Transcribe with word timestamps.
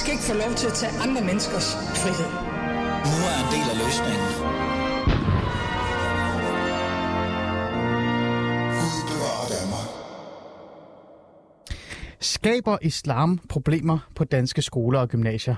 skal 0.00 0.12
ikke 0.12 0.24
få 0.24 0.34
lov 0.34 0.52
til 0.60 0.66
at 0.66 0.76
tage 0.80 0.92
andre 1.04 1.22
menneskers 1.28 1.68
frihed. 2.02 2.30
Nu 3.12 3.16
er 3.30 3.36
en 3.44 3.48
del 3.54 3.66
af 3.72 3.76
løsningen. 3.84 4.28
Skaber 12.20 12.78
islam 12.82 13.38
problemer 13.48 13.98
på 14.14 14.24
danske 14.24 14.62
skoler 14.62 15.00
og 15.00 15.08
gymnasier? 15.08 15.56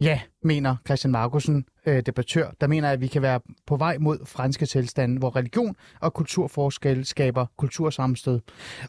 Ja, 0.00 0.20
mener 0.42 0.76
Christian 0.86 1.12
Markusen, 1.12 1.64
øh, 1.86 2.02
debattør, 2.06 2.50
der 2.60 2.66
mener, 2.66 2.90
at 2.90 3.00
vi 3.00 3.06
kan 3.06 3.22
være 3.22 3.40
på 3.66 3.76
vej 3.76 3.98
mod 3.98 4.26
franske 4.26 4.66
tilstande, 4.66 5.18
hvor 5.18 5.36
religion 5.36 5.76
og 6.00 6.14
kulturforskel 6.14 7.04
skaber 7.04 7.46
kultursammenstød, 7.56 8.40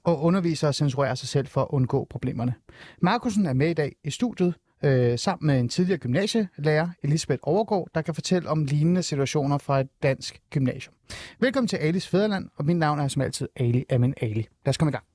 og 0.04 0.22
undervisere 0.22 0.74
censurerer 0.74 1.16
sig 1.16 1.30
selv 1.30 1.48
for 1.48 1.62
at 1.62 1.68
undgå 1.70 2.08
problemerne. 2.10 2.54
Markusen 3.02 3.46
er 3.46 3.54
med 3.54 3.70
i 3.70 3.74
dag 3.74 3.92
i 4.04 4.10
studiet, 4.10 4.54
øh, 4.84 5.20
sammen 5.20 5.48
med 5.48 5.60
en 5.60 5.70
tidligere 5.70 6.00
gymnasielærer, 6.00 6.90
Elisabeth 7.04 7.40
Overgaard, 7.44 7.88
der 7.96 8.02
kan 8.02 8.14
fortælle 8.14 8.50
om 8.50 8.64
lignende 8.64 9.04
situationer 9.04 9.58
fra 9.58 9.80
et 9.80 9.88
dansk 10.04 10.42
gymnasium. 10.50 10.94
Velkommen 11.40 11.68
til 11.68 11.78
Alis 11.78 12.08
Fæderland, 12.08 12.50
og 12.56 12.66
mit 12.66 12.78
navn 12.78 13.00
er 13.00 13.08
som 13.08 13.22
altid 13.22 13.48
Ali 13.56 13.86
Amin 13.90 14.14
Ali. 14.22 14.48
Lad 14.66 14.70
os 14.70 14.78
komme 14.78 14.90
i 14.90 14.92
gang. 14.92 15.06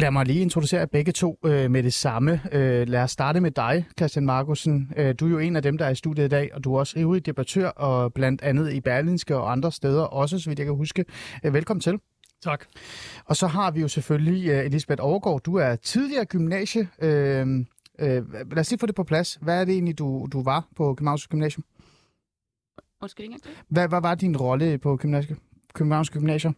Lad 0.00 0.10
mig 0.10 0.26
lige 0.26 0.40
introducere 0.40 0.80
jer 0.80 0.86
begge 0.86 1.12
to 1.12 1.38
øh, 1.44 1.70
med 1.70 1.82
det 1.82 1.94
samme. 1.94 2.40
Øh, 2.52 2.88
lad 2.88 3.02
os 3.02 3.10
starte 3.10 3.40
med 3.40 3.50
dig, 3.50 3.86
Christian 3.98 4.26
Markusen. 4.26 4.92
Øh, 4.96 5.14
du 5.20 5.26
er 5.26 5.30
jo 5.30 5.38
en 5.38 5.56
af 5.56 5.62
dem, 5.62 5.78
der 5.78 5.84
er 5.84 5.90
i 5.90 5.94
studiet 5.94 6.24
i 6.24 6.28
dag, 6.28 6.54
og 6.54 6.64
du 6.64 6.74
er 6.74 6.78
også 6.78 6.98
ivrig 6.98 7.26
debattør, 7.26 7.68
og 7.68 8.12
blandt 8.12 8.42
andet 8.42 8.72
i 8.72 8.80
Berlinske 8.80 9.36
og 9.36 9.52
andre 9.52 9.72
steder 9.72 10.02
også, 10.02 10.38
så 10.38 10.50
vidt 10.50 10.58
jeg 10.58 10.66
kan 10.66 10.74
huske. 10.74 11.04
Øh, 11.44 11.54
velkommen 11.54 11.80
til. 11.80 11.98
Tak. 12.42 12.64
Og 13.24 13.36
så 13.36 13.46
har 13.46 13.70
vi 13.70 13.80
jo 13.80 13.88
selvfølgelig 13.88 14.52
uh, 14.52 14.66
Elisabeth 14.66 15.04
Overgaard. 15.04 15.40
Du 15.42 15.54
er 15.54 15.76
tidligere 15.76 16.24
gymnasie. 16.24 16.88
Øh, 17.02 17.46
øh, 17.98 18.32
lad 18.50 18.58
os 18.58 18.70
lige 18.70 18.78
få 18.78 18.86
det 18.86 18.94
på 18.94 19.04
plads. 19.04 19.38
Hvad 19.42 19.60
er 19.60 19.64
det 19.64 19.72
egentlig, 19.72 19.98
du, 19.98 20.26
du 20.32 20.42
var 20.42 20.66
på 20.76 20.94
Københavns 20.94 21.28
Gymnasium? 21.28 21.64
Undskyld, 23.02 23.24
ikke. 23.24 23.38
Hvad, 23.68 23.88
hvad 23.88 24.00
var 24.00 24.14
din 24.14 24.36
rolle 24.36 24.78
på 24.78 24.96
gymnasie, 24.96 25.36
Københavns 25.74 26.10
Gymnasium? 26.10 26.56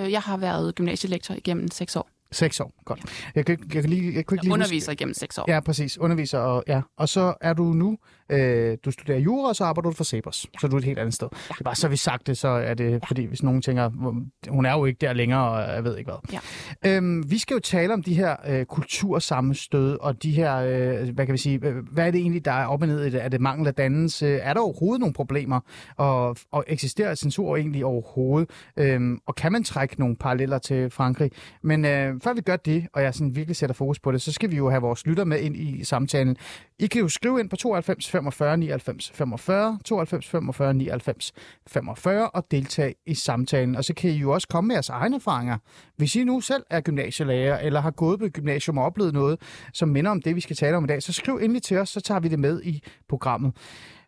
Øh, 0.00 0.12
Jeg 0.12 0.20
har 0.20 0.36
været 0.36 0.74
gymnasielektor 0.74 1.34
igennem 1.34 1.70
seks 1.70 1.96
år. 1.96 2.08
Seks 2.32 2.60
år, 2.60 2.74
godt. 2.84 3.00
Jeg, 3.34 3.46
kan, 3.46 3.58
jeg, 3.74 3.82
kan 3.82 3.90
lige, 3.90 4.14
jeg 4.14 4.26
kunne 4.26 4.34
ikke 4.34 4.44
lige 4.44 4.52
Underviser 4.52 4.92
igennem 4.92 5.14
seks 5.14 5.38
år. 5.38 5.44
Ja, 5.48 5.60
præcis. 5.60 5.98
Underviser, 5.98 6.38
og, 6.38 6.64
ja. 6.68 6.80
og 6.96 7.08
så 7.08 7.34
er 7.40 7.52
du 7.52 7.62
nu, 7.64 7.98
øh, 8.30 8.78
du 8.84 8.90
studerer 8.90 9.18
jura, 9.18 9.48
og 9.48 9.56
så 9.56 9.64
arbejder 9.64 9.90
du 9.90 9.96
for 9.96 10.04
Cepos. 10.04 10.46
Ja. 10.54 10.58
Så 10.60 10.66
er 10.66 10.70
du 10.70 10.76
et 10.76 10.84
helt 10.84 10.98
andet 10.98 11.14
sted. 11.14 11.28
Ja. 11.32 11.36
Det 11.48 11.60
er 11.60 11.64
bare, 11.64 11.74
så 11.74 11.88
vi 11.88 11.96
sagt 11.96 12.26
det, 12.26 12.38
så 12.38 12.48
er 12.48 12.74
det, 12.74 12.90
ja. 12.90 12.98
fordi 13.08 13.24
hvis 13.24 13.42
nogen 13.42 13.62
tænker, 13.62 13.88
"Hvor- 13.88 14.14
hun 14.48 14.66
er 14.66 14.72
jo 14.72 14.84
ikke 14.84 14.98
der 15.00 15.12
længere, 15.12 15.48
og 15.50 15.74
jeg 15.74 15.84
ved 15.84 15.96
ikke 15.98 16.10
hvad. 16.10 16.38
Ja. 16.84 16.96
Øhm, 16.96 17.30
vi 17.30 17.38
skal 17.38 17.54
jo 17.54 17.60
tale 17.60 17.92
om 17.92 18.02
de 18.02 18.14
her 18.14 18.36
øh, 18.48 18.64
kultursammenstød, 18.64 19.98
og 20.00 20.22
de 20.22 20.32
her, 20.32 20.56
øh, 20.56 21.08
hvad 21.14 21.26
kan 21.26 21.32
vi 21.32 21.38
sige, 21.38 21.60
øh, 21.66 21.76
hvad 21.92 22.06
er 22.06 22.10
det 22.10 22.20
egentlig, 22.20 22.44
der 22.44 22.52
er 22.52 22.66
op 22.66 22.82
og 22.82 22.88
ned 22.88 23.04
i 23.04 23.10
det? 23.10 23.24
Er 23.24 23.28
det 23.28 23.40
mangel 23.40 23.66
af 23.66 23.74
dannelse? 23.74 24.28
Er 24.28 24.54
der 24.54 24.60
overhovedet 24.60 25.00
nogle 25.00 25.12
problemer? 25.14 25.60
Og, 25.96 26.36
og 26.52 26.64
eksisterer 26.68 27.14
censur 27.14 27.56
egentlig 27.56 27.84
overhovedet? 27.84 28.50
Øhm, 28.76 29.18
og 29.26 29.34
kan 29.34 29.52
man 29.52 29.64
trække 29.64 30.00
nogle 30.00 30.16
paralleller 30.16 30.58
til 30.58 30.90
Frankrig? 30.90 31.30
Men 31.62 31.84
øh, 31.84 32.14
før 32.24 32.32
vi 32.34 32.40
gør 32.40 32.56
det, 32.56 32.86
og 32.92 33.02
jeg 33.02 33.14
sådan 33.14 33.36
virkelig 33.36 33.56
sætter 33.56 33.74
fokus 33.74 33.98
på 34.00 34.12
det, 34.12 34.22
så 34.22 34.32
skal 34.32 34.50
vi 34.50 34.56
jo 34.56 34.70
have 34.70 34.82
vores 34.82 35.06
lytter 35.06 35.24
med 35.24 35.40
ind 35.40 35.56
i 35.56 35.84
samtalen. 35.84 36.36
I 36.78 36.86
kan 36.86 37.00
jo 37.00 37.08
skrive 37.08 37.40
ind 37.40 37.50
på 37.50 37.56
92 37.56 38.10
45 38.20 38.56
99 38.56 39.10
45, 39.14 39.78
92 39.84 40.28
45 40.28 40.74
99 40.74 41.32
45 41.66 42.30
og 42.30 42.50
deltage 42.50 42.94
i 43.06 43.14
samtalen. 43.14 43.76
Og 43.76 43.84
så 43.84 43.94
kan 43.94 44.10
I 44.10 44.14
jo 44.14 44.30
også 44.30 44.48
komme 44.48 44.68
med 44.68 44.74
jeres 44.74 44.88
egne 44.88 45.16
erfaringer. 45.16 45.58
Hvis 45.96 46.16
I 46.16 46.24
nu 46.24 46.40
selv 46.40 46.62
er 46.70 46.80
gymnasielærer, 46.80 47.58
eller 47.58 47.80
har 47.80 47.90
gået 47.90 48.18
på 48.18 48.28
gymnasium 48.28 48.78
og 48.78 48.84
oplevet 48.84 49.12
noget, 49.12 49.40
som 49.72 49.88
minder 49.88 50.10
om 50.10 50.22
det, 50.22 50.36
vi 50.36 50.40
skal 50.40 50.56
tale 50.56 50.76
om 50.76 50.84
i 50.84 50.86
dag, 50.86 51.02
så 51.02 51.12
skriv 51.12 51.34
endelig 51.42 51.62
til 51.62 51.76
os, 51.76 51.88
så 51.88 52.00
tager 52.00 52.20
vi 52.20 52.28
det 52.28 52.38
med 52.38 52.62
i 52.62 52.82
programmet. 53.08 53.52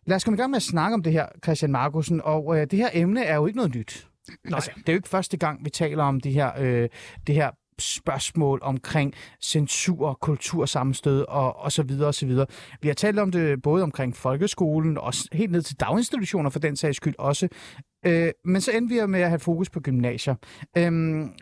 Lad 0.05 0.15
os 0.15 0.23
komme 0.23 0.37
i 0.37 0.39
gang 0.39 0.51
med 0.51 0.57
at 0.57 0.63
snakke 0.63 0.93
om 0.93 1.03
det 1.03 1.13
her, 1.13 1.27
Christian 1.43 1.71
Markusen. 1.71 2.21
Og 2.23 2.57
øh, 2.57 2.67
det 2.71 2.79
her 2.79 2.89
emne 2.93 3.23
er 3.23 3.35
jo 3.35 3.45
ikke 3.45 3.57
noget 3.57 3.75
nyt. 3.75 4.07
Nej. 4.43 4.55
Altså, 4.55 4.71
det 4.77 4.89
er 4.89 4.93
jo 4.93 4.97
ikke 4.97 5.09
første 5.09 5.37
gang, 5.37 5.65
vi 5.65 5.69
taler 5.69 6.03
om 6.03 6.19
det 6.19 6.33
her, 6.33 6.51
øh, 6.59 6.89
det 7.27 7.35
her 7.35 7.51
spørgsmål 7.79 8.59
omkring 8.61 9.13
censur, 9.41 10.13
kultursammenstød 10.21 11.25
og, 11.27 11.59
og 11.59 11.71
så 11.71 11.83
videre 11.83 12.07
og 12.07 12.15
så 12.15 12.25
videre. 12.25 12.45
Vi 12.81 12.87
har 12.87 12.95
talt 12.95 13.19
om 13.19 13.31
det 13.31 13.61
både 13.61 13.83
omkring 13.83 14.15
folkeskolen 14.15 14.97
og 14.97 15.13
helt 15.33 15.51
ned 15.51 15.61
til 15.61 15.79
daginstitutioner 15.79 16.49
for 16.49 16.59
den 16.59 16.75
sags 16.75 16.97
skyld 16.97 17.15
også. 17.19 17.47
Øh, 18.05 18.31
men 18.45 18.61
så 18.61 18.71
endte 18.71 18.95
vi 18.95 19.05
med 19.07 19.21
at 19.21 19.29
have 19.29 19.39
fokus 19.39 19.69
på 19.69 19.79
gymnasier. 19.79 20.35
Øh, 20.77 20.91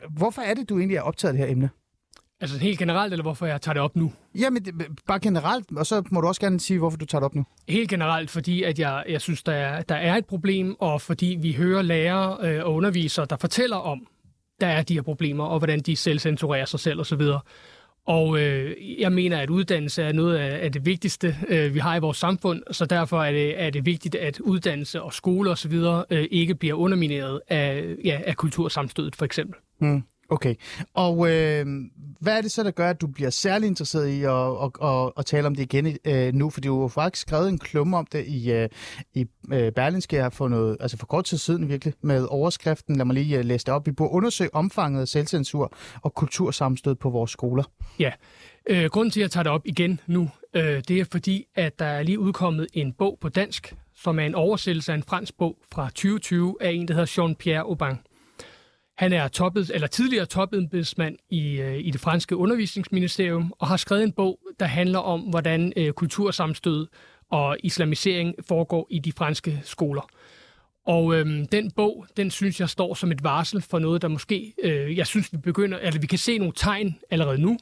hvorfor 0.09 0.41
er 0.41 0.53
det, 0.53 0.69
du 0.69 0.77
egentlig 0.77 0.97
er 0.97 1.01
optaget 1.01 1.33
af 1.33 1.37
det 1.37 1.45
her 1.45 1.51
emne? 1.51 1.69
Altså 2.41 2.57
helt 2.57 2.79
generelt, 2.79 3.13
eller 3.13 3.23
hvorfor 3.23 3.45
jeg 3.45 3.61
tager 3.61 3.73
det 3.73 3.81
op 3.81 3.95
nu? 3.95 4.13
Jamen, 4.35 4.65
det, 4.65 4.73
bare 5.07 5.19
generelt, 5.19 5.77
og 5.77 5.85
så 5.85 6.03
må 6.11 6.21
du 6.21 6.27
også 6.27 6.41
gerne 6.41 6.59
sige, 6.59 6.79
hvorfor 6.79 6.97
du 6.97 7.05
tager 7.05 7.19
det 7.19 7.25
op 7.25 7.35
nu. 7.35 7.45
Helt 7.67 7.89
generelt, 7.89 8.29
fordi 8.29 8.63
at 8.63 8.79
jeg, 8.79 9.03
jeg 9.09 9.21
synes, 9.21 9.43
der 9.43 9.53
er, 9.53 9.81
der 9.81 9.95
er 9.95 10.15
et 10.15 10.25
problem, 10.25 10.75
og 10.79 11.01
fordi 11.01 11.37
vi 11.41 11.53
hører 11.53 11.81
lærere 11.81 12.37
øh, 12.47 12.65
og 12.65 12.73
undervisere, 12.73 13.25
der 13.29 13.37
fortæller 13.37 13.77
om, 13.77 14.07
der 14.61 14.67
er 14.67 14.83
de 14.83 14.93
her 14.93 15.01
problemer, 15.01 15.43
og 15.43 15.59
hvordan 15.59 15.79
de 15.79 15.95
selv 15.95 16.19
censurerer 16.19 16.65
sig 16.65 16.79
selv 16.79 16.99
osv. 16.99 17.21
Og 18.05 18.39
øh, 18.39 18.75
jeg 19.01 19.11
mener, 19.11 19.37
at 19.37 19.49
uddannelse 19.49 20.03
er 20.03 20.11
noget 20.11 20.37
af, 20.37 20.63
af 20.63 20.71
det 20.71 20.85
vigtigste, 20.85 21.35
øh, 21.47 21.73
vi 21.73 21.79
har 21.79 21.95
i 21.95 21.99
vores 21.99 22.17
samfund, 22.17 22.63
så 22.71 22.85
derfor 22.85 23.23
er 23.23 23.31
det, 23.31 23.61
er 23.61 23.69
det 23.69 23.85
vigtigt, 23.85 24.15
at 24.15 24.39
uddannelse 24.39 25.01
og 25.01 25.13
skole 25.13 25.49
osv. 25.49 25.73
Øh, 26.09 26.27
ikke 26.31 26.55
bliver 26.55 26.73
undermineret 26.73 27.41
af, 27.47 27.95
ja, 28.05 28.21
af 28.25 28.35
kultursamstødet, 28.35 29.15
for 29.15 29.25
eksempel. 29.25 29.59
Mm, 29.79 30.03
okay. 30.31 30.55
Og 30.93 31.31
øh, 31.31 31.65
hvad 32.21 32.37
er 32.37 32.41
det 32.41 32.51
så, 32.51 32.63
der 32.63 32.71
gør, 32.71 32.89
at 32.89 33.01
du 33.01 33.07
bliver 33.07 33.29
særlig 33.29 33.67
interesseret 33.67 34.07
i 34.07 34.23
at, 34.23 34.31
at, 34.31 34.71
at, 34.83 35.11
at 35.17 35.25
tale 35.25 35.47
om 35.47 35.55
det 35.55 35.63
igen 35.63 35.97
øh, 36.05 36.33
nu? 36.33 36.49
For 36.49 36.61
du 36.61 36.81
har 36.81 36.87
faktisk 36.87 37.21
skrevet 37.21 37.49
en 37.49 37.57
klumme 37.57 37.97
om 37.97 38.05
det 38.11 38.25
i, 38.27 38.51
øh, 38.51 38.69
i 39.13 39.25
øh, 39.53 39.71
Berlinske 39.71 40.15
her 40.15 40.29
for, 40.29 40.47
noget, 40.47 40.77
altså 40.79 40.97
for 40.97 41.05
kort 41.05 41.25
tid 41.25 41.37
siden 41.37 41.69
virkelig, 41.69 41.93
med 42.01 42.27
overskriften, 42.29 42.95
lad 42.95 43.05
mig 43.05 43.13
lige 43.13 43.37
øh, 43.37 43.45
læse 43.45 43.65
det 43.65 43.73
op, 43.73 43.87
vi 43.87 43.91
burde 43.91 44.11
undersøge 44.13 44.55
omfanget 44.55 45.01
af 45.01 45.07
selvcensur 45.07 45.73
og 46.01 46.13
kultursammenstød 46.13 46.95
på 46.95 47.09
vores 47.09 47.31
skoler. 47.31 47.63
Ja, 47.99 48.11
øh, 48.69 48.85
grunden 48.85 49.11
til, 49.11 49.19
at 49.19 49.23
jeg 49.23 49.31
tager 49.31 49.43
det 49.43 49.51
op 49.51 49.61
igen 49.65 49.99
nu, 50.07 50.29
øh, 50.53 50.81
det 50.87 50.99
er 50.99 51.05
fordi, 51.11 51.45
at 51.55 51.79
der 51.79 51.85
er 51.85 52.03
lige 52.03 52.19
udkommet 52.19 52.67
en 52.73 52.93
bog 52.93 53.17
på 53.21 53.29
dansk, 53.29 53.75
som 53.95 54.19
er 54.19 54.23
en 54.23 54.35
oversættelse 54.35 54.91
af 54.91 54.95
en 54.95 55.03
fransk 55.03 55.37
bog 55.37 55.57
fra 55.73 55.85
2020 55.85 56.55
af 56.61 56.71
en, 56.71 56.87
der 56.87 56.93
hedder 56.93 57.21
Jean-Pierre 57.21 57.59
Aubin. 57.59 58.10
Han 59.01 59.13
er 59.13 59.27
toppet, 59.27 59.71
eller 59.73 59.87
tidligere 59.87 60.25
topembedsmand 60.25 61.17
i, 61.29 61.61
øh, 61.61 61.77
i 61.79 61.91
det 61.91 62.01
franske 62.01 62.35
undervisningsministerium, 62.35 63.53
og 63.59 63.67
har 63.67 63.77
skrevet 63.77 64.03
en 64.03 64.11
bog, 64.11 64.39
der 64.59 64.65
handler 64.65 64.99
om, 64.99 65.21
hvordan 65.21 65.73
øh, 65.75 65.93
kultursamstød 65.93 66.87
og 67.31 67.57
islamisering 67.63 68.35
foregår 68.47 68.87
i 68.89 68.99
de 68.99 69.11
franske 69.11 69.61
skoler. 69.63 70.09
Og 70.85 71.15
øhm, 71.15 71.45
den 71.47 71.71
bog, 71.71 72.05
den 72.17 72.31
synes 72.31 72.59
jeg 72.59 72.69
står 72.69 72.93
som 72.93 73.11
et 73.11 73.23
varsel 73.23 73.61
for 73.61 73.79
noget, 73.79 74.01
der 74.01 74.07
måske, 74.07 74.53
øh, 74.63 74.97
jeg 74.97 75.07
synes, 75.07 75.33
vi 75.33 75.37
begynder, 75.37 75.77
eller 75.77 75.99
vi 75.99 76.07
kan 76.07 76.19
se 76.19 76.37
nogle 76.37 76.53
tegn 76.55 76.95
allerede 77.09 77.41
nu, 77.41 77.57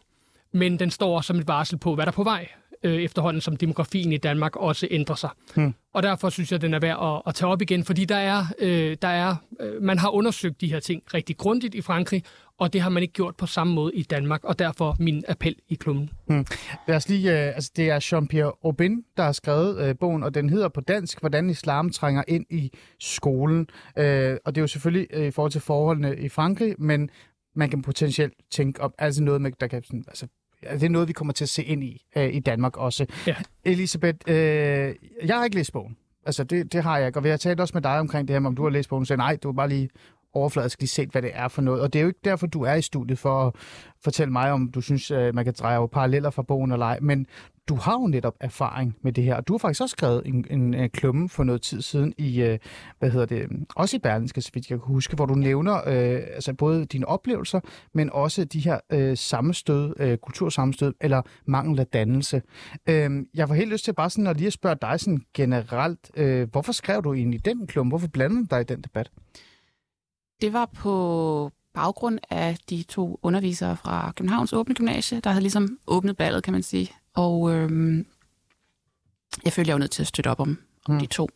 men 0.51 0.79
den 0.79 0.91
står 0.91 1.17
også 1.17 1.28
som 1.28 1.39
et 1.39 1.47
varsel 1.47 1.78
på, 1.78 1.95
hvad 1.95 2.05
der 2.05 2.11
er 2.11 2.16
på 2.16 2.23
vej, 2.23 2.47
øh, 2.84 3.01
efterhånden 3.01 3.41
som 3.41 3.57
demografien 3.57 4.12
i 4.12 4.17
Danmark 4.17 4.56
også 4.56 4.88
ændrer 4.91 5.16
sig. 5.16 5.29
Hmm. 5.56 5.73
Og 5.94 6.03
derfor 6.03 6.29
synes 6.29 6.51
jeg, 6.51 6.62
den 6.62 6.73
er 6.73 6.79
værd 6.79 6.97
at, 7.01 7.22
at 7.28 7.35
tage 7.35 7.50
op 7.50 7.62
igen, 7.62 7.84
fordi 7.84 8.06
der 8.06 8.16
er, 8.16 8.44
øh, 8.59 8.97
der 9.01 9.07
er, 9.07 9.35
øh, 9.59 9.81
man 9.81 9.97
har 9.97 10.09
undersøgt 10.09 10.62
de 10.62 10.67
her 10.67 10.79
ting 10.79 11.03
rigtig 11.13 11.38
grundigt 11.38 11.75
i 11.75 11.81
Frankrig, 11.81 12.23
og 12.57 12.73
det 12.73 12.81
har 12.81 12.90
man 12.90 13.03
ikke 13.03 13.13
gjort 13.13 13.35
på 13.35 13.46
samme 13.46 13.73
måde 13.73 13.96
i 13.96 14.03
Danmark, 14.03 14.43
og 14.43 14.59
derfor 14.59 14.96
min 14.99 15.23
appel 15.28 15.55
i 15.70 15.76
klummen. 15.76 16.09
Hmm. 16.28 16.46
Lad 16.87 16.96
os 16.96 17.09
lige, 17.09 17.31
øh, 17.31 17.55
altså 17.55 17.72
det 17.76 17.90
er 17.90 17.99
Jean-Pierre 17.99 18.59
Aubin, 18.66 19.03
der 19.17 19.23
har 19.23 19.31
skrevet 19.31 19.81
øh, 19.81 19.96
bogen, 19.99 20.23
og 20.23 20.34
den 20.34 20.49
hedder 20.49 20.67
på 20.67 20.81
dansk, 20.81 21.20
Hvordan 21.20 21.49
islam 21.49 21.90
trænger 21.90 22.23
ind 22.28 22.46
i 22.49 22.72
skolen. 22.99 23.67
Øh, 23.97 24.37
og 24.46 24.55
det 24.55 24.61
er 24.61 24.64
jo 24.64 24.67
selvfølgelig 24.67 25.08
øh, 25.14 25.26
i 25.26 25.31
forhold 25.31 25.52
til 25.52 25.61
forholdene 25.61 26.17
i 26.17 26.29
Frankrig, 26.29 26.76
men 26.78 27.09
man 27.55 27.70
kan 27.70 27.81
potentielt 27.81 28.34
tænke 28.52 28.81
om, 28.81 28.93
altså 28.97 29.23
noget, 29.23 29.41
med, 29.41 29.52
der 29.59 29.67
kan, 29.67 29.84
sådan, 29.84 30.03
altså, 30.08 30.28
det 30.64 30.84
er 30.84 30.90
noget, 30.90 31.08
vi 31.08 31.14
kommer 31.14 31.34
til 31.34 31.46
at 31.46 31.50
se 31.50 31.64
ind 31.64 31.84
i 31.84 32.06
øh, 32.16 32.34
i 32.34 32.40
Danmark 32.40 32.78
også. 32.78 33.06
Ja. 33.28 33.35
Elisabeth, 33.66 34.17
øh, 34.28 34.35
jeg 35.26 35.38
har 35.38 35.44
ikke 35.44 35.56
læst 35.56 35.73
bogen. 35.73 35.97
Altså, 36.26 36.44
det, 36.44 36.73
det 36.73 36.84
har 36.84 36.97
jeg 36.97 37.08
ikke. 37.08 37.20
Og 37.20 37.23
vi 37.23 37.29
har 37.29 37.38
talt 37.38 37.59
også 37.59 37.72
med 37.73 37.82
dig 37.82 38.00
omkring 38.00 38.28
det 38.28 38.34
her, 38.34 38.47
om 38.47 38.56
du 38.56 38.64
har 38.64 38.70
læst 38.70 38.90
bogen. 38.90 39.06
Så 39.06 39.16
nej, 39.16 39.38
du 39.44 39.47
har 39.47 39.53
bare 39.53 39.70
lige 39.70 39.90
overfladisk 40.34 40.79
lige 40.79 40.90
set, 40.90 41.09
hvad 41.09 41.22
det 41.22 41.31
er 41.34 41.47
for 41.47 41.61
noget. 41.61 41.81
Og 41.81 41.93
det 41.93 41.99
er 41.99 42.03
jo 42.03 42.08
ikke 42.08 42.20
derfor, 42.23 42.47
du 42.47 42.61
er 42.64 42.73
i 42.73 42.81
studiet 42.81 43.20
for 43.20 43.47
at 43.47 43.55
fortælle 44.03 44.31
mig, 44.31 44.52
om 44.52 44.72
du 44.72 44.81
synes, 44.81 45.11
øh, 45.11 45.35
man 45.35 45.46
kan 45.46 45.53
dreje 45.59 45.87
paralleller 45.87 46.29
fra 46.29 46.41
bogen 46.41 46.72
eller 46.72 46.85
ej. 46.85 46.99
Men 47.02 47.28
du 47.70 47.76
har 47.76 47.93
jo 47.93 48.08
netop 48.08 48.35
erfaring 48.40 48.96
med 49.02 49.14
det 49.14 49.23
her, 49.23 49.35
og 49.35 49.47
du 49.47 49.53
har 49.53 49.58
faktisk 49.58 49.81
også 49.81 49.93
skrevet 49.93 50.22
en, 50.26 50.46
en, 50.49 50.73
en 50.73 50.90
klumme 50.90 51.29
for 51.29 51.43
noget 51.43 51.61
tid 51.61 51.81
siden 51.81 52.14
i, 52.17 52.41
øh, 52.41 52.59
hvad 52.99 53.09
hedder 53.09 53.26
det, 53.26 53.47
også 53.76 53.96
i 53.96 53.99
Berlingske, 53.99 54.41
så 54.41 54.52
vidt 54.53 54.70
jeg 54.70 54.79
kan 54.79 54.87
huske, 54.87 55.16
hvor 55.16 55.26
du 55.26 55.34
nævner 55.34 55.76
øh, 55.76 56.22
altså 56.35 56.53
både 56.53 56.85
dine 56.85 57.08
oplevelser, 57.08 57.59
men 57.93 58.09
også 58.14 58.43
de 58.43 58.59
her 58.59 58.79
øh, 58.90 59.17
sammenstød, 59.17 59.93
øh, 59.99 60.17
kultursammenstød, 60.17 60.93
eller 61.02 61.22
mangel 61.46 61.79
af 61.79 61.87
dannelse. 61.87 62.41
Øh, 62.90 63.26
jeg 63.34 63.47
får 63.47 63.55
helt 63.55 63.72
lyst 63.72 63.85
til 63.85 63.93
bare 63.93 64.09
sådan 64.09 64.28
at 64.28 64.37
lige 64.37 64.47
at 64.47 64.53
spørge 64.53 64.78
dig 64.81 64.99
sådan 64.99 65.22
generelt, 65.34 66.11
øh, 66.16 66.52
hvorfor 66.52 66.72
skrev 66.72 67.03
du 67.03 67.14
egentlig 67.14 67.46
den 67.46 67.67
klumme? 67.67 67.90
Hvorfor 67.90 68.08
blandede 68.08 68.41
du 68.41 68.47
dig 68.49 68.61
i 68.61 68.64
den 68.64 68.81
debat? 68.81 69.11
Det 70.41 70.53
var 70.53 70.66
på 70.66 71.52
baggrund 71.74 72.20
af 72.30 72.58
de 72.70 72.84
to 72.84 73.20
undervisere 73.24 73.78
fra 73.78 74.12
Københavns 74.16 74.53
Åbne 74.53 74.76
Gymnasie, 74.76 75.20
der 75.20 75.30
havde 75.30 75.41
ligesom 75.41 75.78
åbnet 75.88 76.18
ballet, 76.18 76.44
kan 76.44 76.53
man 76.53 76.64
sige. 76.64 76.91
Og 77.16 77.52
øhm, 77.53 78.06
jeg 79.46 79.53
følte, 79.53 79.70
jeg 79.70 79.74
var 79.76 79.80
nødt 79.80 79.91
til 79.91 80.03
at 80.03 80.08
støtte 80.08 80.28
op 80.30 80.40
om, 80.40 80.58
om 80.88 80.94
Mm. 80.94 81.00
de 81.00 81.06
to. 81.06 81.30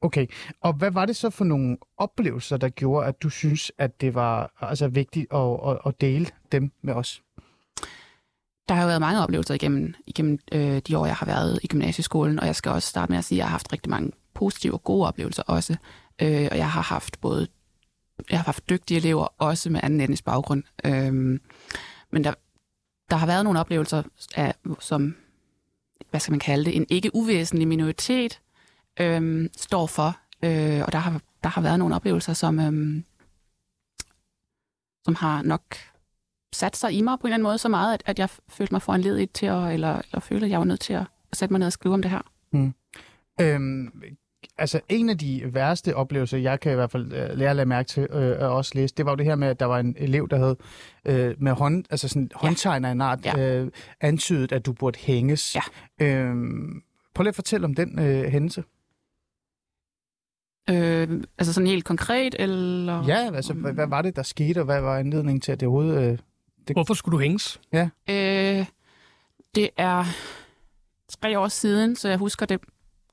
Okay, 0.00 0.26
og 0.60 0.72
hvad 0.72 0.90
var 0.90 1.06
det 1.06 1.16
så 1.16 1.30
for 1.30 1.44
nogle 1.44 1.76
oplevelser, 1.96 2.56
der 2.56 2.68
gjorde, 2.68 3.06
at 3.06 3.22
du 3.22 3.28
synes, 3.30 3.72
at 3.78 4.00
det 4.00 4.14
var 4.14 4.52
altså, 4.60 4.88
vigtigt 4.88 5.26
at, 5.34 5.58
at, 5.66 5.78
at 5.86 6.00
dele 6.00 6.26
dem 6.52 6.72
med 6.82 6.94
os? 6.94 7.22
Der 8.68 8.74
har 8.74 8.82
jo 8.82 8.86
været 8.88 9.00
mange 9.00 9.22
oplevelser 9.22 9.54
igennem, 9.54 9.94
igennem 10.06 10.38
øh, 10.52 10.78
de 10.78 10.98
år, 10.98 11.06
jeg 11.06 11.14
har 11.16 11.26
været 11.26 11.60
i 11.62 11.66
gymnasieskolen, 11.66 12.40
og 12.40 12.46
jeg 12.46 12.56
skal 12.56 12.72
også 12.72 12.88
starte 12.88 13.12
med 13.12 13.18
at 13.18 13.24
sige, 13.24 13.36
at 13.36 13.38
jeg 13.38 13.46
har 13.46 13.50
haft 13.50 13.72
rigtig 13.72 13.90
mange 13.90 14.12
positive 14.34 14.72
og 14.74 14.84
gode 14.84 15.06
oplevelser 15.08 15.42
også. 15.42 15.76
Øh, 16.22 16.48
og 16.50 16.56
jeg 16.56 16.70
har 16.70 16.82
haft 16.82 17.20
både 17.20 17.46
jeg 18.30 18.38
har 18.38 18.44
haft 18.44 18.68
dygtige 18.70 18.98
elever, 18.98 19.34
også 19.38 19.70
med 19.70 19.80
anden 19.82 20.00
etnisk 20.00 20.24
baggrund. 20.24 20.62
Øhm, 20.84 21.40
men 22.12 22.24
der, 22.24 22.34
der 23.10 23.16
har 23.16 23.26
været 23.26 23.44
nogle 23.44 23.60
oplevelser, 23.60 24.02
af, 24.36 24.54
som, 24.80 25.16
hvad 26.10 26.20
skal 26.20 26.32
man 26.32 26.40
kalde 26.40 26.64
det, 26.64 26.76
en 26.76 26.86
ikke 26.88 27.10
uvæsentlig 27.14 27.68
minoritet 27.68 28.40
øhm, 29.00 29.48
står 29.56 29.86
for. 29.86 30.16
Øh, 30.44 30.82
og 30.86 30.92
der 30.92 30.98
har, 30.98 31.20
der 31.42 31.48
har 31.48 31.62
været 31.62 31.78
nogle 31.78 31.94
oplevelser, 31.94 32.32
som, 32.32 32.60
øhm, 32.60 33.04
som 35.04 35.14
har 35.14 35.42
nok 35.42 35.76
sat 36.52 36.76
sig 36.76 36.92
i 36.92 37.00
mig 37.00 37.18
på 37.18 37.26
en 37.26 37.28
eller 37.28 37.34
anden 37.34 37.42
måde 37.42 37.58
så 37.58 37.68
meget, 37.68 37.94
at, 37.94 38.02
at 38.06 38.18
jeg 38.18 38.30
følte 38.48 38.74
mig 38.74 38.82
foranledet 38.82 39.32
til 39.32 39.46
at, 39.46 39.72
eller, 39.72 39.94
eller 39.98 40.20
følte, 40.20 40.46
at 40.46 40.50
jeg 40.50 40.58
var 40.58 40.64
nødt 40.64 40.80
til 40.80 40.92
at, 40.92 41.06
at 41.30 41.36
sætte 41.36 41.52
mig 41.52 41.58
ned 41.58 41.66
og 41.66 41.72
skrive 41.72 41.94
om 41.94 42.02
det 42.02 42.10
her. 42.10 42.22
Mm. 42.52 42.74
Øhm, 43.40 43.92
altså 44.58 44.80
en 44.88 45.08
af 45.10 45.18
de 45.18 45.42
værste 45.54 45.96
oplevelser, 45.96 46.38
jeg 46.38 46.60
kan 46.60 46.72
i 46.72 46.74
hvert 46.74 46.90
fald 46.90 47.12
øh, 47.12 47.38
lære 47.38 47.50
at 47.50 47.56
lade 47.56 47.68
mærke 47.68 47.86
til 47.88 48.02
øh, 48.10 48.40
og 48.40 48.48
også 48.56 48.72
læse, 48.74 48.94
det 48.94 49.04
var 49.06 49.12
jo 49.12 49.16
det 49.16 49.26
her 49.26 49.34
med, 49.34 49.48
at 49.48 49.60
der 49.60 49.66
var 49.66 49.78
en 49.78 49.94
elev, 49.98 50.28
der 50.28 50.36
havde 50.38 50.56
øh, 51.04 51.34
med 51.42 51.52
hånd, 51.52 51.84
altså 51.90 52.08
sådan 52.08 52.30
håndtegner 52.34 52.88
af 52.88 52.92
en 52.92 53.00
art, 53.00 53.24
Ja. 53.24 53.38
øh, 53.38 53.70
antydet, 54.00 54.52
at 54.52 54.66
du 54.66 54.72
burde 54.72 54.98
hænges. 54.98 55.56
Ja. 55.56 55.60
Øhm, 56.06 56.82
prøv 57.14 57.22
lige 57.22 57.28
at 57.28 57.34
fortælle 57.34 57.64
om 57.64 57.74
den 57.74 57.98
øh, 57.98 58.24
hændelse. 58.24 58.64
Øh, 60.70 61.22
altså 61.38 61.52
sådan 61.52 61.66
helt 61.66 61.84
konkret, 61.84 62.34
eller... 62.38 63.04
Ja, 63.06 63.34
altså 63.34 63.52
hvad, 63.52 63.72
hvad 63.72 63.86
var 63.86 64.02
det, 64.02 64.16
der 64.16 64.22
skete, 64.22 64.58
og 64.58 64.64
hvad 64.64 64.80
var 64.80 64.98
anledningen 64.98 65.40
til, 65.40 65.52
at 65.52 65.60
det 65.60 65.68
overhovedet... 65.68 66.12
Øh, 66.12 66.18
Hvorfor 66.72 66.94
skulle 66.94 67.12
du 67.16 67.20
hænges? 67.20 67.60
Øh, 67.74 68.66
det 69.54 69.70
er 69.76 70.04
tre 71.08 71.38
år 71.38 71.48
siden, 71.48 71.96
så 71.96 72.08
jeg 72.08 72.18
husker 72.18 72.46
det 72.46 72.60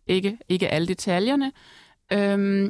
ikke, 0.08 0.38
ikke 0.50 0.68
alle 0.70 0.88
detaljerne. 0.88 1.52
Øhm, 2.14 2.64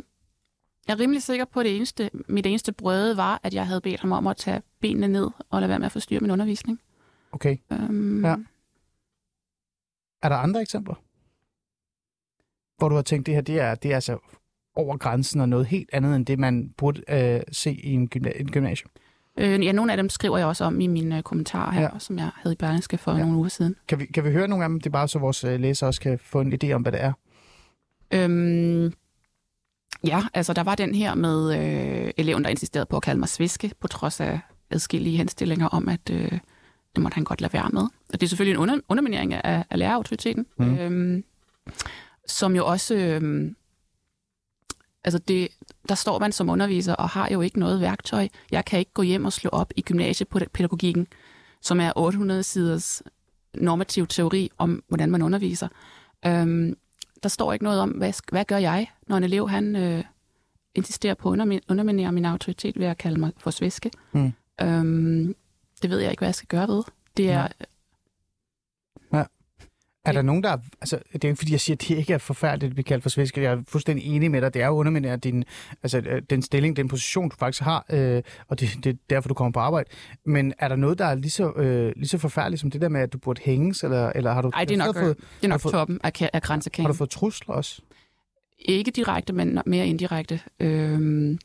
jeg 0.88 0.94
er 0.94 1.00
rimelig 1.00 1.24
sikker 1.24 1.46
på, 1.46 1.60
at 1.60 1.66
det 1.66 1.76
eneste, 1.76 2.10
mit 2.28 2.46
eneste 2.46 2.72
brøde 2.72 3.18
var, 3.18 3.40
at 3.44 3.54
jeg 3.54 3.68
havde 3.68 3.82
bedt 3.82 4.00
ham 4.00 4.12
om 4.12 4.28
at 4.28 4.38
tage 4.38 4.62
benene 4.82 5.08
ned 5.08 5.28
og 5.50 5.62
lade 5.62 5.70
være 5.70 5.80
med 5.80 5.86
at 5.86 5.92
forstyrre 5.92 6.20
min 6.20 6.32
undervisning. 6.32 6.80
okay. 7.32 7.58
Øhm, 7.72 8.26
Ja. 8.26 8.36
Er 10.24 10.30
der 10.30 10.36
andre 10.36 10.62
eksempler? 10.62 10.96
Hvor 12.78 12.90
du 12.90 12.96
har 12.96 13.02
tænkt, 13.02 13.26
det 13.26 13.34
her 13.34 13.42
det 13.42 13.60
er, 13.60 13.76
det 13.76 13.92
er 13.92 13.96
altså 13.96 14.18
over 14.76 14.98
grænsen 14.98 15.42
og 15.42 15.50
noget 15.50 15.66
helt 15.66 15.90
andet, 15.94 16.16
end 16.16 16.26
det, 16.26 16.40
man 16.40 16.70
burde 16.78 17.02
øh, 17.10 17.42
se 17.52 17.72
i 17.74 17.94
en, 17.94 18.10
gymna- 18.16 18.40
en 18.40 18.52
gymnasium. 18.52 18.92
Øh, 19.38 19.66
ja, 19.66 19.72
nogle 19.72 19.92
af 19.94 19.98
dem 19.98 20.10
skriver 20.10 20.38
jeg 20.38 20.48
også 20.48 20.64
om 20.64 20.80
i 20.82 20.88
mine 20.88 21.18
øh, 21.18 21.24
kommentarer 21.24 21.72
her, 21.72 21.82
Ja. 21.82 22.00
som 22.00 22.18
jeg 22.18 22.32
havde 22.36 22.54
i 22.54 22.58
Berlingske 22.58 22.98
for 22.98 23.12
Ja. 23.12 23.18
ja. 23.18 23.24
nogle 23.24 23.38
uger 23.38 23.50
siden. 23.50 23.76
Kan 23.88 24.00
vi, 24.00 24.06
kan 24.06 24.24
vi 24.24 24.32
høre 24.32 24.48
nogle 24.48 24.64
af 24.64 24.70
dem? 24.70 24.80
Det 24.80 24.86
er 24.86 24.92
bare 24.92 25.08
så 25.08 25.20
vores 25.20 25.44
øh, 25.44 25.60
læsere 25.60 25.90
også 25.90 26.02
kan 26.02 26.20
få 26.20 26.42
en 26.42 26.54
idé 26.64 26.72
om, 26.72 26.82
hvad 26.82 26.92
det 26.92 27.02
er. 27.02 27.14
Øhm, 28.12 28.94
ja, 30.04 30.24
altså 30.34 30.54
der 30.54 30.64
var 30.64 30.76
den 30.76 30.96
her 30.96 31.16
med 31.16 31.60
øh, 31.60 32.12
eleven, 32.18 32.44
der 32.44 32.50
insisterede 32.50 32.86
på 32.86 32.98
at 32.98 33.04
kalde 33.04 33.20
mig 33.20 33.30
sviske, 33.30 33.72
på 33.80 33.88
trods 33.88 34.20
af 34.20 34.40
adskillige 34.70 35.18
henstillinger 35.18 35.68
om, 35.68 35.90
at 35.90 36.10
øh, 36.12 36.32
det 36.96 37.04
måtte 37.04 37.16
han 37.16 37.24
godt 37.24 37.42
lade 37.42 37.54
være 37.54 37.70
med. 37.74 37.82
Og 37.82 38.22
det 38.22 38.24
er 38.24 38.28
selvfølgelig 38.28 38.54
en 38.56 38.62
under, 38.62 38.80
underminering 38.90 39.34
af, 39.34 39.64
af 39.70 39.80
lærerautoriteten, 39.80 40.46
Mm. 40.58 40.78
øhm, 40.78 41.24
som 42.28 42.56
jo 42.56 42.66
også... 42.68 42.96
Øh, 42.96 43.52
altså 45.04 45.20
det, 45.20 45.48
der 45.90 45.96
står 45.96 46.20
man 46.20 46.32
som 46.32 46.50
underviser 46.50 46.94
og 46.94 47.10
har 47.10 47.30
jo 47.32 47.42
ikke 47.42 47.60
noget 47.60 47.82
værktøj. 47.82 48.28
Jeg 48.52 48.66
kan 48.66 48.80
ikke 48.80 48.94
gå 48.94 49.02
hjem 49.02 49.26
og 49.26 49.34
slå 49.34 49.50
op 49.50 49.74
i 49.76 49.82
gymnasiepædagogikken, 49.82 51.08
som 51.62 51.80
er 51.80 51.92
800 51.96 52.44
siders 52.44 53.04
normativ 53.54 54.08
teori 54.08 54.50
om, 54.58 54.84
hvordan 54.88 55.12
man 55.12 55.22
underviser. 55.22 55.68
Øhm, 56.26 56.78
der 57.24 57.30
står 57.30 57.54
ikke 57.54 57.64
noget 57.64 57.82
om, 57.82 57.90
hvad, 57.90 58.14
hvad 58.32 58.46
gør 58.46 58.58
jeg, 58.58 58.88
når 59.08 59.18
en 59.18 59.24
elev 59.24 59.50
han 59.50 59.76
øh, 59.76 60.04
insisterer 60.76 61.14
på 61.14 61.32
at 61.32 61.40
undermi- 61.40 61.60
underminere 61.70 62.12
min 62.12 62.26
autoritet 62.26 62.80
ved 62.80 62.86
at 62.86 62.98
kalde 62.98 63.20
mig 63.20 63.32
for 63.38 63.52
svæske. 63.52 63.92
Mm. 64.12 64.34
Øhm, 64.62 65.36
det 65.82 65.90
ved 65.90 66.00
jeg 66.00 66.12
ikke, 66.12 66.22
hvad 66.22 66.28
jeg 66.28 66.36
skal 66.36 66.48
gøre 66.48 66.68
ved. 66.68 66.84
Det 67.18 67.32
er, 67.32 67.48
Er 70.08 70.12
der 70.12 70.22
nogen, 70.22 70.44
der... 70.44 70.50
er- 70.50 70.58
Altså, 70.82 71.00
det 71.14 71.24
er 71.24 71.28
jo 71.28 71.32
ikke, 71.32 71.38
fordi 71.40 71.52
jeg 71.52 71.60
siger, 71.60 71.76
at 71.76 71.82
det 71.82 71.98
ikke 71.98 72.14
er 72.14 72.18
forfærdeligt 72.18 72.70
at 72.70 72.76
blive 72.76 72.84
kaldt 72.84 73.04
for 73.04 73.10
svensk. 73.10 73.38
Jeg 73.38 73.44
er 73.54 73.64
fuldstændig 73.68 74.06
enig 74.06 74.32
med 74.32 74.42
dig. 74.42 74.54
Det 74.54 74.62
er 74.62 74.68
jo 74.68 74.74
undermineret 74.74 75.24
din, 75.24 75.44
altså, 75.84 75.98
øh, 76.00 76.22
den 76.30 76.42
stilling, 76.42 76.76
den 76.76 76.88
position, 76.88 77.30
du 77.30 77.36
faktisk 77.40 77.64
har, 77.64 77.86
øh, 77.90 78.22
og 78.48 78.60
det, 78.60 78.70
det 78.84 78.90
er 78.90 78.98
derfor, 79.10 79.28
du 79.28 79.34
kommer 79.34 79.52
på 79.52 79.60
arbejde. 79.60 79.90
Men 80.26 80.54
er 80.60 80.68
der 80.68 80.76
noget, 80.76 81.00
der 81.00 81.06
er 81.06 81.16
lige 81.16 81.32
så, 81.32 81.52
øh, 81.52 81.94
lige 81.96 82.08
så 82.08 82.18
forfærdeligt 82.18 82.62
som 82.62 82.72
det 82.72 82.82
der 82.82 82.90
med, 82.90 83.02
at 83.02 83.14
du 83.14 83.18
burde 83.18 83.42
hænges, 83.44 83.84
eller, 83.84 84.12
eller 84.16 84.34
har 84.34 84.42
du, 84.42 84.50
ej, 84.54 84.66
det 84.66 84.76
er 84.76 84.80
har 84.80 84.86
nok, 84.88 84.96
fået, 84.96 85.18
det 85.18 85.44
er 85.44 85.48
nok 85.48 85.62
fået- 85.62 85.72
toppen 85.74 86.00
af, 86.04 86.12
af 86.22 86.30
har 86.34 86.40
grænsekæden. 86.40 86.88
du 86.88 86.94
fået 86.94 87.10
trusler 87.10 87.56
også? 87.56 87.82
Ikke 88.60 88.92
direkte, 88.92 89.34
men 89.34 89.62
mere 89.66 89.88
indirekte. 89.88 90.40
Øhm, 90.60 91.40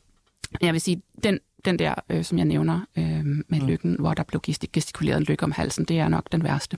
jeg 0.61 0.73
vil 0.73 0.81
sige, 0.81 1.01
den, 1.23 1.39
den 1.65 1.79
der, 1.79 1.95
øh, 2.09 2.23
som 2.23 2.37
jeg 2.37 2.45
nævner 2.45 2.81
øh, 2.97 3.03
med 3.05 3.23
Mm. 3.25 3.43
mm. 3.49 3.67
lykken, 3.67 3.95
hvor 3.99 4.13
der 4.13 4.23
blev 4.23 4.41
gesti- 4.49 4.69
gestikuleret 4.73 5.17
en 5.17 5.23
lykke 5.23 5.43
om 5.43 5.51
halsen, 5.51 5.85
det 5.85 5.99
er 5.99 6.07
nok 6.07 6.31
den 6.31 6.43
værste. 6.43 6.77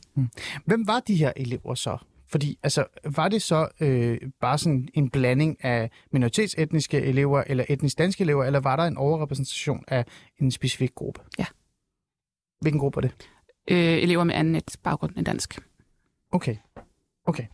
Hvem 0.66 0.88
var 0.88 1.00
de 1.00 1.16
her 1.16 1.32
elever 1.36 1.76
så? 1.76 1.98
Fordi 2.28 2.60
altså, 2.64 2.86
var 3.06 3.28
det 3.28 3.42
så 3.42 3.68
øh, 3.80 4.18
bare 4.42 4.58
sådan 4.58 4.88
en 4.94 5.10
blanding 5.10 5.66
af 5.66 5.90
minoritetsetniske 6.12 7.02
elever 7.02 7.44
eller 7.48 7.66
etnisk 7.70 7.98
danske 7.98 8.22
elever, 8.22 8.44
eller 8.44 8.60
var 8.60 8.76
der 8.76 8.84
en 8.84 8.98
overrepræsentation 8.98 9.84
af 9.88 10.06
en 10.42 10.52
specifik 10.52 10.96
gruppe? 10.96 11.22
Ja. 11.40 11.46
Hvilken 12.62 12.80
gruppe 12.80 12.98
er 13.00 13.02
det? 13.02 13.12
Øh, 13.72 13.78
elever 14.04 14.24
med 14.24 14.36
anden 14.36 14.56
etnisk 14.56 14.84
baggrund 14.84 15.18
end 15.18 15.26
dansk. 15.26 15.60
Okay. 16.32 16.56
Okay. 17.26 17.46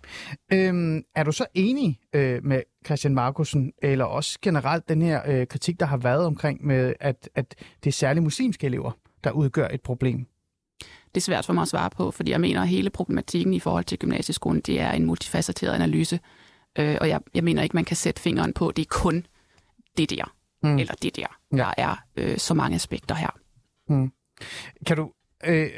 Øhm, 0.54 1.04
er 1.16 1.24
du 1.24 1.32
så 1.32 1.46
enig 1.54 2.00
øh, 2.14 2.46
med 2.46 2.62
Christian 2.86 3.14
Markusen, 3.14 3.74
eller 3.82 4.06
også 4.06 4.40
generelt 4.42 4.90
den 4.90 5.02
her 5.02 5.22
øh, 5.28 5.48
kritik, 5.48 5.80
der 5.80 5.86
har 5.86 5.98
været 5.98 6.26
omkring, 6.26 6.66
med 6.66 6.94
at, 7.00 7.30
at 7.36 7.56
det 7.84 7.90
er 7.90 7.94
særligt 7.94 8.24
muslimske 8.24 8.66
elever, 8.66 8.92
der 9.24 9.32
udgør 9.32 9.68
et 9.68 9.82
problem? 9.82 10.26
Det 11.16 11.18
er 11.18 11.22
svært 11.22 11.46
for 11.46 11.54
mig 11.54 11.62
at 11.62 11.68
svare 11.68 11.90
på, 11.90 12.12
fordi 12.12 12.32
jeg 12.32 12.42
mener, 12.42 12.62
at 12.62 12.68
hele 12.68 12.90
problematikken 12.90 13.54
i 13.54 13.60
forhold 13.60 13.84
til 13.84 14.00
gymnasieskolen, 14.00 14.62
det 14.62 14.80
er 14.80 14.92
en 14.92 15.06
multifacetteret 15.06 15.74
analyse. 15.74 16.20
Øh, 16.80 16.98
og 17.02 17.10
jeg, 17.10 17.22
jeg 17.36 17.44
mener 17.44 17.64
ikke, 17.64 17.76
man 17.76 17.86
kan 17.86 17.98
sætte 17.98 18.22
fingeren 18.22 18.54
på, 18.54 18.72
det 18.76 18.82
er 18.82 18.90
kun 18.90 19.26
det 19.98 20.10
der, 20.10 20.36
Mm. 20.64 20.70
mm. 20.70 20.78
eller 20.78 20.94
det 21.02 21.16
der. 21.16 21.40
Ja. 21.52 21.58
Der 21.58 21.74
er 21.78 21.96
øh, 22.16 22.38
så 22.38 22.54
mange 22.54 22.76
aspekter 22.76 23.16
her. 23.16 23.30
Kan 24.86 24.98
du... 24.98 25.12
Øh, 25.44 25.70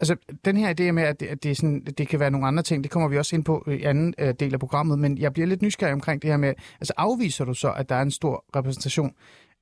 altså, 0.00 0.16
den 0.44 0.56
her 0.56 0.74
idé 0.80 0.90
med, 0.92 1.02
at 1.02 1.20
det, 1.20 1.26
at 1.26 1.42
det, 1.42 1.50
er 1.50 1.54
sådan, 1.54 1.84
det 1.84 2.08
kan 2.08 2.20
være 2.20 2.30
nogle 2.30 2.46
andre 2.46 2.62
ting, 2.62 2.84
det 2.84 2.90
kommer 2.90 3.08
vi 3.08 3.18
også 3.18 3.36
ind 3.36 3.44
på 3.44 3.64
i 3.70 3.82
anden 3.82 4.14
øh, 4.18 4.34
del 4.40 4.54
af 4.54 4.60
programmet, 4.60 4.98
men 4.98 5.18
jeg 5.18 5.32
bliver 5.32 5.46
lidt 5.46 5.62
nysgerrig 5.62 5.92
omkring 5.92 6.22
det 6.22 6.30
her 6.30 6.36
med, 6.36 6.54
altså 6.80 6.92
afviser 6.96 7.44
du 7.44 7.54
så, 7.54 7.72
at 7.72 7.88
der 7.88 7.94
er 7.94 8.02
en 8.02 8.10
stor 8.10 8.44
repræsentation 8.56 9.14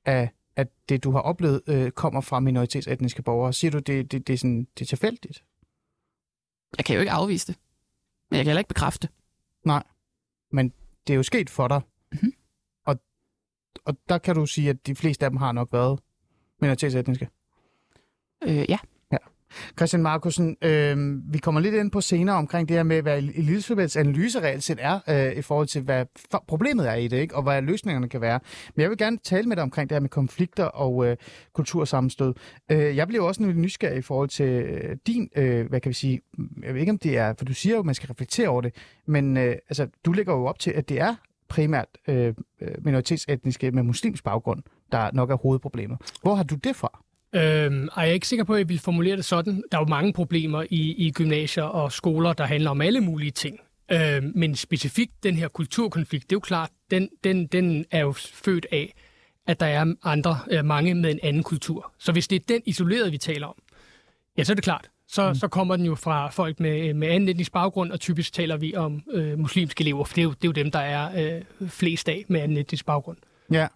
af 0.05 0.29
at 0.55 0.67
det, 0.89 1.03
du 1.03 1.11
har 1.11 1.19
oplevet, 1.19 1.61
øh, 1.67 1.91
kommer 1.91 2.21
fra 2.21 2.39
minoritetsetniske 2.39 3.21
borgere? 3.21 3.53
Siger 3.53 3.71
du, 3.71 3.79
det, 3.79 4.11
det, 4.11 4.27
det, 4.27 4.33
er, 4.33 4.37
sådan, 4.37 4.67
det 4.77 4.81
er 4.81 4.85
tilfældigt? 4.85 5.43
Jeg 6.77 6.85
kan 6.85 6.93
jo 6.95 6.99
ikke 6.99 7.11
afvise 7.11 7.47
det, 7.47 7.55
men 8.29 8.37
jeg 8.37 8.43
kan 8.45 8.49
heller 8.49 8.59
ikke 8.59 8.67
bekræfte. 8.67 9.09
Det 11.07 11.13
er 11.13 11.17
jo 11.17 11.23
sket 11.23 11.49
for 11.49 11.67
dig, 11.67 11.81
Mhm. 12.11 12.33
og, 12.85 12.99
og 13.85 13.97
der 14.09 14.17
kan 14.17 14.35
du 14.35 14.45
sige, 14.45 14.69
at 14.69 14.87
de 14.87 14.95
fleste 14.95 15.25
af 15.25 15.31
dem 15.31 15.37
har 15.37 15.51
nok 15.51 15.73
været 15.73 15.99
minoritetsetniske. 16.61 17.29
Øh, 18.43 18.65
ja. 18.69 18.77
Christian 19.77 20.03
Markusen, 20.03 20.57
øh, 20.61 20.97
vi 21.33 21.37
kommer 21.37 21.61
lidt 21.61 21.75
ind 21.75 21.91
på 21.91 22.01
senere 22.01 22.35
omkring 22.35 22.67
det 22.69 22.75
her 22.75 22.83
med, 22.83 23.01
hvad 23.01 23.17
Elisabeths 23.17 23.95
analyse 23.95 24.41
reelt 24.41 24.63
set 24.63 24.77
er, 24.81 24.99
øh, 25.09 25.37
i 25.37 25.41
forhold 25.41 25.67
til, 25.67 25.81
hvad 25.81 26.05
problemet 26.47 26.89
er 26.89 26.93
i 26.93 27.07
det, 27.07 27.17
ikke? 27.17 27.35
og 27.35 27.43
hvad 27.43 27.61
løsningerne 27.61 28.09
kan 28.09 28.21
være. 28.21 28.39
Men 28.75 28.81
jeg 28.81 28.89
vil 28.89 28.97
gerne 28.97 29.17
tale 29.23 29.47
med 29.47 29.55
dig 29.55 29.63
omkring 29.63 29.89
det 29.89 29.95
her 29.95 29.99
med 29.99 30.09
konflikter 30.09 30.65
og 30.65 31.07
øh, 31.07 31.17
kultursammenstød. 31.53 32.33
Øh, 32.71 32.95
jeg 32.95 33.07
bliver 33.07 33.23
også 33.23 33.43
lidt 33.43 33.57
nysgerrig 33.57 33.97
i 33.97 34.01
forhold 34.01 34.29
til 34.29 34.45
øh, 34.45 34.97
din, 35.07 35.29
øh, 35.35 35.69
hvad 35.69 35.81
kan 35.81 35.89
vi 35.89 35.93
sige, 35.93 36.21
jeg 36.63 36.73
ved 36.73 36.79
ikke 36.79 36.91
om 36.91 36.97
det 36.97 37.17
er, 37.17 37.33
for 37.37 37.45
du 37.45 37.53
siger 37.53 37.73
jo, 37.73 37.79
at 37.79 37.85
man 37.85 37.95
skal 37.95 38.07
reflektere 38.07 38.47
over 38.47 38.61
det, 38.61 38.73
men 39.05 39.37
øh, 39.37 39.55
altså, 39.69 39.87
du 40.05 40.11
lægger 40.11 40.33
jo 40.33 40.45
op 40.45 40.59
til, 40.59 40.71
at 40.71 40.89
det 40.89 40.99
er 40.99 41.15
primært 41.49 41.87
øh, 42.07 42.33
øh, 42.61 42.85
minoritetsetniske 42.85 43.71
med 43.71 43.83
muslimsk 43.83 44.23
baggrund, 44.23 44.63
der 44.91 45.11
nok 45.13 45.29
er 45.29 45.35
hovedproblemet. 45.35 45.97
Hvor 46.21 46.35
har 46.35 46.43
du 46.43 46.55
det 46.55 46.75
fra? 46.75 47.02
Øhm, 47.35 47.89
og 47.93 48.01
jeg 48.01 48.09
er 48.09 48.13
ikke 48.13 48.27
sikker 48.27 48.43
på, 48.45 48.53
at 48.53 48.59
jeg 48.59 48.69
vil 48.69 48.79
formulere 48.79 49.17
det 49.17 49.25
sådan. 49.25 49.63
Der 49.71 49.77
er 49.77 49.81
jo 49.81 49.87
mange 49.87 50.13
problemer 50.13 50.63
i, 50.69 50.95
i 51.07 51.11
gymnasier 51.11 51.63
og 51.63 51.91
skoler, 51.91 52.33
der 52.33 52.45
handler 52.45 52.69
om 52.69 52.81
alle 52.81 53.01
mulige 53.01 53.31
ting. 53.31 53.59
Øhm, 53.91 54.31
men 54.35 54.55
specifikt 54.55 55.23
den 55.23 55.35
her 55.35 55.47
kulturkonflikt, 55.47 56.23
det 56.23 56.31
er 56.31 56.35
jo 56.35 56.39
klart, 56.39 56.69
den, 56.91 57.09
den, 57.23 57.47
den 57.47 57.85
er 57.91 57.99
jo 57.99 58.11
født 58.11 58.65
af, 58.71 58.93
at 59.47 59.59
der 59.59 59.65
er 59.65 59.93
andre, 60.03 60.39
øh, 60.51 60.65
mange 60.65 60.95
med 60.95 61.11
en 61.11 61.19
anden 61.23 61.43
kultur. 61.43 61.91
Så 61.99 62.11
hvis 62.11 62.27
det 62.27 62.35
er 62.35 62.45
den 62.47 62.61
isolerede, 62.65 63.11
vi 63.11 63.17
taler 63.17 63.47
om, 63.47 63.55
ja, 64.37 64.43
så 64.43 64.53
er 64.53 64.55
det 64.55 64.63
klart. 64.63 64.89
Så, 65.07 65.29
mm. 65.29 65.35
så 65.35 65.47
kommer 65.47 65.75
den 65.75 65.85
jo 65.85 65.95
fra 65.95 66.29
folk 66.29 66.59
med, 66.59 66.93
med 66.93 67.07
anden 67.07 67.29
etnisk 67.29 67.51
baggrund, 67.51 67.91
og 67.91 67.99
typisk 67.99 68.33
taler 68.33 68.57
vi 68.57 68.75
om 68.75 69.03
øh, 69.11 69.39
muslimske 69.39 69.81
elever, 69.81 70.03
for 70.03 70.13
det 70.13 70.21
er, 70.21 70.23
jo, 70.23 70.29
det 70.29 70.43
er 70.43 70.47
jo 70.47 70.51
dem, 70.51 70.71
der 70.71 70.79
er 70.79 71.35
øh, 71.35 71.69
flest 71.69 72.09
af 72.09 72.25
med 72.27 72.41
anden 72.41 72.57
etnisk 72.57 72.85
baggrund. 72.85 73.17
Ja. 73.51 73.67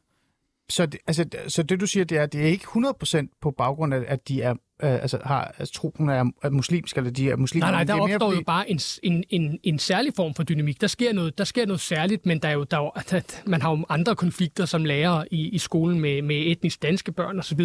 Så 0.70 0.86
det, 0.86 1.00
altså, 1.08 1.26
så 1.48 1.64
det, 1.64 1.80
du 1.80 1.86
siger, 1.88 2.04
det 2.06 2.18
er, 2.18 2.24
at 2.24 2.34
det 2.34 2.42
er 2.42 2.46
ikke 2.48 2.66
100% 2.66 3.38
på 3.42 3.52
baggrund 3.52 3.94
af, 3.94 4.04
at 4.08 4.28
de 4.28 4.42
er, 4.42 4.52
øh, 4.52 4.58
altså, 4.94 5.20
har 5.26 5.54
altså, 5.58 5.74
troen 5.74 6.10
er, 6.10 6.32
er 6.44 6.50
muslimsk, 6.50 6.98
eller 6.98 7.12
de 7.12 7.30
er 7.30 7.36
muslimer. 7.36 7.66
Nej, 7.66 7.72
nej, 7.72 7.84
der 7.84 7.96
er 7.96 8.02
opstår 8.02 8.20
fordi- 8.20 8.38
jo 8.38 8.44
bare 8.44 8.70
en, 8.72 8.80
en, 9.04 9.24
en, 9.30 9.60
en 9.64 9.80
særlig 9.80 10.14
form 10.16 10.34
for 10.34 10.44
dynamik. 10.44 10.82
Der 10.82 10.88
sker 10.88 11.14
noget, 11.14 11.38
der 11.38 11.44
sker 11.44 11.66
noget 11.66 11.82
særligt, 11.82 12.26
men 12.26 12.40
der 12.40 12.48
er 12.50 12.54
jo, 12.54 12.64
der 12.64 12.78
er 12.78 12.82
jo, 12.82 12.92
at 13.18 13.44
man 13.46 13.62
har 13.62 13.72
jo 13.72 13.86
andre 13.90 14.16
konflikter 14.16 14.66
som 14.66 14.86
lærer 14.86 15.24
i, 15.32 15.50
i 15.50 15.58
skolen 15.58 16.00
med, 16.00 16.22
med 16.22 16.36
etnisk 16.46 16.82
danske 16.82 17.12
børn 17.12 17.40
osv. 17.40 17.60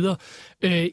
Øh, 0.62 0.86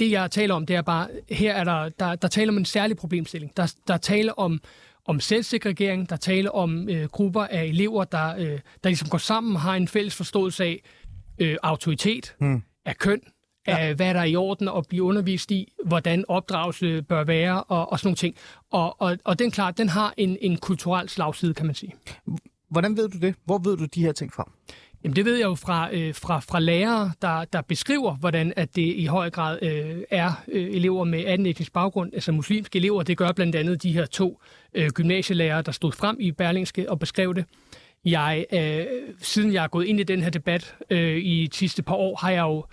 det, 0.00 0.10
jeg 0.10 0.30
taler 0.30 0.54
om, 0.54 0.66
det 0.66 0.76
er 0.76 0.82
bare, 0.82 1.08
her 1.30 1.54
er 1.54 1.64
der, 1.64 1.88
der, 1.88 2.14
der 2.14 2.28
taler 2.28 2.52
om 2.52 2.58
en 2.58 2.64
særlig 2.64 2.96
problemstilling. 2.96 3.56
Der, 3.56 3.74
der 3.88 3.96
taler 3.96 4.32
om, 4.32 4.60
om 5.06 5.20
selvsegregering, 5.20 6.10
der 6.10 6.16
taler 6.16 6.50
om 6.50 6.88
øh, 6.88 7.04
grupper 7.08 7.42
af 7.42 7.64
elever, 7.64 8.04
der, 8.04 8.36
øh, 8.36 8.46
der 8.84 8.88
ligesom 8.88 9.08
går 9.08 9.18
sammen 9.18 9.56
har 9.56 9.74
en 9.74 9.88
fælles 9.88 10.14
forståelse 10.14 10.64
af 10.64 10.82
øh, 11.42 11.56
autoritet, 11.62 12.34
hmm. 12.40 12.62
af 12.84 12.96
køn, 12.98 13.20
ja. 13.66 13.76
af 13.76 13.94
hvad 13.94 14.14
der 14.14 14.20
er 14.20 14.24
i 14.24 14.36
orden 14.36 14.68
at 14.68 14.86
blive 14.88 15.02
undervist 15.02 15.50
i, 15.50 15.72
hvordan 15.84 16.24
opdragelse 16.28 17.02
bør 17.02 17.24
være 17.24 17.64
og, 17.64 17.92
og 17.92 17.98
sådan 17.98 18.06
nogle 18.06 18.16
ting. 18.16 18.36
Og, 18.70 19.00
og, 19.00 19.18
og 19.24 19.38
den 19.38 19.50
klart, 19.50 19.78
den 19.78 19.88
har 19.88 20.14
en, 20.16 20.38
en 20.40 20.56
kulturel 20.56 21.08
slagside, 21.08 21.54
kan 21.54 21.66
man 21.66 21.74
sige. 21.74 21.94
Hvordan 22.68 22.96
ved 22.96 23.08
du 23.08 23.18
det? 23.18 23.34
Hvor 23.44 23.58
ved 23.58 23.76
du 23.76 23.84
de 23.84 24.02
her 24.02 24.12
ting 24.12 24.32
fra? 24.32 24.50
Jamen, 25.04 25.16
det 25.16 25.24
ved 25.24 25.36
jeg 25.36 25.44
jo 25.44 25.54
fra, 25.54 25.94
øh, 25.94 26.14
fra, 26.14 26.40
fra 26.40 26.60
lærere, 26.60 27.12
der, 27.22 27.44
der 27.44 27.62
beskriver, 27.62 28.14
hvordan 28.14 28.52
at 28.56 28.76
det 28.76 28.94
i 28.96 29.04
høj 29.04 29.30
grad 29.30 29.58
øh, 29.62 30.02
er 30.10 30.42
øh, 30.48 30.74
elever 30.74 31.04
med 31.04 31.24
anden 31.26 31.46
etnisk 31.46 31.72
baggrund, 31.72 32.14
altså 32.14 32.32
muslimske 32.32 32.76
elever. 32.76 33.02
Det 33.02 33.16
gør 33.16 33.32
blandt 33.32 33.56
andet 33.56 33.82
de 33.82 33.92
her 33.92 34.06
to 34.06 34.40
øh, 34.74 34.90
gymnasielærere, 34.90 35.62
der 35.62 35.72
stod 35.72 35.92
frem 35.92 36.16
i 36.20 36.32
Berlingske 36.32 36.90
og 36.90 36.98
beskrev 36.98 37.34
det. 37.34 37.44
Jeg, 38.04 38.46
øh, 38.52 38.86
siden 39.20 39.52
jeg 39.52 39.64
er 39.64 39.68
gået 39.68 39.86
ind 39.86 40.00
i 40.00 40.02
den 40.02 40.22
her 40.22 40.30
debat 40.30 40.74
øh, 40.90 41.16
i 41.16 41.46
de 41.52 41.56
sidste 41.56 41.82
par 41.82 41.94
år, 41.94 42.16
har 42.16 42.30
jeg 42.30 42.40
jo 42.40 42.64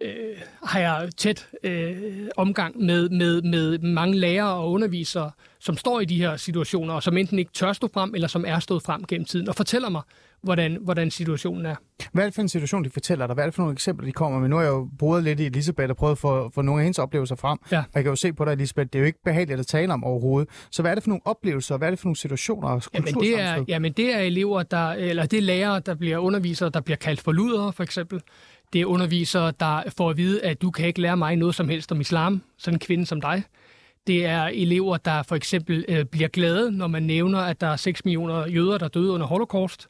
øh, 0.00 0.36
har 0.64 0.80
jeg 0.80 1.08
tæt 1.16 1.48
øh, 1.62 2.28
omgang 2.36 2.78
med, 2.82 3.08
med, 3.08 3.42
med 3.42 3.78
mange 3.78 4.18
lærere 4.18 4.54
og 4.54 4.70
undervisere, 4.70 5.30
som 5.58 5.76
står 5.76 6.00
i 6.00 6.04
de 6.04 6.16
her 6.16 6.36
situationer, 6.36 6.94
og 6.94 7.02
som 7.02 7.16
enten 7.16 7.38
ikke 7.38 7.52
tør 7.52 7.72
stå 7.72 7.88
frem, 7.94 8.14
eller 8.14 8.28
som 8.28 8.44
er 8.46 8.58
stået 8.58 8.82
frem 8.82 9.04
gennem 9.04 9.24
tiden, 9.24 9.48
og 9.48 9.54
fortæller 9.54 9.88
mig, 9.88 10.02
hvordan, 10.42 10.78
hvordan 10.80 11.10
situationen 11.10 11.66
er. 11.66 11.74
Hvad 12.12 12.24
er 12.24 12.26
det 12.26 12.34
for 12.34 12.42
en 12.42 12.48
situation, 12.48 12.84
de 12.84 12.90
fortæller 12.90 13.26
dig? 13.26 13.34
Hvad 13.34 13.44
er 13.44 13.46
det 13.46 13.54
for 13.54 13.62
nogle 13.62 13.72
eksempler, 13.72 14.06
de 14.06 14.12
kommer 14.12 14.38
med? 14.38 14.48
Nu 14.48 14.56
har 14.56 14.62
jeg 14.62 14.70
jo 14.70 14.88
boet 14.98 15.24
lidt 15.24 15.40
i 15.40 15.46
Elisabeth 15.46 15.90
og 15.90 15.96
prøvet 15.96 16.12
at 16.12 16.18
få, 16.18 16.50
få 16.54 16.62
nogle 16.62 16.80
af 16.80 16.84
hendes 16.84 16.98
oplevelser 16.98 17.36
frem. 17.36 17.58
Ja. 17.72 17.78
Og 17.78 17.84
jeg 17.94 18.02
kan 18.02 18.10
jo 18.10 18.16
se 18.16 18.32
på 18.32 18.44
dig, 18.44 18.52
Elisabeth, 18.52 18.88
det 18.92 18.94
er 18.94 19.00
jo 19.00 19.06
ikke 19.06 19.18
behageligt 19.24 19.60
at 19.60 19.66
tale 19.66 19.92
om 19.92 20.04
overhovedet. 20.04 20.48
Så 20.70 20.82
hvad 20.82 20.90
er 20.90 20.94
det 20.94 21.04
for 21.04 21.08
nogle 21.08 21.22
oplevelser, 21.24 21.76
hvad 21.76 21.88
er 21.88 21.90
det 21.90 21.98
for 21.98 22.06
nogle 22.06 22.16
situationer 22.16 22.68
og 22.68 22.82
Jamen 22.94 23.14
det, 23.14 23.40
er, 23.40 23.64
jamen 23.68 23.92
det 23.92 24.14
er 24.14 24.18
elever, 24.18 24.62
der, 24.62 24.88
eller 24.90 25.26
det 25.26 25.36
er 25.36 25.42
lærere, 25.42 25.80
der 25.80 25.94
bliver 25.94 26.18
undervisere, 26.18 26.70
der 26.70 26.80
bliver 26.80 26.96
kaldt 26.96 27.20
for 27.20 27.32
ludere, 27.32 27.72
for 27.72 27.82
eksempel. 27.82 28.20
Det 28.72 28.80
er 28.80 28.86
undervisere, 28.86 29.52
der 29.60 29.82
får 29.96 30.10
at 30.10 30.16
vide, 30.16 30.44
at 30.44 30.62
du 30.62 30.70
kan 30.70 30.86
ikke 30.86 31.00
lære 31.00 31.16
mig 31.16 31.36
noget 31.36 31.54
som 31.54 31.68
helst 31.68 31.92
om 31.92 32.00
islam, 32.00 32.42
sådan 32.58 32.74
en 32.74 32.78
kvinde 32.78 33.06
som 33.06 33.20
dig. 33.20 33.42
Det 34.06 34.26
er 34.26 34.44
elever, 34.44 34.96
der 34.96 35.22
for 35.22 35.36
eksempel 35.36 35.84
øh, 35.88 36.04
bliver 36.04 36.28
glade, 36.28 36.72
når 36.72 36.86
man 36.86 37.02
nævner, 37.02 37.38
at 37.38 37.60
der 37.60 37.66
er 37.66 37.76
6 37.76 38.04
millioner 38.04 38.48
jøder, 38.48 38.78
der 38.78 38.88
døde 38.88 39.12
under 39.12 39.26
holocaust. 39.26 39.88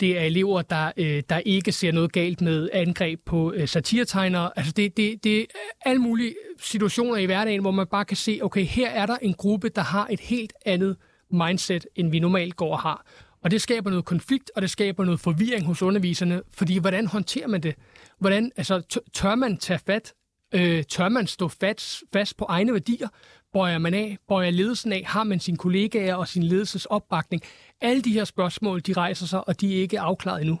Det 0.00 0.18
er 0.18 0.22
elever, 0.22 0.62
der, 0.62 0.92
øh, 0.96 1.22
der 1.28 1.38
ikke 1.38 1.72
ser 1.72 1.92
noget 1.92 2.12
galt 2.12 2.40
med 2.40 2.68
angreb 2.72 3.20
på 3.26 3.52
øh, 3.52 3.68
satiretegnere. 3.68 4.50
Altså 4.56 4.72
det, 4.72 4.96
det, 4.96 5.24
det 5.24 5.40
er 5.40 5.44
alle 5.84 6.02
mulige 6.02 6.34
situationer 6.60 7.16
i 7.16 7.24
hverdagen, 7.24 7.60
hvor 7.60 7.70
man 7.70 7.86
bare 7.86 8.04
kan 8.04 8.16
se, 8.16 8.40
okay, 8.42 8.64
her 8.64 8.90
er 8.90 9.06
der 9.06 9.16
en 9.22 9.34
gruppe, 9.34 9.68
der 9.68 9.82
har 9.82 10.06
et 10.10 10.20
helt 10.20 10.52
andet 10.66 10.96
mindset, 11.30 11.86
end 11.96 12.10
vi 12.10 12.18
normalt 12.18 12.56
går 12.56 12.72
og 12.72 12.80
har. 12.80 13.06
Og 13.42 13.50
det 13.50 13.62
skaber 13.62 13.90
noget 13.90 14.04
konflikt, 14.04 14.50
og 14.56 14.62
det 14.62 14.70
skaber 14.70 15.04
noget 15.04 15.20
forvirring 15.20 15.66
hos 15.66 15.82
underviserne, 15.82 16.42
fordi 16.52 16.78
hvordan 16.78 17.06
håndterer 17.06 17.48
man 17.48 17.60
det? 17.60 17.74
Hvordan, 18.18 18.52
altså, 18.56 19.02
tør 19.14 19.34
man 19.34 19.56
tage 19.56 19.80
fat? 19.86 20.14
Øh, 20.54 20.84
tør 20.84 21.08
man 21.08 21.26
stå 21.26 21.48
fast, 21.48 22.02
fast 22.12 22.36
på 22.36 22.44
egne 22.48 22.72
værdier? 22.72 23.08
Bøjer 23.52 23.78
man 23.78 23.94
af? 23.94 24.18
Bøjer 24.28 24.50
ledelsen 24.50 24.92
af? 24.92 25.02
Har 25.06 25.24
man 25.24 25.40
sine 25.40 25.56
kollegaer 25.56 26.14
og 26.14 26.28
sin 26.28 26.42
ledelses 26.42 26.84
opbakning? 26.86 27.42
Alle 27.80 28.02
de 28.02 28.12
her 28.12 28.24
spørgsmål, 28.24 28.80
de 28.80 28.92
rejser 28.92 29.26
sig, 29.26 29.48
og 29.48 29.60
de 29.60 29.76
er 29.76 29.80
ikke 29.80 30.00
afklaret 30.00 30.40
endnu. 30.40 30.58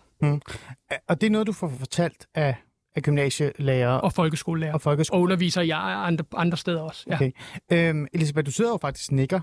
Og 1.08 1.20
det 1.20 1.26
er 1.26 1.30
noget, 1.30 1.46
du 1.46 1.52
får 1.52 1.68
fortalt 1.78 2.26
af, 2.34 2.56
af 2.96 3.02
gymnasielærer 3.02 3.88
og, 3.88 4.12
folkeskolelærer. 4.12 4.72
og 4.72 4.80
folkeskole. 4.80 5.18
Og 5.18 5.22
underviser 5.22 5.62
jeg 5.62 5.78
andre, 5.78 6.24
andre 6.36 6.56
steder 6.56 6.80
også. 6.80 7.04
Ja. 7.08 7.14
Okay. 7.14 7.30
Øhm, 7.72 8.06
Elisabeth, 8.12 8.46
du 8.46 8.50
sidder 8.50 8.70
jo 8.70 8.78
faktisk 8.80 9.12
nikker. 9.12 9.40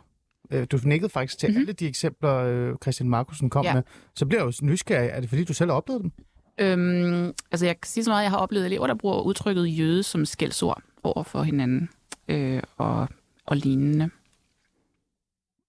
Øh, 0.51 0.67
Du 0.71 0.79
nikkede 0.83 1.09
faktisk 1.09 1.37
til 1.39 1.49
mm-hmm. 1.49 1.59
alle 1.61 1.73
de 1.73 1.87
eksempler, 1.87 2.35
øh, 2.35 2.75
Christian 2.83 3.09
Markusen 3.09 3.49
kom 3.49 3.65
Ja. 3.65 3.73
med. 3.73 3.83
Så 4.15 4.25
bliver 4.25 4.41
jeg 4.45 4.61
jo 4.61 4.65
nysgerrig. 4.65 5.09
Er 5.09 5.19
det 5.19 5.29
fordi, 5.29 5.43
du 5.43 5.53
selv 5.53 5.69
har 5.69 5.77
oplevet 5.77 6.01
dem? 6.01 6.11
Øhm, 6.59 7.33
altså 7.51 7.65
jeg 7.65 7.81
kan 7.81 7.87
sige 7.89 8.03
så 8.03 8.09
meget, 8.09 8.21
at 8.21 8.23
jeg 8.23 8.31
har 8.31 8.37
oplevet 8.37 8.65
elever, 8.65 8.87
der 8.87 8.93
bruger 8.95 9.21
udtrykket 9.21 9.77
jøde 9.77 10.03
som 10.03 10.25
skældsord 10.25 10.81
over 11.03 11.23
for 11.23 11.43
hinanden 11.43 11.89
øh, 12.27 12.61
og, 12.77 13.07
og 13.45 13.55
lignende. 13.57 14.09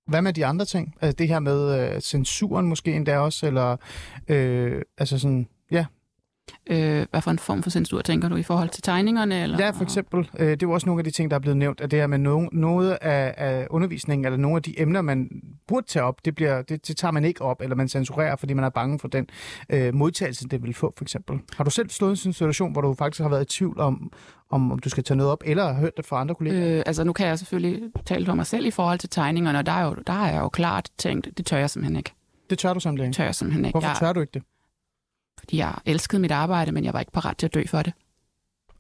Hvad 0.06 0.22
med 0.22 0.32
de 0.32 0.46
andre 0.46 0.64
ting? 0.64 0.94
Altså 1.00 1.16
det 1.16 1.28
her 1.28 1.38
med 1.38 1.94
øh, 1.94 2.00
censuren 2.00 2.66
måske 2.66 2.92
endda 2.92 3.18
også, 3.18 3.46
eller 3.46 3.76
øh, 4.28 4.82
altså 4.98 5.18
sådan, 5.18 5.48
ja, 5.70 5.86
Øh, 6.70 7.06
hvad 7.10 7.22
for 7.22 7.30
en 7.30 7.38
form 7.38 7.62
for 7.62 7.70
censur 7.70 8.02
tænker 8.02 8.28
du 8.28 8.36
i 8.36 8.42
forhold 8.42 8.68
til 8.68 8.82
tegningerne? 8.82 9.42
Eller? 9.42 9.58
ja 9.58 9.70
for 9.70 9.82
eksempel, 9.82 10.30
øh, 10.38 10.50
det 10.50 10.62
er 10.62 10.66
jo 10.66 10.70
også 10.70 10.86
nogle 10.86 11.00
af 11.00 11.04
de 11.04 11.10
ting, 11.10 11.30
der 11.30 11.36
er 11.36 11.40
blevet 11.40 11.56
nævnt, 11.56 11.80
at 11.80 11.90
det 11.90 11.98
her 11.98 12.06
med 12.06 12.18
no, 12.18 12.48
noget 12.52 12.98
af, 13.00 13.34
af 13.36 13.66
undervisningen, 13.70 14.24
eller 14.24 14.36
nogle 14.36 14.56
af 14.56 14.62
de 14.62 14.80
emner, 14.80 15.02
man 15.02 15.30
burde 15.68 15.86
tage 15.86 16.02
op, 16.02 16.24
det, 16.24 16.34
bliver, 16.34 16.62
det, 16.62 16.88
det 16.88 16.96
tager 16.96 17.12
man 17.12 17.24
ikke 17.24 17.42
op, 17.42 17.60
eller 17.60 17.76
man 17.76 17.88
censurerer, 17.88 18.36
fordi 18.36 18.54
man 18.54 18.64
er 18.64 18.68
bange 18.68 18.98
for 18.98 19.08
den 19.08 19.26
øh, 19.70 19.94
modtagelse, 19.94 20.48
det 20.48 20.62
vil 20.62 20.74
få, 20.74 20.92
for 20.96 21.04
eksempel. 21.04 21.40
Har 21.56 21.64
du 21.64 21.70
selv 21.70 21.90
stået 21.90 22.24
i 22.24 22.28
en 22.28 22.32
situation, 22.32 22.72
hvor 22.72 22.80
du 22.80 22.94
faktisk 22.94 23.22
har 23.22 23.28
været 23.28 23.54
i 23.54 23.58
tvivl 23.58 23.80
om, 23.80 24.12
om, 24.50 24.72
om 24.72 24.78
du 24.78 24.88
skal 24.88 25.04
tage 25.04 25.16
noget 25.16 25.32
op, 25.32 25.42
eller 25.46 25.72
har 25.72 25.80
hørt 25.80 25.96
det 25.96 26.04
fra 26.06 26.20
andre 26.20 26.34
kolleger? 26.34 26.76
Øh, 26.78 26.82
altså 26.86 27.04
nu 27.04 27.12
kan 27.12 27.26
jeg 27.26 27.38
selvfølgelig 27.38 27.92
tale 28.06 28.26
for 28.26 28.34
mig 28.34 28.46
selv 28.46 28.66
i 28.66 28.70
forhold 28.70 28.98
til 28.98 29.08
tegningerne, 29.10 29.58
og 29.58 29.66
der, 29.66 29.72
er 29.72 29.84
jo, 29.84 29.96
der 30.06 30.12
har 30.12 30.30
jeg 30.30 30.40
jo 30.40 30.48
klart 30.48 30.90
tænkt, 30.98 31.28
det 31.38 31.46
tør 31.46 31.56
jeg 31.58 31.70
simpelthen 31.70 31.96
ikke. 31.96 32.12
Det 32.50 32.58
tør 32.58 32.74
du 32.74 32.80
simpelthen 32.80 33.04
Det 33.04 33.08
ikke. 33.08 33.16
tør 33.16 33.24
jeg 33.24 33.34
simpelthen 33.34 33.64
ikke. 33.64 33.72
Hvorfor 33.74 33.88
jeg, 33.88 33.96
tør 33.96 34.12
du 34.12 34.20
ikke 34.20 34.30
det? 34.34 34.42
Fordi 35.38 35.56
jeg 35.58 35.74
elskede 35.84 36.22
mit 36.22 36.30
arbejde, 36.30 36.72
men 36.72 36.84
jeg 36.84 36.92
var 36.92 37.00
ikke 37.00 37.12
parat 37.12 37.36
til 37.36 37.46
at 37.46 37.54
dø 37.54 37.62
for 37.66 37.82
det. 37.82 37.92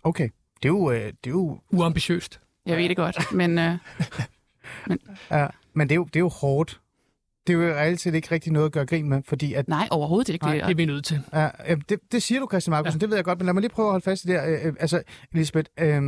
Okay. 0.04 0.28
Det 0.62 0.64
er 0.64 0.72
jo, 0.72 0.90
øh, 0.90 1.00
det 1.06 1.26
er 1.26 1.30
jo 1.30 1.58
Uambitiøst. 1.70 2.40
Jeg 2.66 2.76
ved 2.78 2.88
det 2.88 2.96
godt, 2.96 3.32
men 3.32 3.58
øh, 3.58 3.78
ja, 5.30 5.46
men 5.74 5.88
det 5.88 5.94
er 5.94 5.96
jo, 5.96 6.04
det 6.04 6.16
er 6.16 6.20
jo 6.20 6.28
hårdt. 6.28 6.80
Det 7.46 7.52
er 7.52 7.56
jo 7.58 7.74
reelt 7.74 8.00
set 8.00 8.14
ikke 8.14 8.28
rigtig 8.30 8.52
noget 8.52 8.66
at 8.66 8.72
gøre 8.72 8.86
grin 8.86 9.08
med, 9.08 9.22
fordi 9.22 9.54
at 9.54 9.68
nej, 9.68 9.88
overhovedet 9.90 10.28
ikke. 10.28 10.44
Nej, 10.44 10.54
Det, 10.54 10.64
det 10.64 10.70
er 10.70 10.76
vi 10.76 10.84
nødt 10.84 11.04
til. 11.04 11.20
Ja, 11.32 11.48
øh, 11.68 11.80
det, 11.88 11.98
det 12.12 12.22
siger 12.22 12.40
du, 12.40 12.46
Christian 12.50 12.70
Markusen, 12.70 12.98
ja. 13.00 13.00
det 13.00 13.10
ved 13.10 13.16
jeg 13.16 13.24
godt, 13.24 13.38
men 13.38 13.46
lad 13.46 13.54
mig 13.54 13.60
lige 13.60 13.70
prøve 13.70 13.86
at 13.88 13.92
holde 13.92 14.04
fast 14.04 14.24
i 14.24 14.28
det 14.28 14.40
her. 14.40 14.48
Øh, 14.50 14.66
øh, 14.66 14.74
altså, 14.80 15.02
Elisabeth, 15.32 15.70
øh, 15.80 16.02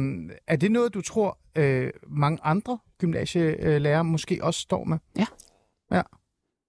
er 0.47 0.57
det 0.57 0.71
noget, 0.73 0.95
du 0.95 1.01
tror, 1.01 1.39
øh, 1.57 1.91
mange 2.07 2.39
andre 2.43 2.79
gymnasielærer 2.99 4.03
måske 4.03 4.39
også 4.43 4.61
står 4.61 4.85
med? 4.85 4.99
Ja. 5.19 5.27
Ja, 5.93 6.03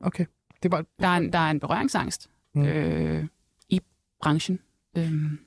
okay. 0.01 0.25
Det 0.63 0.71
var, 0.71 0.85
der, 0.99 1.07
er 1.07 1.17
en, 1.17 1.33
der 1.33 1.39
er 1.39 1.51
en 1.51 1.59
berøringsangst 1.59 2.29
Mm. 2.55 2.65
øh, 2.65 3.25
i 3.69 3.81
branchen. 4.21 4.59
Øhm, 4.97 5.39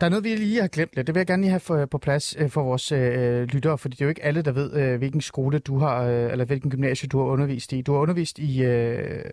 der 0.00 0.06
er 0.06 0.10
noget, 0.10 0.24
vi 0.24 0.36
lige 0.36 0.60
har 0.60 0.68
glemt 0.68 0.92
lidt. 0.96 1.06
Det 1.06 1.14
vil 1.14 1.20
jeg 1.20 1.26
gerne 1.26 1.42
lige 1.42 1.50
have 1.50 1.60
for, 1.60 1.86
på 1.86 1.98
plads 1.98 2.36
øh, 2.38 2.50
for 2.50 2.62
vores 2.62 2.92
øh, 2.92 3.42
lyttere, 3.42 3.78
fordi 3.78 3.94
det 3.96 4.00
er 4.00 4.04
jo 4.04 4.08
ikke 4.08 4.24
alle, 4.24 4.42
der 4.42 4.52
ved, 4.52 4.72
øh, 4.72 4.98
hvilken 4.98 5.20
skole 5.20 5.58
du 5.58 5.78
har, 5.78 6.02
øh, 6.02 6.32
eller 6.32 6.44
hvilken 6.44 6.70
gymnasie 6.70 7.08
du 7.08 7.18
har 7.18 7.24
undervist 7.24 7.72
i. 7.72 7.82
Du 7.82 7.92
har 7.92 8.00
undervist 8.00 8.38
i, 8.38 8.62
øh, 8.62 9.24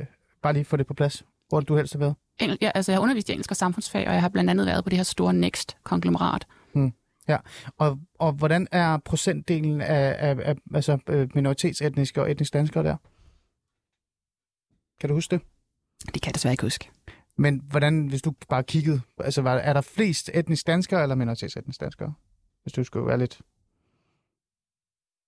bare 0.41 0.53
lige 0.53 0.65
få 0.65 0.77
det 0.77 0.87
på 0.87 0.93
plads, 0.93 1.23
hvor 1.49 1.59
du 1.59 1.75
helst 1.75 1.93
har 1.93 1.99
været. 1.99 2.15
engel, 2.39 2.57
ja, 2.61 2.71
altså 2.75 2.91
jeg 2.91 2.97
har 2.97 3.03
undervist 3.03 3.29
i 3.29 3.31
engelsk 3.31 3.51
og 3.51 3.57
samfundsfag, 3.57 4.07
og 4.07 4.13
jeg 4.13 4.21
har 4.21 4.29
blandt 4.29 4.49
andet 4.49 4.65
været 4.65 4.83
på 4.83 4.89
det 4.89 4.97
her 4.97 5.03
store 5.03 5.33
Next-konglomerat. 5.33 6.47
Mm. 6.73 6.93
Ja, 7.27 7.37
og, 7.77 7.99
og 8.19 8.31
hvordan 8.31 8.67
er 8.71 8.97
procentdelen 8.97 9.81
af, 9.81 10.15
af, 10.19 10.37
af 10.43 10.55
altså, 10.73 10.97
øh, 11.09 11.29
minoritetsetniske 11.35 12.21
og 12.21 12.31
etnisk 12.31 12.53
danskere 12.53 12.83
der? 12.83 12.95
Kan 14.99 15.09
du 15.09 15.15
huske 15.15 15.35
det? 15.35 15.45
Det 16.13 16.21
kan 16.21 16.29
jeg 16.29 16.35
desværre 16.35 16.53
ikke 16.53 16.63
huske. 16.63 16.89
Men 17.37 17.61
hvordan, 17.69 18.07
hvis 18.07 18.21
du 18.21 18.33
bare 18.49 18.63
kiggede, 18.63 19.01
altså 19.17 19.41
var, 19.41 19.55
er 19.55 19.73
der 19.73 19.81
flest 19.81 20.29
etnisk 20.33 20.67
danskere 20.67 21.03
eller 21.03 21.15
minoritetsetnisk 21.15 21.79
danskere? 21.81 22.13
Hvis 22.63 22.73
du 22.73 22.83
skulle 22.83 23.07
være 23.07 23.17
lidt... 23.17 23.41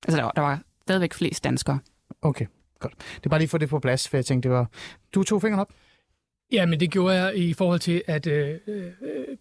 Altså, 0.08 0.18
der 0.18 0.24
var, 0.24 0.32
der 0.32 0.42
var 0.42 0.62
stadigvæk 0.82 1.14
flest 1.14 1.44
danskere. 1.44 1.80
Okay, 2.22 2.46
godt. 2.80 2.94
Det 3.16 3.26
er 3.26 3.30
bare 3.30 3.40
lige 3.40 3.50
for 3.50 3.58
det 3.58 3.70
på 3.70 3.80
plads, 3.80 4.08
for 4.08 4.18
jeg 4.18 4.26
tænkte, 4.26 4.50
det 4.50 4.56
var... 4.58 4.70
Du 5.14 5.24
tog 5.24 5.42
fingeren 5.42 5.60
op? 5.60 5.74
Ja, 6.52 6.66
men 6.66 6.80
det 6.80 6.92
gjorde 6.92 7.16
jeg 7.16 7.38
i 7.38 7.54
forhold 7.54 7.80
til, 7.80 8.04
at 8.08 8.28
øh, 8.28 8.58
øh 8.68 8.86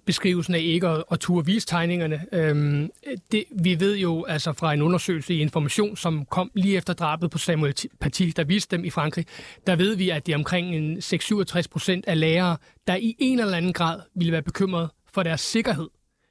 beskrivelsen 0.06 0.54
af 0.54 0.60
ikke 0.60 0.88
og, 0.88 1.04
at 1.10 1.20
turde 1.20 1.46
vise 1.46 1.66
tegningerne. 1.66 2.26
Øhm, 2.32 2.90
det, 3.32 3.44
vi 3.50 3.80
ved 3.80 3.96
jo 3.96 4.24
altså 4.24 4.52
fra 4.52 4.72
en 4.72 4.82
undersøgelse 4.82 5.34
i 5.34 5.38
Information, 5.38 5.96
som 5.96 6.26
kom 6.26 6.50
lige 6.54 6.76
efter 6.76 6.92
drabet 6.92 7.30
på 7.30 7.38
Samuel 7.38 7.74
Paty, 8.00 8.30
der 8.36 8.44
viste 8.44 8.76
dem 8.76 8.84
i 8.84 8.90
Frankrig, 8.90 9.26
der 9.66 9.76
ved 9.76 9.96
vi, 9.96 10.10
at 10.10 10.26
det 10.26 10.32
er 10.32 10.36
omkring 10.36 10.76
en 10.76 10.98
6-67 10.98 11.62
procent 11.70 12.06
af 12.06 12.20
lærere, 12.20 12.56
der 12.86 12.96
i 12.96 13.16
en 13.18 13.40
eller 13.40 13.56
anden 13.56 13.72
grad 13.72 14.00
ville 14.14 14.32
være 14.32 14.42
bekymret 14.42 14.90
for 15.12 15.22
deres 15.22 15.40
sikkerhed, 15.40 15.88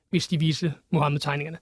hvis 0.09 0.27
de 0.27 0.39
viste 0.39 0.73
Mohammed-tegningerne. 0.91 1.57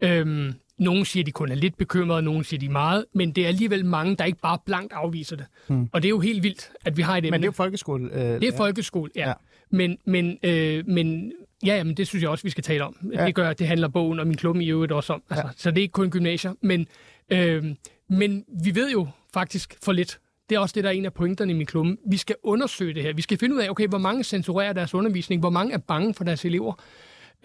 Øhm, 0.00 0.54
nogle 0.78 1.06
siger, 1.06 1.24
de 1.24 1.32
kun 1.32 1.50
er 1.50 1.54
lidt 1.54 1.76
bekymrede, 1.76 2.22
nogle 2.22 2.44
siger, 2.44 2.60
de 2.60 2.66
er 2.66 2.70
meget, 2.70 3.04
men 3.14 3.32
det 3.32 3.44
er 3.44 3.48
alligevel 3.48 3.84
mange, 3.84 4.16
der 4.16 4.24
ikke 4.24 4.38
bare 4.42 4.58
blankt 4.66 4.92
afviser 4.92 5.36
det. 5.36 5.46
Hmm. 5.68 5.88
Og 5.92 6.02
det 6.02 6.08
er 6.08 6.10
jo 6.10 6.20
helt 6.20 6.42
vildt, 6.42 6.70
at 6.84 6.96
vi 6.96 7.02
har 7.02 7.16
et 7.16 7.18
emne. 7.18 7.30
Men 7.30 7.40
det 7.40 7.44
er 7.44 7.48
jo 7.48 7.52
folkeskole. 7.52 8.10
Øh, 8.12 8.20
det 8.20 8.44
er 8.44 8.52
ja. 8.52 8.58
folkeskole, 8.58 9.10
ja. 9.16 9.28
ja. 9.28 9.34
Men, 9.70 9.98
men, 10.04 10.38
øh, 10.42 10.88
men 10.88 11.32
ja, 11.66 11.76
jamen, 11.76 11.94
det 11.94 12.06
synes 12.06 12.22
jeg 12.22 12.30
også, 12.30 12.42
vi 12.42 12.50
skal 12.50 12.64
tale 12.64 12.84
om. 12.84 12.96
Ja. 13.12 13.26
Det 13.26 13.34
gør, 13.34 13.52
det 13.52 13.66
handler 13.66 13.88
bogen 13.88 14.18
og 14.18 14.26
min 14.26 14.36
klub 14.36 14.56
i 14.56 14.70
øvrigt 14.70 14.92
også 14.92 15.12
om. 15.12 15.22
Altså, 15.30 15.46
ja. 15.46 15.52
Så 15.56 15.70
det 15.70 15.78
er 15.78 15.82
ikke 15.82 15.92
kun 15.92 16.10
gymnasier. 16.10 16.54
Men, 16.62 16.86
øh, 17.30 17.64
men 18.08 18.44
vi 18.64 18.74
ved 18.74 18.90
jo 18.90 19.08
faktisk 19.34 19.76
for 19.82 19.92
lidt. 19.92 20.18
Det 20.48 20.56
er 20.56 20.60
også 20.60 20.72
det, 20.72 20.84
der 20.84 20.90
er 20.90 20.94
en 20.94 21.04
af 21.04 21.14
pointerne 21.14 21.52
i 21.52 21.54
min 21.54 21.66
klub. 21.66 21.86
Vi 22.10 22.16
skal 22.16 22.36
undersøge 22.42 22.94
det 22.94 23.02
her. 23.02 23.12
Vi 23.12 23.22
skal 23.22 23.38
finde 23.38 23.54
ud 23.54 23.60
af, 23.60 23.68
okay, 23.70 23.86
hvor 23.86 23.98
mange 23.98 24.24
censurerer 24.24 24.72
deres 24.72 24.94
undervisning, 24.94 25.40
hvor 25.40 25.50
mange 25.50 25.74
er 25.74 25.78
bange 25.78 26.14
for 26.14 26.24
deres 26.24 26.44
elever. 26.44 26.74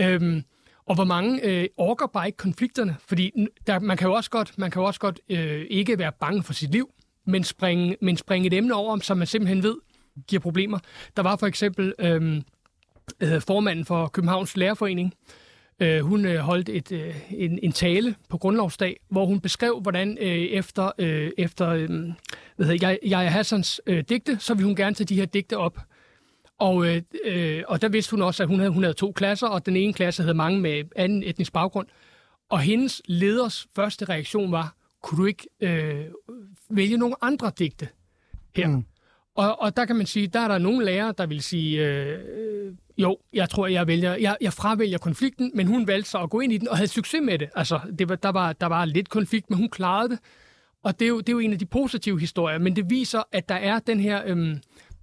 Øh, 0.02 0.42
og 0.90 0.96
hvor 0.96 1.04
mange 1.04 1.46
øh, 1.46 1.68
orker 1.78 2.08
bare 2.08 2.28
ikke 2.28 2.38
konflikterne. 2.38 2.96
Fordi 3.08 3.32
der, 3.68 3.80
man 3.80 3.98
kan 3.98 4.08
jo 4.08 4.14
også 4.14 4.30
godt, 4.30 4.58
man 4.58 4.72
kan 4.72 4.82
jo 4.82 4.88
også 4.88 5.00
godt 5.00 5.20
øh, 5.30 5.66
ikke 5.70 6.00
være 6.00 6.12
bange 6.20 6.44
for 6.44 6.54
sit 6.54 6.72
liv, 6.72 6.90
men 7.26 7.44
springe, 7.44 7.98
men 8.02 8.18
springe 8.18 8.48
et 8.48 8.54
emne 8.54 8.74
over, 8.74 9.00
som 9.00 9.18
man 9.18 9.28
simpelthen 9.28 9.64
ved 9.64 9.76
giver 10.28 10.40
problemer. 10.40 10.80
Der 11.18 11.24
var 11.24 11.36
for 11.36 11.48
eksempel 11.48 11.94
øh, 12.00 12.42
øh, 13.22 13.42
formanden 13.42 13.86
for 13.86 14.08
Københavns 14.08 14.58
Lærerforening, 14.58 15.14
Øh, 15.82 16.02
hun 16.02 16.26
øh, 16.26 16.38
holdt 16.38 16.70
et, 16.70 16.92
øh, 16.92 17.16
en, 17.32 17.60
en 17.64 17.72
tale 17.72 18.16
på 18.30 18.38
grundlovsdag, 18.38 19.00
hvor 19.10 19.26
hun 19.26 19.40
beskrev, 19.40 19.80
hvordan 19.80 20.18
øh, 20.22 20.28
efter, 20.28 20.92
øh, 20.98 21.32
efter 21.38 21.70
øh, 21.70 21.90
hvad 22.56 22.66
hedder, 22.66 22.88
jeg, 22.88 23.00
jeg 23.04 23.32
Hassans 23.32 23.82
øh, 23.86 24.04
digte, 24.10 24.38
så 24.40 24.54
vil 24.54 24.66
hun 24.66 24.76
gerne 24.76 24.96
tage 24.96 25.06
de 25.06 25.16
her 25.16 25.26
digte 25.26 25.58
op 25.58 25.80
og, 26.60 26.88
øh, 26.88 27.02
øh, 27.26 27.64
og 27.68 27.82
der 27.82 27.90
vidste 27.90 28.12
hun 28.12 28.22
også, 28.22 28.44
at 28.44 28.50
hun 28.50 28.60
havde, 28.60 28.72
hun 28.72 28.84
havde 28.84 28.94
to 28.94 29.12
klasser, 29.12 29.48
og 29.48 29.66
den 29.66 29.76
ene 29.76 29.94
klasse 29.94 30.24
havde 30.24 30.34
mange 30.34 30.60
med 30.60 30.84
anden 30.96 31.24
etnisk 31.24 31.54
baggrund. 31.54 31.88
Og 32.50 32.60
hendes 32.60 33.02
leders 33.06 33.68
første 33.76 34.06
reaktion 34.06 34.52
var, 34.52 34.76
kunne 35.04 35.18
du 35.18 35.26
ikke 35.26 35.48
øh, 35.62 36.06
vælge 36.70 36.98
nogle 36.98 37.16
andre 37.22 37.52
digte 37.60 37.88
her? 38.56 38.68
Mm. 38.68 38.86
Og, 39.36 39.62
og 39.62 39.78
der 39.78 39.86
kan 39.86 39.96
man 39.96 40.06
sige, 40.06 40.28
der 40.28 40.40
er 40.40 40.48
der 40.48 40.58
nogle 40.58 40.86
lærere, 40.86 41.14
der 41.18 41.26
vil 41.26 41.42
sige, 41.42 41.88
øh, 41.88 42.74
jo, 42.98 43.18
jeg 43.34 43.50
tror, 43.50 43.68
jeg 43.68 43.88
vælger, 43.88 44.16
jeg, 44.16 44.38
jeg 44.42 44.54
fravælger 44.54 44.98
konflikten, 44.98 45.52
men 45.56 45.68
hun 45.68 45.88
valgte 45.88 46.10
så 46.10 46.18
at 46.18 46.30
gå 46.30 46.40
ind 46.40 46.54
i 46.54 46.58
den 46.58 46.68
og 46.68 46.78
havde 46.78 46.88
succes 46.88 47.22
med 47.24 47.40
det. 47.40 47.50
Altså, 47.56 47.80
det 48.00 48.10
var, 48.10 48.16
der, 48.16 48.30
var, 48.30 48.54
der 48.54 48.66
var 48.68 48.86
lidt 48.86 49.10
konflikt, 49.10 49.50
men 49.50 49.58
hun 49.60 49.70
klarede 49.70 50.10
det. 50.10 50.20
Og 50.84 51.00
det 51.00 51.06
er, 51.06 51.10
jo, 51.10 51.20
det 51.20 51.30
er 51.30 51.34
jo 51.34 51.40
en 51.40 51.54
af 51.54 51.60
de 51.60 51.66
positive 51.66 52.20
historier, 52.20 52.58
men 52.58 52.76
det 52.76 52.90
viser, 52.90 53.24
at 53.32 53.50
der 53.50 53.56
er 53.56 53.80
den 53.80 54.00
her... 54.00 54.22
Øh, 54.26 54.58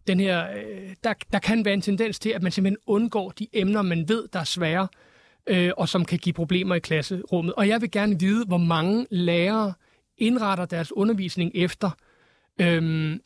den 0.06 0.20
her, 0.20 0.50
øh, 0.50 0.94
der, 1.04 1.14
der 1.32 1.38
kan 1.38 1.64
være 1.64 1.74
en 1.74 1.80
tendens 1.80 2.18
til, 2.18 2.30
at 2.30 2.42
man 2.42 2.52
simpelthen 2.52 2.78
undgår 2.86 3.30
de 3.30 3.46
emner, 3.52 3.82
man 3.82 4.08
ved, 4.08 4.28
der 4.32 4.40
er 4.40 4.44
svære, 4.44 4.88
øh, 5.46 5.70
og 5.76 5.88
som 5.88 6.04
kan 6.04 6.18
give 6.18 6.32
problemer 6.32 6.74
i 6.74 6.78
klasserummet. 6.78 7.54
Og 7.54 7.68
jeg 7.68 7.80
vil 7.80 7.90
gerne 7.90 8.20
vide, 8.20 8.44
hvor 8.46 8.58
mange 8.58 9.06
lærere 9.10 9.72
indretter 10.18 10.64
deres 10.64 10.92
undervisning 10.92 11.50
efter, 11.54 11.90
øh, 12.60 13.16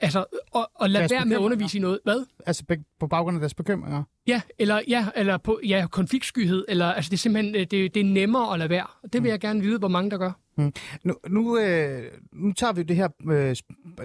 altså, 0.00 0.24
og, 0.52 0.70
og 0.74 0.90
lad 0.90 1.08
være 1.08 1.24
med 1.24 1.36
at 1.36 1.40
undervise 1.40 1.78
i 1.78 1.80
noget. 1.80 1.98
Hvad? 2.04 2.26
Altså 2.46 2.64
på 3.00 3.06
baggrund 3.06 3.36
af 3.36 3.40
deres 3.40 3.54
bekymringer? 3.54 4.02
Ja, 4.26 4.40
eller, 4.58 4.80
ja, 4.88 5.06
eller 5.16 5.36
på 5.36 5.60
ja, 5.66 5.86
konfliktskyhed. 5.90 6.64
Eller, 6.68 6.86
altså, 6.86 7.08
det 7.10 7.16
er 7.16 7.18
simpelthen 7.18 7.54
det, 7.54 7.94
det 7.94 7.96
er 7.96 8.04
nemmere 8.04 8.52
at 8.52 8.58
lade 8.58 8.70
være. 8.70 8.86
Det 9.02 9.12
vil 9.12 9.20
mm. 9.20 9.26
jeg 9.26 9.40
gerne 9.40 9.60
vide, 9.60 9.78
hvor 9.78 9.88
mange 9.88 10.10
der 10.10 10.18
gør. 10.18 10.32
Mm. 10.60 10.72
Nu, 11.04 11.14
nu, 11.28 11.58
øh, 11.58 12.02
nu 12.32 12.52
tager 12.52 12.72
vi 12.72 12.82
det 12.82 12.96
her 12.96 13.08
øh, 13.30 13.56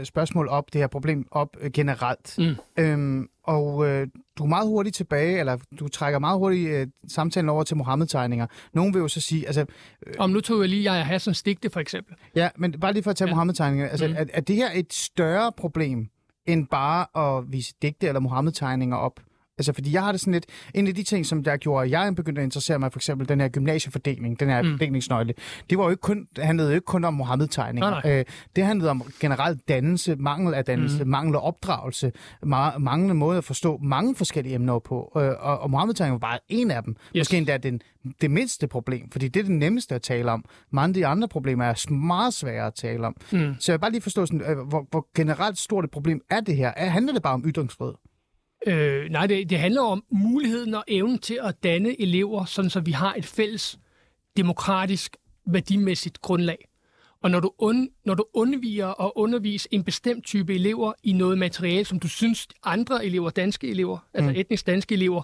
spørgsmål 0.04 0.48
op, 0.48 0.74
det 0.74 0.82
her 0.82 0.88
problem 0.88 1.28
op 1.32 1.58
øh, 1.62 1.72
generelt. 1.72 2.36
Mm. 2.38 2.56
Øhm, 2.80 3.30
og 3.44 3.88
øh, 3.88 4.08
du 4.38 4.44
er 4.44 4.48
meget 4.48 4.68
hurtigt 4.68 4.96
tilbage, 4.96 5.40
eller 5.40 5.58
du 5.80 5.88
trækker 5.88 6.20
meget 6.20 6.38
hurtigt 6.38 6.70
øh, 6.70 6.88
samtalen 7.08 7.50
over 7.50 7.64
til 7.64 7.78
Mohammed-tegninger. 7.78 8.48
Nogen 8.74 8.94
vil 8.94 9.00
jo 9.00 9.08
så 9.08 9.22
sige... 9.22 9.46
Altså, 9.46 9.66
øh, 10.08 10.14
Om 10.20 10.30
nu 10.30 10.42
tog 10.42 10.62
jeg 10.62 10.70
lige 10.70 10.94
jeg 10.94 11.06
Hassan 11.06 11.34
Stigte, 11.34 11.70
for 11.70 11.80
eksempel. 11.80 12.16
Ja, 12.36 12.50
men 12.58 12.80
bare 12.80 12.94
lige 12.94 13.04
for 13.04 13.12
at 13.12 13.18
tage 13.18 13.28
ja. 13.28 13.34
Mohammed-tegninger. 13.34 13.88
Altså, 13.88 14.08
mm. 14.08 14.14
er, 14.18 14.26
er 14.34 14.42
det 14.42 14.56
her 14.56 14.70
et 14.74 14.94
større 14.94 15.52
problem, 15.58 16.08
end 16.46 16.68
bare 16.68 17.38
at 17.38 17.52
vise 17.52 17.74
digte 17.82 18.08
eller 18.08 18.20
Mohammed-tegninger 18.20 18.98
op? 18.98 19.20
Altså, 19.58 19.74
fordi 19.74 19.94
jeg 19.94 20.04
har 20.04 20.12
det 20.12 20.22
sådan 20.22 20.34
lidt... 20.34 20.46
En 20.74 20.88
af 20.88 20.96
de 20.96 21.04
ting, 21.04 21.26
som 21.26 21.44
der 21.44 21.58
gjorde, 21.58 21.86
at 21.86 21.92
jeg 21.92 22.16
begyndte 22.16 22.42
at 22.42 22.46
interessere 22.46 22.80
mig, 22.80 22.92
for 22.92 23.00
eksempel 23.00 23.30
den 23.30 23.42
her 23.42 23.48
gymnasiefordeling, 23.48 24.40
den 24.40 24.50
her 24.50 24.62
mm. 24.62 24.70
fordelingsnøgle, 24.72 25.34
det 25.70 25.78
var 25.78 25.84
jo 25.84 25.90
ikke 25.90 26.02
kun, 26.02 26.28
handlede 26.38 26.70
jo 26.70 26.76
ikke 26.76 26.86
kun 26.86 27.04
om 27.04 27.14
Mohammed-tegninger. 27.14 28.02
Øh, 28.06 28.26
det 28.56 28.66
handlede 28.66 28.90
om 28.90 29.04
generelt 29.20 29.68
dannelse, 29.68 30.16
mangel 30.16 30.54
af 30.54 30.66
dannelse, 30.66 31.04
mm. 31.04 31.10
mangel 31.10 31.36
af 31.36 31.40
opdragelse, 31.42 32.12
ma- 32.46 32.78
manglende 32.78 33.16
måde 33.16 33.38
at 33.38 33.44
forstå 33.44 33.78
mange 33.78 34.16
forskellige 34.16 34.56
emner 34.56 34.80
på. 34.80 35.12
Øh, 35.18 35.32
og, 35.40 35.60
og 35.60 35.70
Mohammed-tegninger 35.70 36.20
var 36.20 36.28
bare 36.28 36.40
en 36.50 36.72
af 36.72 36.84
dem. 36.84 36.96
Yes. 37.16 37.22
Måske 37.22 37.38
endda 37.38 37.58
den, 37.58 37.82
det 38.22 38.32
mindste 38.32 38.68
problem, 38.68 39.12
fordi 39.12 39.28
det 39.28 39.40
er 39.40 39.44
det 39.44 39.52
nemmeste 39.52 39.96
at 39.96 40.02
tale 40.02 40.32
om. 40.32 40.46
Mange 40.72 40.88
af 40.90 40.94
de 40.94 41.08
andre 41.08 41.28
problemer 41.28 41.66
er 41.66 41.92
meget 41.92 42.34
svære 42.34 42.68
at 42.68 42.74
tale 42.74 43.08
om. 43.08 43.16
Mm. 43.32 43.56
Så 43.60 43.72
jeg 43.72 43.78
vil 43.78 43.82
bare 43.82 43.92
lige 43.92 44.02
forstå, 44.02 44.26
sådan, 44.26 44.42
øh, 44.42 44.58
hvor, 44.68 44.88
hvor 44.92 45.08
generelt 45.16 45.58
stort 45.58 45.84
et 45.84 45.92
problem 45.92 46.22
er 46.30 46.40
det 46.40 46.56
her. 46.56 46.74
Er, 46.76 46.90
handler 46.90 47.14
det 47.14 47.22
bare 47.22 47.34
om 47.34 47.44
ytringsfrihed? 47.46 47.94
Øh, 48.68 49.10
nej, 49.10 49.28
det, 49.28 49.50
det 49.50 49.60
handler 49.60 49.82
om 49.82 50.04
muligheden 50.10 50.74
og 50.74 50.84
evnen 50.88 51.20
til 51.20 51.40
at 51.44 51.64
danne 51.64 52.02
elever, 52.02 52.46
sådan 52.46 52.70
så 52.70 52.80
vi 52.80 52.92
har 52.92 53.14
et 53.14 53.26
fælles 53.26 53.80
demokratisk 54.38 55.18
værdimæssigt 55.46 56.22
grundlag. 56.22 56.68
Og 57.22 57.32
når 57.32 57.40
du, 57.40 57.52
und, 57.58 57.90
når 58.06 58.14
du 58.14 58.26
undviger 58.34 58.86
og 58.86 59.18
underviser 59.18 59.70
en 59.72 59.84
bestemt 59.84 60.26
type 60.26 60.56
elever 60.56 60.94
i 61.04 61.14
noget 61.14 61.38
materiale, 61.38 61.86
som 61.86 62.00
du 62.00 62.08
synes 62.08 62.48
andre 62.64 63.06
elever, 63.06 63.30
danske 63.30 63.70
elever, 63.70 63.98
altså 64.14 64.32
mm. 64.32 64.38
etnisk 64.38 64.68
danske 64.68 64.96
elever, 64.96 65.24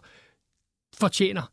fortjener, 0.94 1.52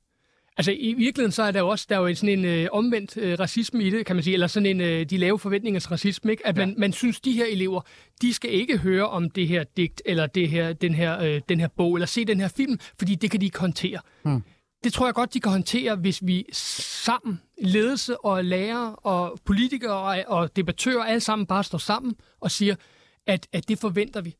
Altså 0.58 0.72
i 0.72 0.92
virkeligheden 0.92 1.32
så 1.32 1.42
er 1.42 1.50
der 1.50 1.60
jo 1.60 1.68
også 1.68 1.86
der 1.88 1.96
er 1.96 2.08
jo 2.08 2.14
sådan 2.14 2.38
en 2.38 2.44
øh, 2.44 2.68
omvendt 2.72 3.16
øh, 3.16 3.38
racisme 3.38 3.84
i 3.84 3.90
det, 3.90 4.06
kan 4.06 4.16
man 4.16 4.22
sige, 4.22 4.34
eller 4.34 4.46
sådan 4.46 4.66
en 4.66 4.80
øh, 4.80 5.10
de 5.10 5.16
lave 5.16 5.38
forventningers 5.38 5.90
racisme, 5.90 6.30
ikke? 6.30 6.46
at 6.46 6.56
man, 6.56 6.68
ja. 6.68 6.74
man 6.78 6.92
synes, 6.92 7.20
de 7.20 7.32
her 7.32 7.44
elever, 7.44 7.80
de 8.22 8.34
skal 8.34 8.52
ikke 8.52 8.78
høre 8.78 9.08
om 9.08 9.30
det 9.30 9.48
her 9.48 9.64
digt, 9.64 10.02
eller 10.06 10.26
det 10.26 10.48
her, 10.48 10.72
den, 10.72 10.94
her, 10.94 11.22
øh, 11.22 11.40
den 11.48 11.60
her 11.60 11.68
bog, 11.68 11.94
eller 11.94 12.06
se 12.06 12.24
den 12.24 12.40
her 12.40 12.48
film, 12.48 12.78
fordi 12.98 13.14
det 13.14 13.30
kan 13.30 13.40
de 13.40 13.46
ikke 13.46 13.58
håndtere. 13.58 14.00
Hmm. 14.22 14.42
Det 14.84 14.92
tror 14.92 15.06
jeg 15.06 15.14
godt, 15.14 15.34
de 15.34 15.40
kan 15.40 15.52
håndtere, 15.52 15.96
hvis 15.96 16.26
vi 16.26 16.44
sammen, 16.52 17.40
ledelse 17.62 18.24
og 18.24 18.44
lærere 18.44 18.96
og 18.96 19.38
politikere 19.44 19.92
og, 19.92 20.24
og 20.26 20.56
debattører, 20.56 21.04
alle 21.04 21.20
sammen 21.20 21.46
bare 21.46 21.64
står 21.64 21.78
sammen 21.78 22.14
og 22.40 22.50
siger, 22.50 22.74
at, 23.26 23.48
at 23.52 23.68
det 23.68 23.78
forventer 23.78 24.20
vi. 24.20 24.34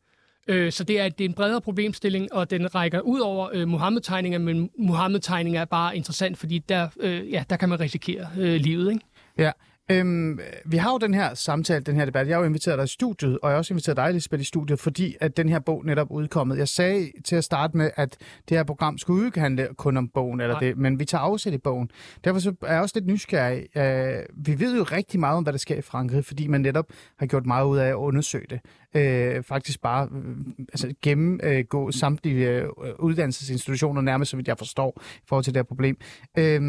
Øh, 0.49 0.73
så 0.73 0.85
det 0.85 1.01
er, 1.01 1.09
det 1.09 1.25
er 1.25 1.29
en 1.29 1.35
bredere 1.35 1.61
problemstilling, 1.61 2.33
og 2.33 2.51
den 2.51 2.75
rækker 2.75 3.01
ud 3.01 3.21
over 3.21 3.49
øh, 3.53 3.69
Mohammed-tegninger, 3.69 4.39
men 4.39 4.71
Mohammed-tegninger 4.79 5.61
er 5.61 5.65
bare 5.65 5.97
interessant, 5.97 6.39
fordi 6.39 6.59
der, 6.59 6.89
øh, 7.01 7.33
ja, 7.33 7.45
der 7.51 7.57
kan 7.57 7.69
man 7.69 7.81
risikere 7.81 8.29
øh, 8.39 8.55
livet. 8.55 8.91
Ikke? 8.93 9.05
Ja, 9.39 9.53
Øhm, 9.91 10.39
vi 10.65 10.77
har 10.77 10.93
jo 10.93 10.99
den 10.99 11.15
her 11.15 11.35
samtale, 11.35 11.85
den 11.85 11.97
her 11.97 12.05
debat. 12.05 12.29
Jeg 12.29 12.37
har 12.37 12.41
jo 12.41 12.47
inviteret 12.47 12.79
dig 12.79 12.85
i 12.85 12.89
studiet, 12.89 13.39
og 13.43 13.49
jeg 13.49 13.55
har 13.55 13.59
også 13.59 13.75
inviteret 13.75 13.97
dig, 13.97 14.13
Lisbeth, 14.13 14.41
i 14.41 14.45
studiet, 14.45 14.79
fordi 14.79 15.17
at 15.21 15.37
den 15.37 15.49
her 15.49 15.59
bog 15.59 15.85
netop 15.85 16.11
udkommet. 16.11 16.59
Jeg 16.59 16.69
sagde 16.69 17.13
til 17.25 17.37
at 17.37 17.45
starte 17.45 17.77
med, 17.77 17.91
at 17.97 18.17
det 18.49 18.57
her 18.57 18.65
program 18.65 18.99
skulle 18.99 19.27
ikke 19.27 19.41
handle 19.41 19.69
kun 19.77 19.97
om 19.97 20.09
bogen, 20.09 20.41
eller 20.41 20.59
det, 20.59 20.77
men 20.77 20.99
vi 20.99 21.05
tager 21.05 21.23
afsæt 21.23 21.53
i 21.53 21.59
bogen. 21.59 21.91
Derfor 22.25 22.41
så 22.41 22.55
er 22.63 22.73
jeg 22.73 22.83
også 22.83 22.93
lidt 22.97 23.07
nysgerrig. 23.07 23.67
Uh, 23.77 24.47
vi 24.47 24.61
ved 24.61 24.77
jo 24.77 24.83
rigtig 24.83 25.21
meget 25.21 25.37
om, 25.37 25.43
hvad 25.43 25.53
der 25.53 25.59
sker 25.59 25.77
i 25.77 25.83
Frankrig, 25.83 26.25
fordi 26.25 26.47
man 26.47 26.61
netop 26.61 26.87
har 27.19 27.27
gjort 27.27 27.47
meget 27.47 27.67
ud 27.67 27.79
af 27.79 27.89
at 27.89 27.95
undersøge 27.95 28.47
det 28.51 28.61
øh, 28.97 29.43
faktisk 29.43 29.81
bare 29.81 30.09
øh, 30.13 30.37
altså 30.59 30.95
gennemgå 31.03 31.87
øh, 31.87 31.93
samtlige 31.93 32.49
øh, 32.49 32.69
uddannelsesinstitutioner, 32.99 34.01
nærmest 34.01 34.31
så 34.31 34.37
vidt 34.37 34.49
jeg 34.49 34.59
forstår, 34.59 35.03
i 35.17 35.25
forhold 35.29 35.45
til 35.45 35.55
det 35.55 35.59
her 35.59 35.65
problem. 35.65 35.97
Øh, 36.39 36.61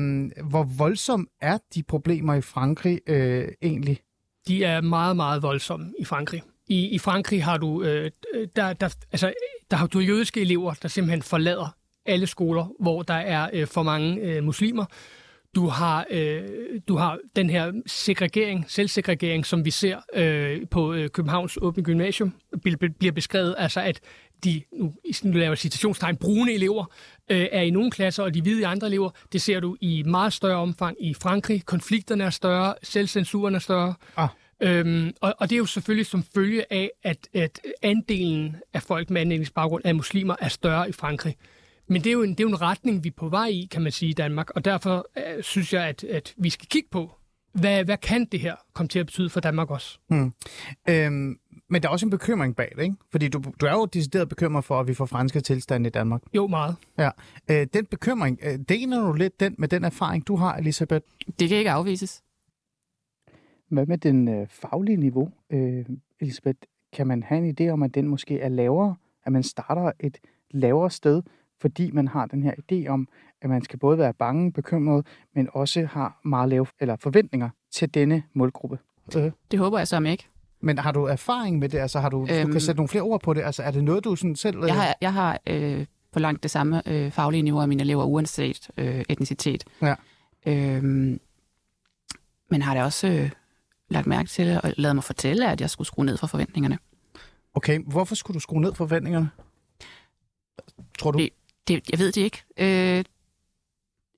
hvor 0.49 0.63
voldsom 0.77 1.27
er 1.41 1.57
de 1.75 1.83
problemer 1.83 2.33
i 2.33 2.41
Frankrig 2.41 2.99
øh, 3.07 3.47
egentlig? 3.61 3.99
De 4.47 4.63
er 4.63 4.81
meget, 4.81 5.15
meget 5.15 5.43
voldsomme 5.43 5.93
i 5.99 6.05
Frankrig. 6.05 6.43
I, 6.67 6.87
i 6.87 6.99
Frankrig 6.99 7.43
har 7.43 7.57
du, 7.57 7.83
øh, 7.83 8.11
der, 8.55 8.73
der, 8.73 8.95
altså, 9.11 9.33
der 9.71 9.77
har 9.77 9.87
du 9.87 9.99
jødiske 9.99 10.41
elever, 10.41 10.73
der 10.73 10.87
simpelthen 10.87 11.21
forlader 11.21 11.75
alle 12.05 12.27
skoler, 12.27 12.71
hvor 12.79 13.01
der 13.01 13.13
er 13.13 13.49
øh, 13.53 13.67
for 13.67 13.83
mange 13.83 14.21
øh, 14.21 14.43
muslimer. 14.43 14.85
Du 15.55 15.67
har, 15.67 16.05
øh, 16.09 16.41
du 16.87 16.95
har 16.95 17.17
den 17.35 17.49
her 17.49 17.71
segregering, 17.87 18.65
selvsegregering, 18.67 19.45
som 19.45 19.65
vi 19.65 19.71
ser 19.71 19.97
øh, 20.13 20.67
på 20.71 20.93
øh, 20.93 21.09
Københavns 21.09 21.57
Åbne 21.61 21.83
Gymnasium, 21.83 22.33
bliver 22.99 23.11
beskrevet, 23.11 23.55
altså 23.57 23.81
at 23.81 23.99
de, 24.43 24.61
nu, 24.73 24.93
nu 25.23 25.37
laver 25.37 25.55
citationstegn, 25.55 26.17
brune 26.17 26.53
elever 26.53 26.85
øh, 27.29 27.47
er 27.51 27.61
i 27.61 27.69
nogle 27.69 27.91
klasser, 27.91 28.23
og 28.23 28.33
de 28.33 28.41
hvide 28.41 28.59
i 28.59 28.63
andre 28.63 28.87
elever. 28.87 29.09
Det 29.33 29.41
ser 29.41 29.59
du 29.59 29.77
i 29.81 30.03
meget 30.03 30.33
større 30.33 30.57
omfang 30.57 30.97
i 31.05 31.13
Frankrig. 31.13 31.65
Konflikterne 31.65 32.23
er 32.23 32.29
større, 32.29 32.75
selvcensuren 32.83 33.55
er 33.55 33.59
større. 33.59 33.93
Ah. 34.17 34.29
Øhm, 34.61 35.13
og, 35.21 35.35
og 35.39 35.49
det 35.49 35.55
er 35.55 35.57
jo 35.57 35.65
selvfølgelig 35.65 36.05
som 36.05 36.23
følge 36.35 36.73
af, 36.73 36.91
at, 37.03 37.27
at 37.33 37.59
andelen 37.81 38.55
af 38.73 38.83
folk 38.83 39.09
med 39.09 39.21
anlægningsbaggrund 39.21 39.85
af 39.85 39.95
muslimer 39.95 40.35
er 40.39 40.47
større 40.47 40.89
i 40.89 40.91
Frankrig. 40.91 41.35
Men 41.89 42.01
det 42.01 42.07
er, 42.07 42.13
jo 42.13 42.23
en, 42.23 42.29
det 42.29 42.39
er 42.39 42.43
jo 42.43 42.49
en 42.49 42.61
retning, 42.61 43.03
vi 43.03 43.09
er 43.09 43.13
på 43.17 43.29
vej 43.29 43.47
i, 43.47 43.67
kan 43.71 43.81
man 43.81 43.91
sige, 43.91 44.09
i 44.09 44.13
Danmark. 44.13 44.49
Og 44.49 44.65
derfor 44.65 45.07
øh, 45.17 45.43
synes 45.43 45.73
jeg, 45.73 45.87
at, 45.87 46.03
at 46.03 46.33
vi 46.37 46.49
skal 46.49 46.67
kigge 46.67 46.89
på, 46.91 47.11
hvad, 47.53 47.85
hvad 47.85 47.97
kan 47.97 48.25
det 48.25 48.39
her 48.39 48.55
komme 48.73 48.87
til 48.87 48.99
at 48.99 49.05
betyde 49.05 49.29
for 49.29 49.39
Danmark 49.39 49.71
også? 49.71 49.99
Hmm. 50.07 50.33
Øhm, 50.89 51.39
men 51.69 51.81
der 51.81 51.87
er 51.87 51.91
også 51.91 52.05
en 52.05 52.09
bekymring 52.09 52.55
bag 52.55 52.71
det, 52.75 52.83
ikke? 52.83 52.95
Fordi 53.11 53.27
du, 53.27 53.43
du 53.61 53.65
er 53.65 53.71
jo 53.71 53.85
decideret 53.85 54.29
bekymret 54.29 54.63
for, 54.63 54.79
at 54.79 54.87
vi 54.87 54.93
får 54.93 55.05
franske 55.05 55.41
tilstande 55.41 55.87
i 55.87 55.89
Danmark. 55.89 56.21
Jo, 56.33 56.47
meget. 56.47 56.75
Ja. 56.97 57.09
Øh, 57.51 57.67
den 57.73 57.85
bekymring, 57.85 58.39
øh, 58.43 58.59
deler 58.69 59.01
du 59.01 59.13
lidt 59.13 59.39
den 59.39 59.55
med 59.57 59.67
den 59.67 59.83
erfaring, 59.83 60.27
du 60.27 60.35
har, 60.35 60.55
Elisabeth? 60.55 61.05
Det 61.39 61.49
kan 61.49 61.57
ikke 61.57 61.71
afvises. 61.71 62.23
Hvad 63.69 63.85
med 63.85 63.97
den 63.97 64.27
øh, 64.27 64.47
faglige 64.47 64.97
niveau, 64.97 65.31
øh, 65.49 65.85
Elisabeth? 66.19 66.59
Kan 66.93 67.07
man 67.07 67.23
have 67.23 67.47
en 67.47 67.55
idé 67.59 67.69
om, 67.69 67.83
at 67.83 67.95
den 67.95 68.07
måske 68.07 68.39
er 68.39 68.49
lavere? 68.49 68.95
At 69.25 69.31
man 69.31 69.43
starter 69.43 69.91
et 69.99 70.17
lavere 70.51 70.91
sted, 70.91 71.21
fordi 71.61 71.91
man 71.91 72.07
har 72.07 72.25
den 72.25 72.43
her 72.43 72.53
idé 72.53 72.87
om, 72.87 73.07
at 73.41 73.49
man 73.49 73.63
skal 73.63 73.79
både 73.79 73.97
være 73.97 74.13
bange, 74.13 74.53
bekymret, 74.53 75.07
men 75.35 75.49
også 75.53 75.85
har 75.85 76.19
meget 76.25 76.49
lave 76.49 76.65
eller 76.79 76.95
forventninger 76.95 77.49
til 77.71 77.93
denne 77.93 78.23
målgruppe. 78.33 78.79
Øh. 79.17 79.31
Det 79.51 79.59
håber 79.59 79.77
jeg 79.77 79.87
så 79.87 79.99
ikke. 79.99 80.27
Men 80.61 80.77
har 80.77 80.91
du 80.91 81.05
erfaring 81.05 81.59
med 81.59 81.69
det? 81.69 81.77
Altså 81.77 81.99
har 81.99 82.09
du, 82.09 82.17
øhm, 82.19 82.27
du 82.27 82.33
kan 82.33 82.49
øhm. 82.49 82.59
sætte 82.59 82.79
nogle 82.79 82.89
flere 82.89 83.03
ord 83.03 83.21
på 83.21 83.33
det? 83.33 83.41
Altså 83.41 83.63
er 83.63 83.71
det 83.71 83.83
noget, 83.83 84.03
du 84.03 84.15
sådan 84.15 84.35
selv... 84.35 84.65
Jeg 84.65 84.75
har, 84.75 84.95
jeg 85.01 85.13
har 85.13 85.39
øh, 85.47 85.85
på 86.11 86.19
langt 86.19 86.43
det 86.43 86.51
samme 86.51 86.87
øh, 86.87 87.11
faglige 87.11 87.41
niveau 87.41 87.61
af 87.61 87.67
mine 87.67 87.81
elever, 87.81 88.03
uanset 88.03 88.69
øh, 88.77 89.03
etnicitet. 89.09 89.63
Ja. 89.81 89.95
Øhm, 90.45 91.19
men 92.49 92.61
har 92.61 92.73
det 92.73 92.83
også 92.83 93.07
øh, 93.07 93.31
lagt 93.89 94.07
mærke 94.07 94.29
til 94.29 94.59
og 94.63 94.73
lavet 94.77 94.95
mig 94.95 95.03
fortælle, 95.03 95.51
at 95.51 95.61
jeg 95.61 95.69
skulle 95.69 95.87
skrue 95.87 96.05
ned 96.05 96.17
for 96.17 96.27
forventningerne. 96.27 96.77
Okay, 97.53 97.79
hvorfor 97.79 98.15
skulle 98.15 98.35
du 98.35 98.39
skrue 98.39 98.61
ned 98.61 98.73
for 98.73 98.85
forventningerne? 98.87 99.29
Tror 100.99 101.11
du? 101.11 101.17
Det, 101.17 101.29
det, 101.69 101.89
jeg 101.91 101.99
ved 101.99 102.11
det 102.11 102.21
ikke. 102.21 102.43
Øh, 102.57 103.03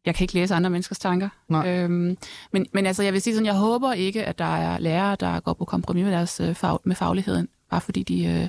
jeg 0.05 0.15
kan 0.15 0.23
ikke 0.23 0.33
læse 0.33 0.55
andre 0.55 0.69
menneskers 0.69 0.99
tanker. 0.99 1.29
Nej. 1.47 1.69
Øhm, 1.69 2.17
men, 2.51 2.65
men 2.73 2.85
altså, 2.85 3.03
jeg 3.03 3.13
vil 3.13 3.21
sige 3.21 3.33
sådan, 3.33 3.45
jeg 3.45 3.55
håber 3.55 3.93
ikke, 3.93 4.25
at 4.25 4.37
der 4.37 4.55
er 4.55 4.79
lærere, 4.79 5.15
der 5.19 5.39
går 5.39 5.53
på 5.53 5.65
kompromis 5.65 6.03
med 6.03 6.11
deres 6.11 6.39
øh, 6.39 6.55
fag, 6.55 6.77
med 6.83 6.95
fagligheden, 6.95 7.47
bare 7.69 7.81
fordi 7.81 8.03
de, 8.03 8.25
øh, 8.25 8.47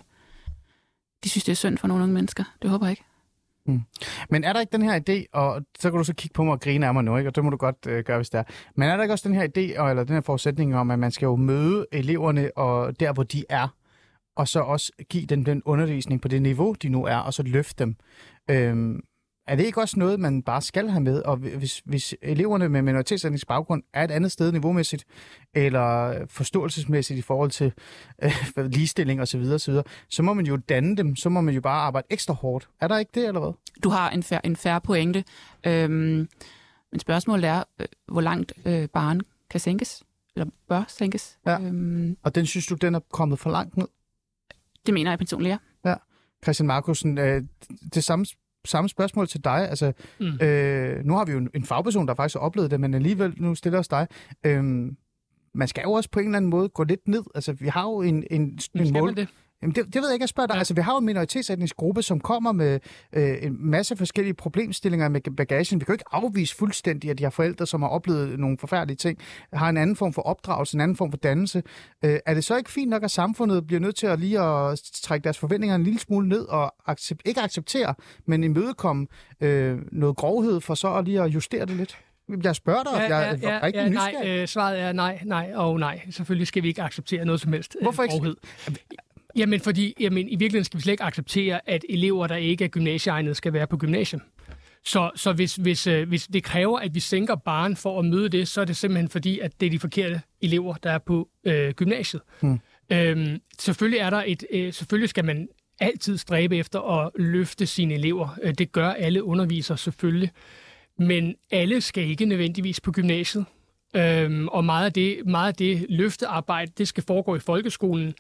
de 1.25 1.29
synes, 1.29 1.45
det 1.45 1.53
er 1.53 1.57
synd 1.57 1.79
for 1.79 1.89
nogle 1.89 2.03
unge 2.03 2.15
mennesker. 2.15 2.45
Det 2.63 2.71
håber 2.71 2.87
jeg 2.87 2.93
ikke. 2.93 3.05
Mm. 3.67 3.83
Men 4.31 4.45
er 4.45 4.53
der 4.53 4.61
ikke 4.61 4.73
den 4.73 4.83
her 4.83 5.01
idé, 5.01 5.25
og 5.33 5.63
så 5.79 5.91
kan 5.91 5.99
du 5.99 6.05
så 6.05 6.15
kigge 6.15 6.35
på 6.35 6.45
mig 6.45 6.53
og 6.53 6.61
grine 6.61 6.87
af 6.87 6.95
mig 6.95 7.05
nu, 7.05 7.17
ikke? 7.17 7.31
og 7.31 7.37
det 7.37 7.45
må 7.45 7.51
du 7.51 7.57
godt 7.57 7.87
øh, 7.87 8.05
gøre, 8.05 8.17
hvis 8.17 8.31
det 8.31 8.39
er. 8.39 8.45
Men 8.75 8.89
er 8.89 8.97
der 8.97 9.03
ikke 9.03 9.13
også 9.13 9.29
den 9.29 9.37
her 9.37 9.45
idé, 9.45 9.89
eller 9.91 10.05
den 10.05 10.15
her 10.15 10.21
forudsætning 10.21 10.77
om, 10.77 10.91
at 10.91 10.99
man 10.99 11.11
skal 11.11 11.27
jo 11.27 11.37
møde 11.37 11.87
eleverne 11.93 12.51
og 12.57 13.01
der, 13.01 13.13
hvor 13.13 13.23
de 13.23 13.45
er, 13.49 13.69
og 14.37 14.49
så 14.49 14.61
også 14.61 14.93
give 15.11 15.27
dem 15.27 15.45
den 15.45 15.63
undervisning 15.65 16.21
på 16.21 16.29
det 16.29 16.43
niveau, 16.43 16.73
de 16.83 16.89
nu 16.89 17.05
er, 17.05 17.17
og 17.17 17.35
så 17.35 17.43
løfte 17.43 17.85
dem. 17.85 17.97
Øhm, 18.51 19.01
er 19.47 19.57
det 19.57 19.65
ikke 19.65 19.81
også 19.81 19.99
noget, 19.99 20.21
man 20.21 20.43
bare 20.43 20.63
skal 20.63 20.89
have 20.89 21.01
med? 21.01 21.23
Og 21.23 21.37
hvis, 21.37 21.83
hvis 21.85 22.15
eleverne 22.23 22.69
med 22.69 22.83
minoritetsætningsbaggrund 22.83 23.83
er 23.95 24.05
et 24.05 24.11
andet 24.11 24.33
sted 24.33 24.53
niveaumæssigt, 24.53 25.05
eller 25.55 26.15
forståelsesmæssigt 26.27 27.19
i 27.19 27.23
forhold 27.23 27.51
til 27.51 27.73
øh, 28.23 28.33
ligestilling 28.75 29.21
osv., 29.21 29.45
så, 29.45 29.59
så, 29.59 29.83
så 30.11 30.23
må 30.23 30.35
man 30.35 30.47
jo 30.47 30.57
danne 30.57 30.97
dem, 30.97 31.17
så 31.17 31.29
må 31.29 31.41
man 31.41 31.55
jo 31.55 31.61
bare 31.61 31.81
arbejde 31.81 32.07
ekstra 32.11 32.35
hårdt. 32.35 32.69
Er 32.81 32.89
der 32.89 32.99
ikke 32.99 33.11
det, 33.15 33.27
eller 33.27 33.41
hvad? 33.41 33.53
Du 33.85 33.89
har 33.89 34.11
en 34.11 34.23
færre, 34.23 34.47
en 34.47 34.57
færre 34.57 34.81
pointe. 34.81 35.25
Øhm, 35.67 36.29
men 36.93 37.01
spørgsmålet 37.01 37.45
er, 37.45 37.65
øh, 37.81 37.87
hvor 38.09 38.21
langt 38.21 38.53
øh, 38.65 38.89
barn 38.89 39.21
kan 39.51 39.61
sænkes, 39.61 40.03
eller 40.37 40.51
bør 40.69 40.85
sænkes. 40.89 41.39
Ja. 41.47 41.61
Øhm, 41.61 42.17
og 42.23 42.35
den 42.35 42.47
synes 42.47 42.67
du, 42.67 42.75
den 42.75 42.95
er 42.95 43.01
kommet 43.13 43.39
for 43.39 43.51
langt 43.51 43.77
ned? 43.77 43.87
Det 44.87 44.95
mener 44.95 45.11
jeg 45.11 45.19
personligt, 45.19 45.51
ja. 45.51 45.91
Ja. 45.91 45.95
Christian 46.43 46.67
Markusen, 46.67 47.19
øh, 47.19 47.43
det 47.95 48.05
samme 48.05 48.27
samme 48.65 48.89
spørgsmål 48.89 49.29
til 49.29 49.45
dig. 49.45 49.69
Altså, 49.69 49.93
mm. 50.21 50.47
øh, 50.47 51.05
nu 51.05 51.15
har 51.15 51.25
vi 51.25 51.33
jo 51.33 51.39
en, 51.39 51.51
en 51.55 51.65
fagperson, 51.65 52.09
der 52.09 52.15
faktisk 52.15 52.35
har 52.35 52.41
oplevet 52.41 52.71
det, 52.71 52.81
men 52.81 52.95
alligevel 52.95 53.35
nu 53.37 53.55
stiller 53.55 53.79
os 53.79 53.89
dig. 53.89 54.07
Øh, 54.47 54.65
man 55.55 55.69
skal 55.69 55.83
jo 55.83 55.93
også 55.93 56.11
på 56.11 56.21
en 56.21 56.27
eller 56.27 56.37
anden 56.37 56.51
måde 56.51 56.69
gå 56.69 56.85
lidt 56.85 57.09
ned. 57.09 57.23
Altså, 57.35 57.53
vi 57.53 57.69
har 57.69 57.83
jo 57.83 58.03
en, 58.03 58.25
en, 58.31 58.59
en 58.75 58.93
mål... 58.93 59.17
Det? 59.17 59.29
Jamen, 59.63 59.75
det, 59.75 59.87
det 59.87 59.95
ved 59.95 60.09
jeg 60.09 60.15
ikke, 60.15 60.23
jeg 60.23 60.29
spørger 60.29 60.47
dig. 60.47 60.55
Ja. 60.55 60.59
Altså, 60.59 60.75
vi 60.75 60.81
har 60.81 60.93
jo 60.93 60.99
en 60.99 61.07
minoritetsetnisk 61.07 61.77
gruppe, 61.77 62.03
som 62.03 62.21
kommer 62.21 62.53
med 62.53 62.81
øh, 63.13 63.37
en 63.43 63.57
masse 63.71 63.97
forskellige 63.97 64.35
problemstillinger 64.35 65.09
med 65.09 65.21
bagagen. 65.37 65.81
Vi 65.81 65.85
kan 65.85 65.93
jo 65.93 65.95
ikke 65.95 66.05
afvise 66.13 66.57
fuldstændig, 66.57 67.11
at 67.11 67.19
de 67.19 67.23
har 67.23 67.31
forældre, 67.31 67.67
som 67.67 67.83
har 67.83 67.89
oplevet 67.89 68.39
nogle 68.39 68.59
forfærdelige 68.59 68.97
ting, 68.97 69.19
har 69.53 69.69
en 69.69 69.77
anden 69.77 69.97
form 69.97 70.13
for 70.13 70.23
opdragelse, 70.23 70.77
en 70.77 70.81
anden 70.81 70.97
form 70.97 71.11
for 71.11 71.19
dannelse. 71.19 71.63
Øh, 72.05 72.19
er 72.27 72.35
det 72.35 72.45
så 72.45 72.57
ikke 72.57 72.71
fint 72.71 72.91
nok, 72.91 73.03
at 73.03 73.11
samfundet 73.11 73.67
bliver 73.67 73.81
nødt 73.81 73.97
til 73.97 74.07
at 74.07 74.21
lige 74.21 74.41
at 74.41 74.81
trække 75.03 75.25
deres 75.25 75.39
forventninger 75.39 75.77
en 75.77 75.85
lille 75.85 76.01
smule 76.01 76.29
ned 76.29 76.45
og 76.49 76.75
accept, 76.87 77.23
ikke 77.25 77.41
acceptere, 77.41 77.95
men 78.27 78.45
imødekomme 78.45 79.07
øh, 79.41 79.79
noget 79.93 80.17
grovhed 80.17 80.61
for 80.61 80.75
så 80.75 80.95
at 80.95 81.05
lige 81.05 81.23
at 81.23 81.29
justere 81.29 81.67
det 81.67 81.77
lidt? 81.77 81.99
Jeg 82.45 82.57
spørger 82.57 82.83
dig, 82.83 82.93
ja, 82.93 83.17
jeg 83.17 83.39
er 83.43 83.55
ja, 83.55 83.61
rigtig 83.63 83.83
ja, 83.83 83.89
nej, 83.89 84.15
øh, 84.25 84.49
svaret 84.49 84.81
er 84.81 84.93
nej, 84.93 85.21
nej 85.25 85.53
og 85.55 85.81
nej. 85.81 86.01
Selvfølgelig 86.11 86.47
skal 86.47 86.63
vi 86.63 86.69
ikke 86.69 86.83
acceptere 86.83 87.25
noget 87.25 87.41
som 87.41 87.53
helst 87.53 87.77
øh, 87.79 87.83
Hvorfor 87.83 88.03
ikke? 88.03 88.13
Grovhed. 88.13 88.37
Jamen, 89.37 89.61
fordi 89.61 89.95
jamen, 90.01 90.29
i 90.29 90.31
virkeligheden 90.31 90.65
skal 90.65 90.79
vi 90.79 90.83
slet 90.83 90.93
ikke 90.93 91.05
acceptere, 91.05 91.71
at 91.71 91.85
elever, 91.89 92.27
der 92.27 92.37
ikke 92.37 92.65
er 92.65 92.69
gymnasieegnede, 92.69 93.35
skal 93.35 93.53
være 93.53 93.67
på 93.67 93.77
gymnasium. 93.77 94.23
Så, 94.85 95.11
så 95.17 95.33
hvis, 95.33 95.57
hvis, 95.57 95.87
øh, 95.87 96.09
hvis 96.09 96.27
det 96.27 96.45
kræver, 96.45 96.79
at 96.79 96.95
vi 96.95 97.01
sænker 97.01 97.35
barn 97.35 97.77
for 97.77 97.99
at 97.99 98.05
møde 98.05 98.29
det, 98.29 98.49
så 98.49 98.61
er 98.61 98.65
det 98.65 98.77
simpelthen 98.77 99.09
fordi, 99.09 99.39
at 99.39 99.61
det 99.61 99.67
er 99.67 99.71
de 99.71 99.79
forkerte 99.79 100.21
elever, 100.41 100.75
der 100.75 100.91
er 100.91 100.99
på 100.99 101.29
øh, 101.45 101.73
gymnasiet. 101.73 102.23
Hmm. 102.41 102.61
Øhm, 102.93 103.41
selvfølgelig, 103.59 103.99
er 103.99 104.11
der 104.11 104.23
et, 104.27 104.45
øh, 104.51 104.73
selvfølgelig 104.73 105.09
skal 105.09 105.25
man 105.25 105.49
altid 105.81 106.19
stræbe 106.19 106.57
efter 106.57 106.81
at 106.81 107.11
løfte 107.15 107.67
sine 107.67 107.95
elever. 107.95 108.39
Øh, 108.43 108.55
det 108.55 108.73
gør 108.73 108.89
alle 108.89 109.25
undervisere 109.25 109.79
selvfølgelig. 109.79 110.31
Men 110.99 111.35
alle 111.51 111.81
skal 111.81 112.05
ikke 112.05 112.25
nødvendigvis 112.25 112.81
på 112.81 112.93
gymnasiet. 112.93 113.45
Øhm, 113.97 114.49
og 114.49 114.65
meget 114.65 114.85
af, 114.85 114.93
det, 114.93 115.27
meget 115.27 115.49
af 115.49 115.55
det 115.55 115.87
løftearbejde, 115.89 116.73
det 116.79 116.89
skal 116.89 117.05
foregå 117.07 117.37
i 117.37 117.41
folkeskolen. 117.41 118.15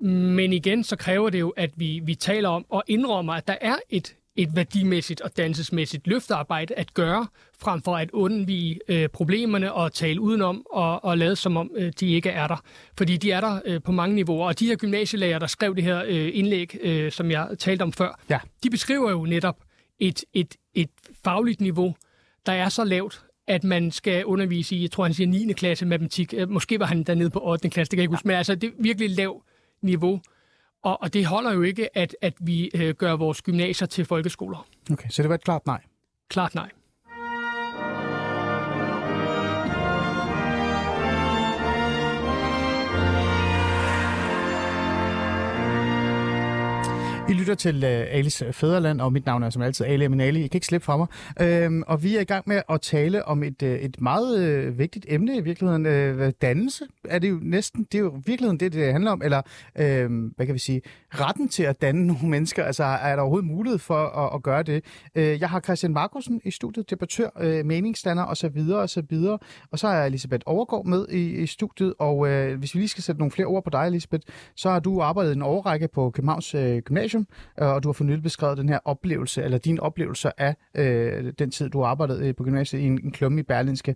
Men 0.00 0.52
igen, 0.52 0.84
så 0.84 0.96
kræver 0.96 1.30
det 1.30 1.40
jo, 1.40 1.48
at 1.48 1.70
vi, 1.76 2.00
vi 2.04 2.14
taler 2.14 2.48
om 2.48 2.66
og 2.68 2.84
indrømmer, 2.86 3.32
at 3.32 3.48
der 3.48 3.56
er 3.60 3.76
et, 3.90 4.16
et 4.36 4.56
værdimæssigt 4.56 5.20
og 5.20 5.36
dansesmæssigt 5.36 6.06
løftearbejde 6.06 6.74
at 6.74 6.94
gøre, 6.94 7.26
frem 7.60 7.82
for 7.82 7.96
at 7.96 8.10
undvige 8.10 8.80
øh, 8.88 9.08
problemerne 9.08 9.72
og 9.72 9.92
tale 9.92 10.20
udenom 10.20 10.66
og, 10.70 11.04
og 11.04 11.18
lade 11.18 11.36
som 11.36 11.56
om, 11.56 11.70
øh, 11.76 11.92
de 12.00 12.06
ikke 12.06 12.30
er 12.30 12.46
der. 12.46 12.62
Fordi 12.98 13.16
de 13.16 13.30
er 13.32 13.40
der 13.40 13.60
øh, 13.64 13.82
på 13.82 13.92
mange 13.92 14.14
niveauer. 14.14 14.46
Og 14.46 14.58
de 14.58 14.66
her 14.66 14.76
gymnasielærer, 14.76 15.38
der 15.38 15.46
skrev 15.46 15.76
det 15.76 15.84
her 15.84 16.02
øh, 16.06 16.30
indlæg, 16.32 16.76
øh, 16.80 17.12
som 17.12 17.30
jeg 17.30 17.48
talte 17.58 17.82
om 17.82 17.92
før, 17.92 18.20
ja. 18.30 18.38
de 18.62 18.70
beskriver 18.70 19.10
jo 19.10 19.24
netop 19.24 19.56
et, 19.98 20.24
et, 20.34 20.54
et 20.74 20.90
fagligt 21.24 21.60
niveau, 21.60 21.94
der 22.46 22.52
er 22.52 22.68
så 22.68 22.84
lavt, 22.84 23.24
at 23.46 23.64
man 23.64 23.90
skal 23.90 24.24
undervise 24.24 24.76
i, 24.76 24.82
jeg 24.82 24.90
tror 24.90 25.04
han 25.04 25.14
siger 25.14 25.28
9. 25.28 25.52
klasse 25.52 25.86
matematik. 25.86 26.34
Øh, 26.36 26.50
måske 26.50 26.80
var 26.80 26.86
han 26.86 27.02
dernede 27.02 27.30
på 27.30 27.40
8. 27.42 27.70
klasse, 27.70 27.90
det 27.90 27.96
kan 27.96 27.98
jeg 27.98 28.04
ikke 28.04 28.12
huske. 28.12 28.28
Men 28.28 28.36
altså, 28.36 28.54
det 28.54 28.66
er 28.68 28.72
virkelig 28.78 29.10
lavt 29.10 29.42
niveau. 29.82 30.20
Og, 30.82 31.02
og 31.02 31.14
det 31.14 31.26
holder 31.26 31.52
jo 31.52 31.62
ikke, 31.62 31.98
at, 31.98 32.16
at 32.20 32.34
vi 32.40 32.70
øh, 32.74 32.94
gør 32.94 33.12
vores 33.12 33.42
gymnasier 33.42 33.88
til 33.88 34.04
folkeskoler. 34.04 34.66
Okay, 34.92 35.08
så 35.08 35.22
det 35.22 35.28
var 35.28 35.34
et 35.34 35.44
klart 35.44 35.66
nej? 35.66 35.80
Klart 36.28 36.54
nej. 36.54 36.70
Lytter 47.48 47.70
til 47.70 47.84
uh, 47.84 47.90
Alis 47.90 48.42
øh, 48.42 48.52
Fæderland, 48.52 49.00
og 49.00 49.12
mit 49.12 49.26
navn 49.26 49.42
er 49.42 49.50
som 49.50 49.62
altid 49.62 49.86
Ali 49.86 50.04
Aminali. 50.04 50.44
I 50.44 50.48
kan 50.48 50.56
ikke 50.56 50.66
slippe 50.66 50.84
fra 50.84 50.96
mig. 50.96 51.06
Øhm, 51.40 51.82
og 51.86 52.02
vi 52.02 52.16
er 52.16 52.20
i 52.20 52.24
gang 52.24 52.44
med 52.46 52.62
at 52.68 52.80
tale 52.80 53.24
om 53.24 53.42
et, 53.42 53.62
uh, 53.62 53.68
et 53.68 54.00
meget 54.00 54.66
uh, 54.68 54.78
vigtigt 54.78 55.06
emne 55.08 55.36
i 55.36 55.40
virkeligheden. 55.40 55.86
Uh, 56.20 56.28
dannelse 56.42 56.84
er 57.04 57.18
det 57.18 57.30
jo 57.30 57.38
næsten, 57.42 57.86
det 57.92 57.98
er 57.98 58.02
jo 58.02 58.22
virkeligheden 58.26 58.60
det, 58.60 58.72
det 58.72 58.92
handler 58.92 59.10
om. 59.10 59.22
Eller, 59.24 59.42
uh, 59.74 59.82
hvad 60.36 60.46
kan 60.46 60.54
vi 60.54 60.58
sige, 60.58 60.82
retten 61.10 61.48
til 61.48 61.62
at 61.62 61.82
danne 61.82 62.06
nogle 62.06 62.28
mennesker. 62.34 62.64
Altså, 62.64 62.84
er 62.84 63.16
der 63.16 63.22
overhovedet 63.22 63.48
mulighed 63.48 63.78
for 63.78 64.06
at, 64.06 64.34
at 64.34 64.42
gøre 64.42 64.62
det? 64.62 64.84
Uh, 65.16 65.22
jeg 65.22 65.50
har 65.50 65.60
Christian 65.60 65.92
Markusen 65.92 66.40
i 66.44 66.50
studiet, 66.50 66.90
debattør, 66.90 67.28
uh, 67.40 67.66
meningsstander 67.66 68.24
osv. 68.24 68.50
videre. 68.54 69.38
Og 69.70 69.78
så 69.78 69.88
er 69.88 70.04
Elisabeth 70.04 70.42
Overgaard 70.46 70.86
med 70.86 71.06
i, 71.08 71.30
i 71.30 71.46
studiet. 71.46 71.94
Og 71.98 72.18
uh, 72.18 72.52
hvis 72.52 72.74
vi 72.74 72.80
lige 72.80 72.88
skal 72.88 73.02
sætte 73.02 73.18
nogle 73.18 73.32
flere 73.32 73.46
ord 73.46 73.64
på 73.64 73.70
dig, 73.70 73.86
Elisabeth, 73.86 74.22
så 74.56 74.70
har 74.70 74.80
du 74.80 75.00
arbejdet 75.00 75.32
en 75.32 75.42
overrække 75.42 75.88
på 75.88 76.10
Københavns 76.10 76.54
uh, 76.54 76.60
Gymnasium 76.60 76.98
Gymnasium, 76.98 77.26
øh, 77.30 77.37
Øh, 77.60 77.68
og 77.68 77.82
du 77.82 77.88
har 77.88 77.92
for 77.92 78.04
nylig 78.04 78.22
beskrevet 78.22 78.58
den 78.58 78.68
her 78.68 78.78
oplevelse, 78.84 79.42
eller 79.42 79.58
dine 79.58 79.82
oplevelser 79.82 80.30
af 80.38 80.56
øh, 80.76 81.32
den 81.38 81.50
tid, 81.50 81.70
du 81.70 81.84
arbejdede 81.84 82.28
øh, 82.28 82.34
på 82.34 82.44
gymnasiet 82.44 82.80
i 82.80 82.84
en, 82.84 83.00
en 83.04 83.12
klumme 83.12 83.40
i 83.40 83.42
Berlinske. 83.42 83.94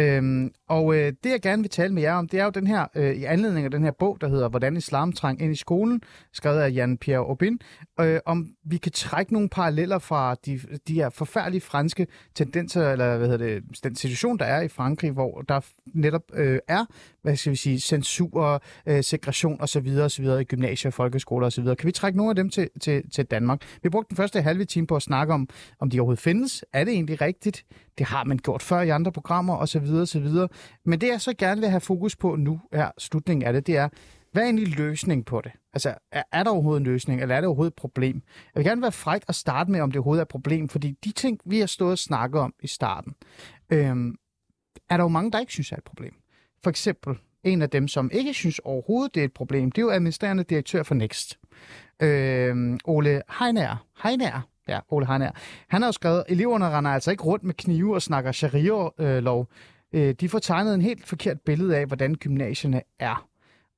Øhm, 0.00 0.50
og 0.68 0.94
øh, 0.94 1.12
det, 1.24 1.30
jeg 1.30 1.40
gerne 1.42 1.62
vil 1.62 1.70
tale 1.70 1.94
med 1.94 2.02
jer 2.02 2.14
om, 2.14 2.28
det 2.28 2.40
er 2.40 2.44
jo 2.44 2.50
den 2.50 2.66
her, 2.66 2.86
øh, 2.96 3.14
i 3.14 3.24
anledning 3.24 3.64
af 3.64 3.70
den 3.70 3.84
her 3.84 3.92
bog, 3.98 4.18
der 4.20 4.28
hedder 4.28 4.48
Hvordan 4.48 4.76
islam 4.76 5.12
trang 5.12 5.42
ind 5.42 5.52
i 5.52 5.56
skolen, 5.56 6.00
skrevet 6.32 6.60
af 6.60 6.70
Jan 6.74 6.98
Pierre 6.98 7.20
Aubin, 7.20 7.58
øh, 8.00 8.20
om 8.26 8.46
vi 8.64 8.76
kan 8.76 8.92
trække 8.92 9.32
nogle 9.32 9.48
paralleller 9.48 9.98
fra 9.98 10.34
de, 10.46 10.60
de 10.88 10.94
her 10.94 11.10
forfærdelige 11.10 11.60
franske 11.60 12.06
tendenser, 12.34 12.92
eller 12.92 13.18
hvad 13.18 13.28
hedder 13.28 13.46
det, 13.46 13.84
den 13.84 13.96
situation, 13.96 14.38
der 14.38 14.44
er 14.44 14.62
i 14.62 14.68
Frankrig, 14.68 15.10
hvor 15.10 15.40
der 15.48 15.60
netop 15.94 16.22
øh, 16.34 16.58
er, 16.68 16.84
hvad 17.24 17.36
skal 17.36 17.50
vi 17.50 17.56
sige, 17.56 17.80
censur, 17.80 18.62
øh, 18.86 19.04
segregation 19.04 19.60
osv. 19.60 19.88
osv. 19.98 20.24
i 20.24 20.44
gymnasier, 20.44 20.90
folkeskoler 20.90 21.46
osv. 21.46 21.64
Kan 21.64 21.86
vi 21.86 21.92
trække 21.92 22.16
nogle 22.16 22.30
af 22.30 22.36
dem 22.36 22.50
til, 22.50 22.68
til, 22.80 23.10
til 23.10 23.24
Danmark? 23.24 23.62
Vi 23.82 23.88
brugte 23.88 24.08
den 24.08 24.16
første 24.16 24.42
halve 24.42 24.64
time 24.64 24.86
på 24.86 24.96
at 24.96 25.02
snakke 25.02 25.34
om, 25.34 25.48
om 25.80 25.90
de 25.90 26.00
overhovedet 26.00 26.22
findes. 26.22 26.64
Er 26.72 26.84
det 26.84 26.92
egentlig 26.92 27.20
rigtigt? 27.20 27.64
Det 27.98 28.06
har 28.06 28.24
man 28.24 28.38
gjort 28.38 28.62
før 28.62 28.80
i 28.80 28.88
andre 28.88 29.12
programmer 29.12 29.56
osv. 29.56 29.86
osv. 29.92 30.28
Men 30.84 31.00
det 31.00 31.08
jeg 31.08 31.20
så 31.20 31.34
gerne 31.38 31.60
vil 31.60 31.70
have 31.70 31.80
fokus 31.80 32.16
på 32.16 32.36
nu, 32.36 32.60
er 32.72 32.90
slutningen 32.98 33.46
af 33.46 33.52
det, 33.52 33.66
det 33.66 33.76
er, 33.76 33.88
hvad 34.32 34.42
er 34.42 34.46
egentlig 34.46 34.76
løsning 34.76 35.26
på 35.26 35.40
det? 35.40 35.52
Altså, 35.72 35.94
er, 36.12 36.22
er 36.32 36.42
der 36.42 36.50
overhovedet 36.50 36.80
en 36.80 36.86
løsning, 36.86 37.22
eller 37.22 37.34
er 37.34 37.40
det 37.40 37.46
overhovedet 37.48 37.70
et 37.70 37.76
problem? 37.76 38.22
Jeg 38.54 38.60
vil 38.60 38.64
gerne 38.64 38.82
være 38.82 38.92
fræk 38.92 39.22
at 39.28 39.34
starte 39.34 39.70
med, 39.70 39.80
om 39.80 39.90
det 39.90 39.98
overhovedet 39.98 40.20
er 40.20 40.24
et 40.24 40.28
problem, 40.28 40.68
fordi 40.68 40.94
de 41.04 41.12
ting, 41.12 41.40
vi 41.44 41.58
har 41.58 41.66
stået 41.66 41.92
og 41.92 41.98
snakket 41.98 42.40
om 42.40 42.54
i 42.62 42.66
starten, 42.66 43.14
øhm, 43.70 44.14
er 44.90 44.96
der 44.96 45.04
jo 45.04 45.08
mange, 45.08 45.30
der 45.30 45.38
ikke 45.38 45.52
synes 45.52 45.72
er 45.72 45.76
et 45.76 45.84
problem. 45.84 46.14
For 46.64 46.70
eksempel, 46.70 47.18
en 47.44 47.62
af 47.62 47.70
dem, 47.70 47.88
som 47.88 48.10
ikke 48.12 48.34
synes 48.34 48.58
overhovedet, 48.58 49.14
det 49.14 49.20
er 49.20 49.24
et 49.24 49.32
problem, 49.32 49.72
det 49.72 49.78
er 49.78 49.82
jo 49.82 49.90
administrerende 49.90 50.44
direktør 50.44 50.82
for 50.82 50.94
Next. 50.94 51.38
Øh, 52.02 52.78
Ole 52.84 53.22
Heiner. 53.38 53.86
Heiner. 54.02 54.40
Ja, 54.68 54.80
Ole 54.88 55.06
Heiner. 55.06 55.30
Han 55.68 55.82
har 55.82 55.88
jo 55.88 55.92
skrevet, 55.92 56.24
eleverne 56.28 56.70
render 56.70 56.90
altså 56.90 57.10
ikke 57.10 57.22
rundt 57.22 57.44
med 57.44 57.54
knive 57.54 57.94
og 57.94 58.02
snakker 58.02 58.32
sharia-lov. 58.32 59.48
Øh, 59.92 60.14
de 60.20 60.28
får 60.28 60.38
tegnet 60.38 60.74
en 60.74 60.82
helt 60.82 61.06
forkert 61.06 61.40
billede 61.40 61.76
af, 61.76 61.86
hvordan 61.86 62.14
gymnasierne 62.14 62.82
er. 62.98 63.28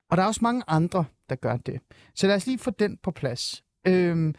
Og 0.09 0.17
der 0.17 0.23
er 0.23 0.27
også 0.27 0.39
mange 0.43 0.63
andre, 0.67 1.05
der 1.29 1.35
gør 1.35 1.57
det. 1.57 1.79
Så 2.15 2.27
lad 2.27 2.35
os 2.35 2.45
lige 2.47 2.59
få 2.59 2.71
den 2.71 2.97
på 3.03 3.11
plads. 3.11 3.63
Øh, 3.87 4.33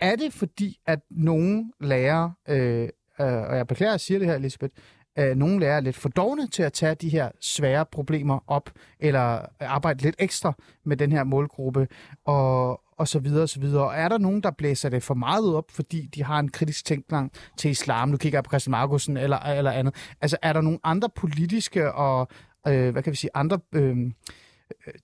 er 0.00 0.16
det 0.16 0.32
fordi, 0.32 0.78
at 0.86 1.00
nogle 1.10 1.72
lærere, 1.80 2.34
øh, 2.48 2.88
øh, 3.20 3.26
og 3.26 3.56
jeg 3.56 3.66
beklager 3.66 3.94
at 3.94 4.00
sige 4.00 4.18
det 4.18 4.26
her, 4.26 4.34
Elisabeth, 4.34 4.74
øh, 5.18 5.36
nogle 5.36 5.60
lærere 5.60 5.76
er 5.76 5.80
lidt 5.80 5.96
for 5.96 6.08
dogne 6.08 6.48
til 6.48 6.62
at 6.62 6.72
tage 6.72 6.94
de 6.94 7.08
her 7.08 7.30
svære 7.40 7.86
problemer 7.86 8.38
op, 8.46 8.70
eller 9.00 9.46
arbejde 9.60 10.02
lidt 10.02 10.16
ekstra 10.18 10.52
med 10.84 10.96
den 10.96 11.12
her 11.12 11.24
målgruppe, 11.24 11.88
og, 12.24 12.80
og 12.98 13.08
så 13.08 13.18
videre 13.18 13.42
og 13.42 13.48
så 13.48 13.60
videre. 13.60 13.84
Og 13.84 13.94
er 13.94 14.08
der 14.08 14.18
nogen, 14.18 14.42
der 14.42 14.50
blæser 14.50 14.88
det 14.88 15.02
for 15.02 15.14
meget 15.14 15.54
op, 15.54 15.70
fordi 15.70 16.06
de 16.06 16.24
har 16.24 16.38
en 16.38 16.50
kritisk 16.50 16.84
tænkning 16.84 17.32
til 17.58 17.70
islam? 17.70 18.08
Nu 18.08 18.16
kigger 18.16 18.36
jeg 18.36 18.44
på 18.44 18.50
Christian 18.50 18.70
Markusen 18.70 19.16
eller, 19.16 19.38
eller 19.38 19.70
andet. 19.70 19.94
Altså 20.20 20.36
er 20.42 20.52
der 20.52 20.60
nogle 20.60 20.78
andre 20.84 21.08
politiske 21.16 21.92
og, 21.92 22.28
øh, 22.68 22.90
hvad 22.92 23.02
kan 23.02 23.10
vi 23.10 23.16
sige, 23.16 23.30
andre 23.34 23.58
øh, 23.72 23.96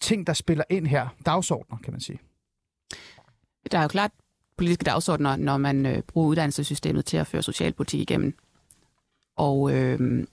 ting, 0.00 0.26
der 0.26 0.32
spiller 0.32 0.64
ind 0.70 0.86
her? 0.86 1.08
Dagsordner, 1.26 1.76
kan 1.84 1.92
man 1.92 2.00
sige. 2.00 2.18
Der 3.72 3.78
er 3.78 3.82
jo 3.82 3.88
klart 3.88 4.10
politiske 4.56 4.84
dagsordner, 4.84 5.36
når 5.36 5.56
man 5.56 5.86
øh, 5.86 6.02
bruger 6.02 6.28
uddannelsessystemet 6.28 7.04
til 7.04 7.16
at 7.16 7.26
føre 7.26 7.42
socialpolitik 7.42 8.00
igennem. 8.00 8.34
Og 9.40 9.72
øh, 9.72 10.26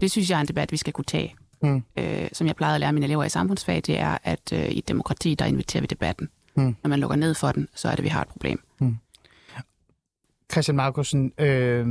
det 0.00 0.10
synes 0.10 0.30
jeg 0.30 0.36
er 0.36 0.40
en 0.40 0.48
debat, 0.48 0.72
vi 0.72 0.76
skal 0.76 0.92
kunne 0.92 1.04
tage. 1.04 1.34
Mm. 1.62 1.82
Øh, 1.96 2.28
som 2.32 2.46
jeg 2.46 2.56
plejede 2.56 2.74
at 2.74 2.80
lære 2.80 2.92
mine 2.92 3.06
elever 3.06 3.24
i 3.24 3.28
samfundsfag, 3.28 3.76
det 3.86 3.98
er, 4.00 4.18
at 4.24 4.52
øh, 4.52 4.70
i 4.70 4.80
demokrati, 4.80 5.34
der 5.34 5.44
inviterer 5.44 5.80
vi 5.80 5.86
debatten. 5.86 6.28
Mm. 6.56 6.76
Når 6.82 6.88
man 6.88 7.00
lukker 7.00 7.16
ned 7.16 7.34
for 7.34 7.52
den, 7.52 7.68
så 7.74 7.88
er 7.88 7.94
det, 7.94 8.04
vi 8.04 8.08
har 8.08 8.22
et 8.22 8.28
problem. 8.28 8.62
Mm. 8.78 8.96
Christian 10.52 10.76
Markusen, 10.76 11.32
øh, 11.38 11.86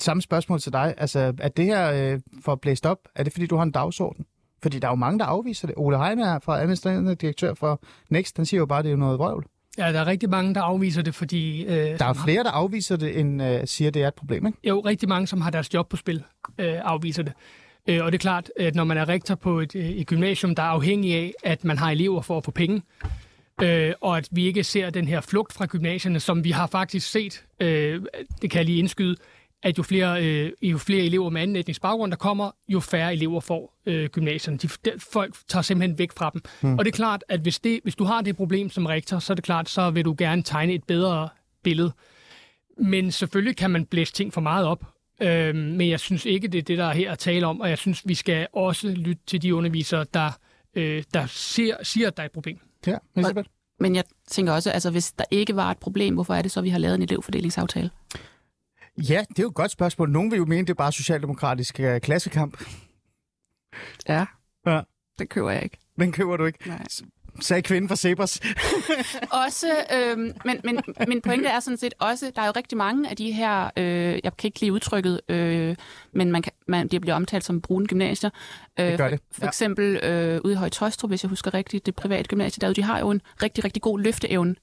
samme 0.00 0.22
spørgsmål 0.22 0.60
til 0.60 0.72
dig. 0.72 0.94
Altså, 0.96 1.34
er 1.38 1.48
det 1.48 1.64
her 1.64 1.92
øh, 1.92 2.20
for 2.44 2.54
blæst 2.54 2.86
op? 2.86 2.98
Er 3.14 3.22
det, 3.22 3.32
fordi 3.32 3.46
du 3.46 3.56
har 3.56 3.62
en 3.62 3.70
dagsorden? 3.70 4.26
Fordi 4.62 4.78
der 4.78 4.88
er 4.88 4.92
jo 4.92 4.96
mange, 4.96 5.18
der 5.18 5.24
afviser 5.24 5.66
det. 5.66 5.74
Ole 5.78 6.04
Heine 6.04 6.40
fra 6.40 6.60
administrerende 6.60 7.14
direktør 7.14 7.54
for 7.54 7.80
Next, 8.10 8.36
den 8.36 8.46
siger 8.46 8.58
jo 8.58 8.66
bare, 8.66 8.78
at 8.78 8.84
det 8.84 8.92
er 8.92 8.96
noget 8.96 9.18
vrøvl. 9.18 9.46
Ja, 9.78 9.92
der 9.92 10.00
er 10.00 10.06
rigtig 10.06 10.30
mange, 10.30 10.54
der 10.54 10.62
afviser 10.62 11.02
det, 11.02 11.14
fordi... 11.14 11.64
Øh, 11.64 11.98
der 11.98 12.04
er 12.04 12.12
flere, 12.24 12.44
der 12.44 12.50
afviser 12.50 12.96
det, 12.96 13.20
end 13.20 13.42
øh, 13.42 13.66
siger, 13.66 13.90
det 13.90 14.02
er 14.02 14.08
et 14.08 14.14
problem, 14.14 14.46
ikke? 14.46 14.58
Jo, 14.64 14.80
rigtig 14.80 15.08
mange, 15.08 15.26
som 15.26 15.40
har 15.40 15.50
deres 15.50 15.74
job 15.74 15.88
på 15.88 15.96
spil, 15.96 16.24
øh, 16.58 16.74
afviser 16.84 17.22
det. 17.22 17.32
Øh, 17.88 18.04
og 18.04 18.12
det 18.12 18.18
er 18.18 18.22
klart, 18.22 18.50
at 18.56 18.74
når 18.74 18.84
man 18.84 18.96
er 18.96 19.08
rektor 19.08 19.34
på 19.34 19.60
et, 19.60 19.74
et 19.74 20.06
gymnasium, 20.06 20.54
der 20.54 20.62
er 20.62 20.66
afhængig 20.66 21.14
af, 21.14 21.32
at 21.42 21.64
man 21.64 21.78
har 21.78 21.90
elever 21.90 22.22
for 22.22 22.36
at 22.36 22.44
få 22.44 22.50
penge, 22.50 22.82
øh, 23.62 23.92
og 24.00 24.16
at 24.16 24.28
vi 24.30 24.46
ikke 24.46 24.64
ser 24.64 24.90
den 24.90 25.08
her 25.08 25.20
flugt 25.20 25.52
fra 25.52 25.66
gymnasierne, 25.66 26.20
som 26.20 26.44
vi 26.44 26.50
har 26.50 26.66
faktisk 26.66 27.10
set, 27.10 27.44
øh, 27.60 28.02
det 28.42 28.50
kan 28.50 28.58
jeg 28.58 28.64
lige 28.64 28.78
indskyde, 28.78 29.16
at 29.62 29.78
jo 29.78 29.82
flere, 29.82 30.24
øh, 30.24 30.52
jo 30.62 30.78
flere 30.78 31.04
elever 31.04 31.30
med 31.30 31.42
anden 31.42 31.56
etnisk 31.56 31.82
baggrund, 31.82 32.10
der 32.10 32.16
kommer, 32.16 32.50
jo 32.68 32.80
færre 32.80 33.12
elever 33.12 33.40
får 33.40 33.78
øh, 33.86 34.08
gymnasierne. 34.08 34.58
De, 34.58 34.68
de, 34.84 34.92
folk 35.12 35.34
tager 35.48 35.62
simpelthen 35.62 35.98
væk 35.98 36.12
fra 36.12 36.30
dem. 36.32 36.42
Mm. 36.62 36.78
Og 36.78 36.84
det 36.84 36.92
er 36.92 36.96
klart, 36.96 37.24
at 37.28 37.40
hvis, 37.40 37.60
det, 37.60 37.80
hvis 37.82 37.94
du 37.94 38.04
har 38.04 38.22
det 38.22 38.36
problem 38.36 38.70
som 38.70 38.86
rektor, 38.86 39.18
så 39.18 39.32
er 39.32 39.34
det 39.34 39.44
klart, 39.44 39.68
så 39.68 39.90
vil 39.90 40.04
du 40.04 40.14
gerne 40.18 40.42
tegne 40.42 40.72
et 40.72 40.84
bedre 40.84 41.28
billede. 41.62 41.92
Men 42.78 43.12
selvfølgelig 43.12 43.56
kan 43.56 43.70
man 43.70 43.86
blæse 43.86 44.12
ting 44.12 44.32
for 44.32 44.40
meget 44.40 44.66
op. 44.66 44.84
Øh, 45.22 45.54
men 45.54 45.90
jeg 45.90 46.00
synes 46.00 46.24
ikke, 46.24 46.48
det 46.48 46.58
er 46.58 46.62
det, 46.62 46.78
der 46.78 46.84
er 46.84 46.92
her 46.92 47.12
at 47.12 47.18
tale 47.18 47.46
om, 47.46 47.60
og 47.60 47.68
jeg 47.68 47.78
synes, 47.78 48.02
vi 48.08 48.14
skal 48.14 48.46
også 48.52 48.88
lytte 48.88 49.22
til 49.26 49.42
de 49.42 49.54
undervisere, 49.54 50.06
der, 50.14 50.30
øh, 50.74 51.02
der 51.14 51.26
siger, 51.26 51.76
siger, 51.82 52.06
at 52.06 52.16
der 52.16 52.22
er 52.22 52.26
et 52.26 52.32
problem. 52.32 52.58
Ja, 52.86 52.96
Elisabeth. 53.16 53.48
Men 53.80 53.96
jeg 53.96 54.04
tænker 54.28 54.52
også, 54.52 54.70
altså 54.70 54.90
hvis 54.90 55.12
der 55.12 55.24
ikke 55.30 55.56
var 55.56 55.70
et 55.70 55.78
problem, 55.78 56.14
hvorfor 56.14 56.34
er 56.34 56.42
det 56.42 56.50
så, 56.50 56.60
vi 56.60 56.68
har 56.68 56.78
lavet 56.78 56.94
en 56.94 57.02
elevfordelingsaftale? 57.02 57.90
Ja, 58.98 59.24
det 59.28 59.38
er 59.38 59.42
jo 59.42 59.48
et 59.48 59.54
godt 59.54 59.70
spørgsmål. 59.70 60.10
Nogen 60.10 60.30
vil 60.30 60.36
jo 60.36 60.44
mene, 60.44 60.62
det 60.62 60.70
er 60.70 60.74
bare 60.74 60.92
socialdemokratisk 60.92 61.80
uh, 61.82 61.98
klassekamp. 61.98 62.64
Ja. 64.08 64.26
ja. 64.66 64.80
Det 65.18 65.28
køber 65.28 65.50
jeg 65.50 65.62
ikke. 65.62 65.78
Den 66.00 66.12
køber 66.12 66.36
du 66.36 66.44
ikke? 66.44 66.68
Nej. 66.68 66.86
Sagde 67.40 67.62
kvinden 67.62 67.88
fra 67.88 67.96
Sebers. 67.96 68.40
også, 69.46 69.68
øh, 69.94 70.18
men, 70.18 70.60
men 70.64 70.82
min 71.08 71.20
pointe 71.20 71.48
er 71.48 71.60
sådan 71.60 71.76
set 71.76 71.94
også, 71.98 72.32
der 72.36 72.42
er 72.42 72.46
jo 72.46 72.52
rigtig 72.56 72.78
mange 72.78 73.10
af 73.10 73.16
de 73.16 73.32
her, 73.32 73.70
øh, 73.76 74.20
jeg 74.24 74.36
kan 74.36 74.48
ikke 74.48 74.60
lige 74.60 74.72
udtrykket, 74.72 75.20
øh, 75.28 75.76
men 76.12 76.32
man 76.32 76.42
kan, 76.42 76.52
man, 76.68 76.88
de 76.88 77.00
bliver 77.00 77.14
omtalt 77.14 77.44
som 77.44 77.60
brune 77.60 77.86
gymnasier. 77.86 78.30
Øh, 78.80 78.86
det 78.86 78.98
gør 78.98 79.10
det. 79.10 79.20
For, 79.30 79.34
for 79.34 79.44
ja. 79.44 79.48
eksempel 79.48 79.96
øh, 79.96 80.40
ude 80.44 80.52
i 80.52 80.56
Højtostrup, 80.56 81.10
hvis 81.10 81.22
jeg 81.24 81.28
husker 81.28 81.54
rigtigt, 81.54 81.86
det 81.86 81.94
private 81.94 82.28
gymnasie 82.28 82.60
derude, 82.60 82.74
de 82.74 82.82
har 82.82 82.98
jo 82.98 83.10
en 83.10 83.20
rigtig, 83.42 83.64
rigtig 83.64 83.82
god 83.82 84.00
løfteevne. 84.00 84.54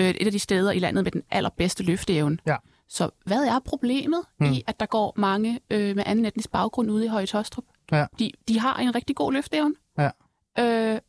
Øh, 0.00 0.06
et 0.08 0.26
af 0.26 0.32
de 0.32 0.38
steder 0.38 0.72
i 0.72 0.78
landet 0.78 1.04
med 1.04 1.12
den 1.12 1.22
allerbedste 1.30 1.82
løfteevne. 1.82 2.38
Ja. 2.46 2.56
Så 2.88 3.10
hvad 3.26 3.44
er 3.44 3.58
problemet 3.58 4.22
hmm. 4.38 4.52
i, 4.52 4.62
at 4.66 4.80
der 4.80 4.86
går 4.86 5.14
mange 5.16 5.60
øh, 5.70 5.96
med 5.96 6.04
anden 6.06 6.24
etnisk 6.24 6.50
baggrund 6.50 6.90
ude 6.90 7.04
i 7.04 7.08
Høje 7.08 7.26
Tostrup? 7.26 7.64
Ja. 7.92 8.06
De, 8.18 8.30
de 8.48 8.60
har 8.60 8.76
en 8.76 8.94
rigtig 8.94 9.16
god 9.16 9.32
løfteevne. 9.32 9.74
Ja. 9.98 10.10
Øh, 10.58 11.00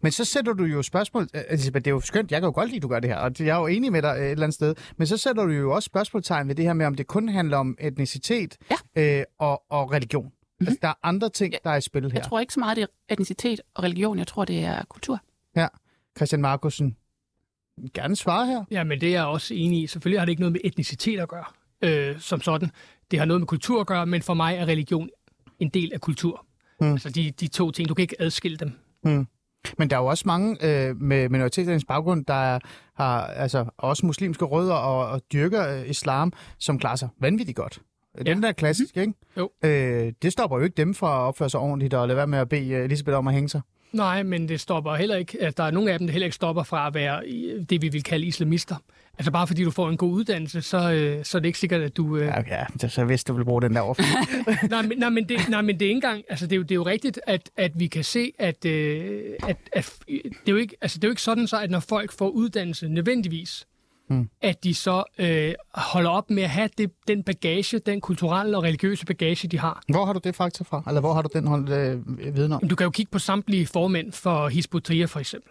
men 0.00 0.12
så 0.12 0.24
sætter 0.24 0.52
du 0.52 0.64
jo 0.64 0.82
spørgsmål... 0.82 1.28
Altså, 1.34 1.70
det 1.70 1.86
er 1.86 1.90
jo 1.90 2.00
skønt, 2.00 2.32
jeg 2.32 2.40
kan 2.40 2.46
jo 2.46 2.52
godt 2.54 2.68
lide, 2.68 2.76
at 2.76 2.82
du 2.82 2.88
gør 2.88 3.00
det 3.00 3.10
her, 3.10 3.16
og 3.16 3.32
jeg 3.38 3.48
er 3.48 3.60
jo 3.60 3.66
enig 3.66 3.92
med 3.92 4.02
dig 4.02 4.08
et 4.08 4.30
eller 4.30 4.44
andet 4.44 4.54
sted. 4.54 4.74
Men 4.96 5.06
så 5.06 5.16
sætter 5.16 5.44
du 5.44 5.52
jo 5.52 5.74
også 5.74 5.86
spørgsmålstegn 5.86 6.48
ved 6.48 6.54
det 6.54 6.64
her 6.64 6.72
med, 6.72 6.86
om 6.86 6.94
det 6.94 7.06
kun 7.06 7.28
handler 7.28 7.56
om 7.56 7.76
etnicitet 7.80 8.56
ja. 8.70 9.18
øh, 9.18 9.24
og, 9.38 9.62
og 9.70 9.92
religion. 9.92 10.24
Mm-hmm. 10.24 10.66
Altså, 10.66 10.78
der 10.82 10.88
er 10.88 10.94
andre 11.02 11.28
ting, 11.28 11.54
der 11.64 11.70
er 11.70 11.76
i 11.76 11.80
spil 11.80 12.02
her. 12.02 12.10
Jeg 12.14 12.24
tror 12.24 12.40
ikke 12.40 12.52
så 12.52 12.60
meget, 12.60 12.76
det 12.76 12.82
er 12.82 12.86
etnicitet 13.08 13.60
og 13.74 13.82
religion. 13.82 14.18
Jeg 14.18 14.26
tror, 14.26 14.44
det 14.44 14.64
er 14.64 14.84
kultur. 14.88 15.20
Ja. 15.56 15.66
Christian 16.16 16.40
Markusen, 16.42 16.96
gerne 17.94 18.16
svare 18.16 18.46
her. 18.46 18.64
Ja, 18.70 18.84
men 18.84 19.00
det 19.00 19.08
er 19.08 19.12
jeg 19.12 19.24
også 19.24 19.54
enig 19.54 19.82
i. 19.82 19.86
Selvfølgelig 19.86 20.20
har 20.20 20.24
det 20.24 20.30
ikke 20.30 20.42
noget 20.42 20.52
med 20.52 20.60
etnicitet 20.64 21.20
at 21.20 21.28
gøre, 21.28 21.44
øh, 21.82 22.20
som 22.20 22.40
sådan. 22.40 22.70
Det 23.10 23.18
har 23.18 23.26
noget 23.26 23.40
med 23.40 23.46
kultur 23.46 23.80
at 23.80 23.86
gøre, 23.86 24.06
men 24.06 24.22
for 24.22 24.34
mig 24.34 24.56
er 24.56 24.66
religion 24.66 25.08
en 25.58 25.68
del 25.68 25.90
af 25.94 26.00
kultur. 26.00 26.46
Hmm. 26.80 26.92
Altså 26.92 27.10
de, 27.10 27.30
de 27.30 27.48
to 27.48 27.70
ting, 27.70 27.88
du 27.88 27.94
kan 27.94 28.02
ikke 28.02 28.22
adskille 28.22 28.56
dem. 28.56 28.72
Hmm. 29.02 29.26
Men 29.78 29.90
der 29.90 29.96
er 29.96 30.00
jo 30.00 30.06
også 30.06 30.24
mange 30.26 30.56
øh, 30.62 31.00
med 31.00 31.28
minoritetens 31.28 31.84
baggrund, 31.84 32.24
der 32.24 32.58
har 32.94 33.26
altså, 33.26 33.64
også 33.78 34.06
muslimske 34.06 34.44
rødder 34.44 34.74
og, 34.74 35.08
og 35.08 35.22
dyrker 35.32 35.68
øh, 35.68 35.90
islam, 35.90 36.32
som 36.58 36.78
klarer 36.78 36.96
sig 36.96 37.08
vanvittigt 37.20 37.56
godt. 37.56 37.78
Ja. 38.18 38.22
Den 38.22 38.42
der 38.42 38.48
er 38.48 38.52
klassisk, 38.52 38.96
mm-hmm. 38.96 39.14
ikke? 39.36 39.50
Jo. 39.64 39.68
Øh, 39.68 40.12
det 40.22 40.32
stopper 40.32 40.58
jo 40.58 40.64
ikke 40.64 40.74
dem 40.74 40.94
fra 40.94 41.16
at 41.18 41.20
opføre 41.20 41.50
sig 41.50 41.60
ordentligt 41.60 41.94
og 41.94 42.08
lade 42.08 42.16
være 42.16 42.26
med 42.26 42.38
at 42.38 42.48
bede 42.48 42.74
Elisabeth 42.74 43.16
om 43.16 43.28
at 43.28 43.34
hænge 43.34 43.48
sig. 43.48 43.60
Nej, 43.92 44.22
men 44.22 44.48
det 44.48 44.60
stopper 44.60 44.94
heller 44.94 45.16
ikke, 45.16 45.42
at 45.42 45.56
der 45.56 45.64
er 45.64 45.70
nogle 45.70 45.92
af 45.92 45.98
dem, 45.98 46.06
der 46.06 46.12
heller 46.12 46.26
ikke 46.26 46.34
stopper 46.34 46.62
fra 46.62 46.86
at 46.86 46.94
være 46.94 47.22
det, 47.70 47.82
vi 47.82 47.88
vil 47.88 48.02
kalde 48.02 48.26
islamister. 48.26 48.76
Altså 49.18 49.30
bare 49.30 49.46
fordi 49.46 49.64
du 49.64 49.70
får 49.70 49.88
en 49.88 49.96
god 49.96 50.12
uddannelse, 50.12 50.62
så, 50.62 50.92
øh, 50.92 51.24
så 51.24 51.38
er 51.38 51.40
det 51.40 51.46
ikke 51.46 51.58
sikkert, 51.58 51.80
at 51.80 51.96
du... 51.96 52.16
Øh... 52.16 52.26
Ja, 52.26 52.38
okay. 52.38 52.88
så 52.88 53.04
vidste 53.04 53.32
du 53.32 53.36
vil 53.36 53.44
bruge 53.44 53.62
den 53.62 53.74
der 53.74 53.80
over. 53.80 53.94
nej, 54.70 54.82
men, 54.82 54.98
nej, 54.98 55.08
men 55.08 55.28
det, 55.28 55.48
nej, 55.48 55.62
men 55.62 55.80
det 55.80 55.86
er 55.86 55.88
ikke 55.88 55.96
engang... 55.96 56.24
Altså 56.28 56.46
det 56.46 56.52
er 56.52 56.56
jo, 56.56 56.62
det 56.62 56.70
er 56.70 56.74
jo 56.74 56.82
rigtigt, 56.82 57.20
at, 57.26 57.50
at 57.56 57.72
vi 57.74 57.86
kan 57.86 58.04
se, 58.04 58.32
at, 58.38 58.64
øh, 58.64 59.20
at, 59.48 59.56
at 59.72 59.94
det, 60.08 60.22
er 60.46 60.52
jo 60.52 60.56
ikke, 60.56 60.76
altså, 60.80 60.98
det 60.98 61.04
er 61.04 61.08
jo 61.08 61.12
ikke 61.12 61.22
sådan 61.22 61.46
så, 61.46 61.60
at 61.60 61.70
når 61.70 61.80
folk 61.80 62.12
får 62.12 62.28
uddannelse 62.28 62.88
nødvendigvis, 62.88 63.66
hmm. 64.08 64.30
at 64.40 64.64
de 64.64 64.74
så 64.74 65.04
øh, 65.18 65.54
holder 65.74 66.10
op 66.10 66.30
med 66.30 66.42
at 66.42 66.50
have 66.50 66.68
det, 66.78 66.90
den 67.08 67.22
bagage, 67.22 67.78
den 67.78 68.00
kulturelle 68.00 68.56
og 68.56 68.62
religiøse 68.62 69.06
bagage, 69.06 69.48
de 69.48 69.58
har. 69.58 69.82
Hvor 69.88 70.04
har 70.04 70.12
du 70.12 70.20
det 70.24 70.34
fakta 70.34 70.64
fra? 70.64 70.82
Eller 70.88 71.00
hvor 71.00 71.12
har 71.12 71.22
du 71.22 71.28
den 71.32 71.46
hold, 71.46 71.68
øh, 71.68 72.36
viden 72.36 72.52
om? 72.52 72.68
Du 72.68 72.76
kan 72.76 72.84
jo 72.84 72.90
kigge 72.90 73.10
på 73.10 73.18
samtlige 73.18 73.66
formænd 73.66 74.12
for 74.12 74.48
Hisbutria 74.48 75.04
for 75.04 75.20
eksempel. 75.20 75.50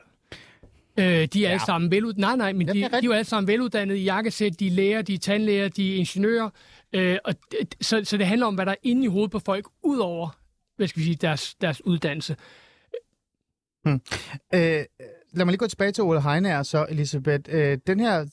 Øh, 0.97 1.05
de 1.05 1.09
er 1.11 1.27
ja. 1.35 1.49
Alle 1.49 1.65
sammen 1.65 1.91
velud... 1.91 2.13
Nej, 2.13 2.35
nej, 2.35 2.53
men 2.53 2.67
Ja, 2.67 2.73
de, 2.73 2.83
er 2.83 2.89
de 2.89 2.95
er 2.95 3.01
jo 3.03 3.11
alle 3.11 3.25
sammen 3.25 3.47
veluddannede 3.47 3.99
i 3.99 4.03
jakkesæt. 4.03 4.59
De 4.59 4.67
er 4.67 4.71
læger, 4.71 5.01
de 5.01 5.13
er 5.13 5.17
tandlæger, 5.17 5.67
de 5.67 5.93
er 5.93 5.97
ingeniører. 5.97 6.49
Øh, 6.93 7.17
og 7.25 7.33
så, 7.81 8.01
så 8.03 8.17
det 8.17 8.27
handler 8.27 8.47
om, 8.47 8.55
hvad 8.55 8.65
der 8.65 8.71
er 8.71 8.75
inde 8.83 9.03
i 9.03 9.07
hovedet 9.07 9.31
på 9.31 9.39
folk, 9.39 9.67
ud 9.83 9.97
over 9.97 10.29
hvad 10.75 10.87
skal 10.87 10.99
vi 10.99 11.05
sige, 11.05 11.15
deres, 11.15 11.55
deres 11.55 11.85
uddannelse. 11.85 12.35
Øh, 14.53 14.85
lad 15.35 15.45
mig 15.45 15.51
lige 15.51 15.57
gå 15.57 15.67
tilbage 15.67 15.91
til 15.91 16.03
Ole 16.03 16.21
Heiner 16.21 16.63
så, 16.63 16.85
Elisabeth. 16.89 17.43
Øh, 17.47 17.77
den 17.87 17.99
her, 17.99 18.25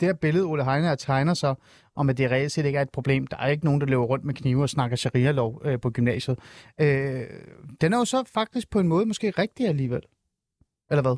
det 0.00 0.08
her 0.08 0.12
billede, 0.12 0.44
Ole 0.44 0.64
Heiner 0.64 0.94
tegner 0.94 1.34
så, 1.34 1.54
om 1.96 2.10
at 2.10 2.18
det 2.18 2.30
reelt 2.30 2.52
set 2.52 2.64
ikke 2.64 2.78
er 2.78 2.82
et 2.82 2.90
problem. 2.90 3.26
Der 3.26 3.36
er 3.36 3.46
ikke 3.46 3.64
nogen, 3.64 3.80
der 3.80 3.86
løber 3.86 4.04
rundt 4.04 4.24
med 4.24 4.34
knive 4.34 4.62
og 4.62 4.68
snakker 4.68 4.96
sharia-lov 4.96 5.62
øh, 5.64 5.80
på 5.80 5.90
gymnasiet. 5.90 6.38
Øh, 6.80 7.22
den 7.80 7.92
er 7.92 7.98
jo 7.98 8.04
så 8.04 8.24
faktisk 8.26 8.70
på 8.70 8.80
en 8.80 8.88
måde 8.88 9.06
måske 9.06 9.30
rigtig 9.30 9.68
alligevel. 9.68 10.02
Eller 10.90 11.02
hvad? 11.02 11.16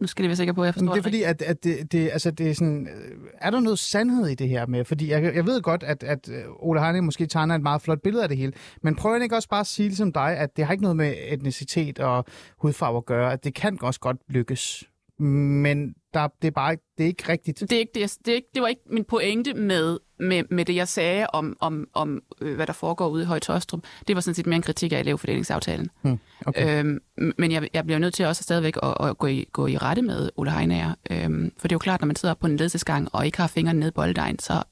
Nu 0.00 0.06
skal 0.06 0.22
jeg 0.22 0.28
være 0.28 0.36
sikker 0.36 0.52
på, 0.52 0.62
at 0.62 0.66
jeg 0.66 0.74
forstår 0.74 0.92
det 0.92 0.98
er 0.98 1.02
fordi, 1.02 1.22
at, 1.22 1.42
at 1.42 1.64
det, 1.64 1.92
det, 1.92 2.10
altså, 2.12 2.30
det 2.30 2.50
er 2.50 2.54
sådan... 2.54 2.88
øh, 2.88 3.18
Er 3.40 3.50
der 3.50 3.60
noget 3.60 3.78
sandhed 3.78 4.26
i 4.26 4.34
det 4.34 4.48
her 4.48 4.66
med? 4.66 4.84
Fordi 4.84 5.10
jeg, 5.10 5.34
jeg 5.34 5.46
ved 5.46 5.62
godt, 5.62 5.82
at, 5.82 6.02
at 6.02 6.28
øh, 6.28 6.44
Ole 6.58 6.80
Heine 6.84 7.00
måske 7.00 7.26
tegner 7.26 7.54
et 7.54 7.62
meget 7.62 7.82
flot 7.82 8.02
billede 8.02 8.22
af 8.22 8.28
det 8.28 8.38
hele, 8.38 8.52
men 8.82 8.94
prøver 8.96 9.14
han 9.14 9.22
ikke 9.22 9.36
også 9.36 9.48
bare 9.48 9.60
at 9.60 9.66
sige 9.66 9.88
ligesom 9.88 10.12
dig, 10.12 10.36
at 10.38 10.56
det 10.56 10.64
har 10.64 10.72
ikke 10.72 10.82
noget 10.82 10.96
med 10.96 11.14
etnicitet 11.28 11.98
og 11.98 12.24
hudfarve 12.58 12.96
at 12.96 13.06
gøre, 13.06 13.32
at 13.32 13.44
det 13.44 13.54
kan 13.54 13.78
også 13.82 14.00
godt 14.00 14.16
lykkes. 14.28 14.84
Men 15.18 15.94
der, 16.14 16.28
det, 16.42 16.48
er 16.48 16.52
bare, 16.52 16.76
det 16.98 17.04
er 17.04 17.08
ikke 17.08 17.28
rigtigt. 17.28 17.60
det, 17.60 17.72
er 17.72 17.78
ikke 17.78 17.92
det, 17.94 18.00
jeg, 18.00 18.10
det, 18.26 18.32
er 18.32 18.36
ikke, 18.36 18.48
det 18.54 18.62
var 18.62 18.68
ikke 18.68 18.82
min 18.90 19.04
pointe 19.04 19.54
med, 19.54 19.98
med, 20.18 20.42
med 20.50 20.64
det, 20.64 20.74
jeg 20.74 20.88
sagde 20.88 21.26
om, 21.26 21.56
om, 21.60 21.88
om 21.94 22.22
øh, 22.40 22.56
hvad 22.56 22.66
der 22.66 22.72
foregår 22.72 23.08
ude 23.08 23.22
i 23.22 23.26
Højtostrup. 23.26 23.80
Det 24.08 24.16
var 24.16 24.20
sådan 24.20 24.34
set 24.34 24.46
mere 24.46 24.56
en 24.56 24.62
kritik 24.62 24.92
af 24.92 25.00
elevfordelingsaftalen. 25.00 25.90
Hmm, 26.02 26.18
okay. 26.46 26.78
Øhm, 26.78 27.00
men 27.38 27.52
jeg, 27.52 27.68
jeg 27.74 27.84
bliver 27.84 27.98
nødt 27.98 28.14
til 28.14 28.26
også 28.26 28.42
stadigvæk 28.42 28.76
at, 28.82 28.94
at 29.00 29.18
gå, 29.18 29.26
i, 29.26 29.46
gå 29.52 29.66
i 29.66 29.76
rette 29.76 30.02
med 30.02 30.30
Ole 30.36 30.50
Heinager. 30.50 30.94
Øhm, 31.10 31.52
for 31.58 31.68
det 31.68 31.72
er 31.72 31.76
jo 31.76 31.78
klart, 31.78 32.00
når 32.00 32.06
man 32.06 32.16
sidder 32.16 32.34
på 32.34 32.46
en 32.46 32.56
ledelsesgang 32.56 33.08
og 33.12 33.26
ikke 33.26 33.38
har 33.38 33.46
fingrene 33.46 33.80
ned 33.80 33.88
i 33.88 33.90
bolddejen, 33.90 34.38
så 34.38 34.62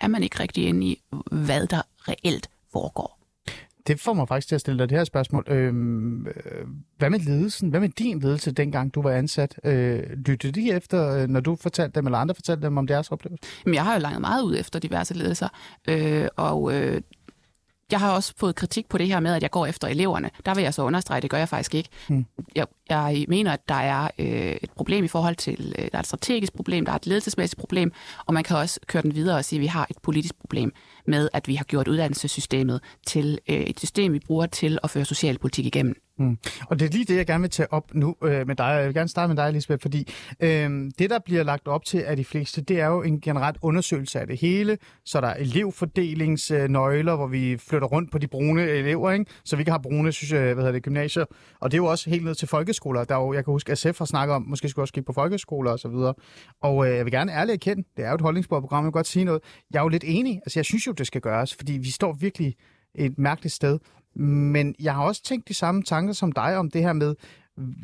er 0.00 0.08
man 0.08 0.22
ikke 0.22 0.40
rigtig 0.40 0.66
inde 0.66 0.86
i, 0.86 1.02
hvad 1.30 1.66
der 1.66 1.82
reelt 2.08 2.48
foregår. 2.72 3.23
Det 3.86 4.00
får 4.00 4.12
mig 4.12 4.28
faktisk 4.28 4.48
til 4.48 4.54
at 4.54 4.60
stille 4.60 4.78
dig 4.78 4.88
det 4.88 4.98
her 4.98 5.04
spørgsmål. 5.04 5.44
Øhm, 5.48 6.26
øh, 6.26 6.32
hvad 6.98 7.10
med 7.10 7.18
ledelsen? 7.18 7.70
Hvad 7.70 7.80
med 7.80 7.88
din 7.88 8.20
ledelse, 8.20 8.52
dengang 8.52 8.94
du 8.94 9.02
var 9.02 9.10
ansat? 9.10 9.60
Øh, 9.64 10.02
lyttede 10.26 10.60
de 10.60 10.72
efter, 10.72 11.10
øh, 11.10 11.28
når 11.28 11.40
du 11.40 11.56
fortalte 11.56 11.94
dem, 11.94 12.06
eller 12.06 12.18
andre 12.18 12.34
fortalte 12.34 12.62
dem 12.62 12.78
om 12.78 12.86
deres 12.86 13.12
oplevelse? 13.12 13.44
Men 13.64 13.74
jeg 13.74 13.84
har 13.84 13.94
jo 13.94 14.00
langt 14.00 14.20
meget 14.20 14.42
ud 14.42 14.56
efter 14.56 14.78
diverse 14.78 15.14
ledelser, 15.14 15.48
øh, 15.88 16.28
og 16.36 16.74
øh, 16.74 17.00
jeg 17.90 18.00
har 18.00 18.12
også 18.12 18.34
fået 18.36 18.54
kritik 18.54 18.88
på 18.88 18.98
det 18.98 19.06
her 19.06 19.20
med, 19.20 19.34
at 19.34 19.42
jeg 19.42 19.50
går 19.50 19.66
efter 19.66 19.88
eleverne. 19.88 20.30
Der 20.46 20.54
vil 20.54 20.62
jeg 20.62 20.74
så 20.74 20.82
understrege, 20.82 21.20
det 21.20 21.30
gør 21.30 21.38
jeg 21.38 21.48
faktisk 21.48 21.74
ikke. 21.74 21.88
Hmm. 22.08 22.26
Jeg, 22.54 22.66
jeg 22.88 23.24
mener, 23.28 23.52
at 23.52 23.68
der 23.68 23.74
er 23.74 24.08
øh, 24.18 24.56
et 24.62 24.70
problem 24.76 25.04
i 25.04 25.08
forhold 25.08 25.36
til, 25.36 25.74
øh, 25.78 25.84
der 25.84 25.90
er 25.92 26.00
et 26.00 26.06
strategisk 26.06 26.52
problem, 26.52 26.84
der 26.84 26.92
er 26.92 26.96
et 26.96 27.06
ledelsesmæssigt 27.06 27.60
problem, 27.60 27.92
og 28.26 28.34
man 28.34 28.44
kan 28.44 28.56
også 28.56 28.80
køre 28.86 29.02
den 29.02 29.14
videre 29.14 29.36
og 29.36 29.44
sige, 29.44 29.58
at 29.58 29.60
vi 29.60 29.66
har 29.66 29.86
et 29.90 29.96
politisk 30.02 30.34
problem 30.40 30.72
med, 31.06 31.28
at 31.32 31.48
vi 31.48 31.54
har 31.54 31.64
gjort 31.64 31.88
uddannelsessystemet 31.88 32.80
til 33.06 33.38
øh, 33.50 33.56
et 33.56 33.78
system, 33.78 34.12
vi 34.12 34.18
bruger 34.26 34.46
til 34.46 34.78
at 34.82 34.90
føre 34.90 35.04
socialpolitik 35.04 35.66
igennem. 35.66 35.94
Mm. 36.18 36.38
Og 36.68 36.78
det 36.80 36.86
er 36.86 36.90
lige 36.90 37.04
det, 37.04 37.16
jeg 37.16 37.26
gerne 37.26 37.40
vil 37.40 37.50
tage 37.50 37.72
op 37.72 37.94
nu 37.94 38.16
øh, 38.24 38.46
med 38.46 38.56
dig. 38.56 38.64
Jeg 38.64 38.86
vil 38.86 38.94
gerne 38.94 39.08
starte 39.08 39.34
med 39.34 39.44
dig, 39.44 39.52
Lisbeth, 39.52 39.82
fordi 39.82 40.12
øh, 40.40 40.90
det, 40.98 41.10
der 41.10 41.18
bliver 41.24 41.42
lagt 41.42 41.68
op 41.68 41.84
til 41.84 41.98
af 41.98 42.16
de 42.16 42.24
fleste, 42.24 42.60
det 42.60 42.80
er 42.80 42.86
jo 42.86 43.02
en 43.02 43.20
generelt 43.20 43.56
undersøgelse 43.62 44.20
af 44.20 44.26
det 44.26 44.40
hele. 44.40 44.78
Så 45.04 45.20
der 45.20 45.28
er 45.28 45.36
elevfordelingsnøgler, 45.36 47.12
øh, 47.12 47.18
hvor 47.18 47.26
vi 47.26 47.56
flytter 47.58 47.88
rundt 47.88 48.10
på 48.10 48.18
de 48.18 48.26
brune 48.26 48.62
elever, 48.62 49.10
ikke? 49.10 49.26
så 49.44 49.56
vi 49.56 49.64
kan 49.64 49.72
have 49.72 49.82
brune 49.82 50.12
synes 50.12 50.32
jeg, 50.32 50.40
hvad 50.40 50.54
hedder 50.54 50.72
det, 50.72 50.82
gymnasier. 50.82 51.24
Og 51.60 51.70
det 51.70 51.76
er 51.76 51.82
jo 51.82 51.86
også 51.86 52.10
helt 52.10 52.24
ned 52.24 52.34
til 52.34 52.48
folkeskoler. 52.48 53.04
Der 53.04 53.14
er 53.14 53.20
jo, 53.20 53.32
jeg 53.32 53.44
kan 53.44 53.52
huske, 53.52 53.72
at 53.72 53.78
SF 53.78 53.98
har 53.98 54.04
snakket 54.04 54.34
om, 54.34 54.42
måske 54.42 54.68
skulle 54.68 54.82
også 54.82 54.94
kigge 54.94 55.06
på 55.06 55.12
folkeskoler 55.12 55.70
og 55.70 55.78
så 55.78 55.88
videre. 55.88 56.14
Og 56.62 56.88
øh, 56.88 56.96
jeg 56.96 57.04
vil 57.04 57.12
gerne 57.12 57.32
ærligt 57.32 57.54
erkende, 57.54 57.88
det 57.96 58.04
er 58.04 58.08
jo 58.08 58.14
et 58.14 58.20
holdningsbordprogram, 58.20 58.84
jeg 58.84 58.86
vil 58.86 58.92
godt 58.92 59.06
sige 59.06 59.24
noget. 59.24 59.40
Jeg 59.72 59.78
er 59.78 59.82
jo 59.82 59.88
lidt 59.88 60.04
enig. 60.06 60.36
Altså, 60.36 60.58
jeg 60.58 60.64
synes 60.64 60.86
jo, 60.86 60.92
det 60.92 61.06
skal 61.06 61.20
gøres, 61.20 61.54
fordi 61.54 61.72
vi 61.72 61.90
står 61.90 62.12
virkelig 62.20 62.54
et 62.94 63.18
mærkeligt 63.18 63.54
sted. 63.54 63.78
Men 64.16 64.74
jeg 64.80 64.94
har 64.94 65.02
også 65.04 65.22
tænkt 65.22 65.48
de 65.48 65.54
samme 65.54 65.82
tanker 65.82 66.12
som 66.12 66.32
dig 66.32 66.56
om 66.56 66.70
det 66.70 66.82
her 66.82 66.92
med, 66.92 67.14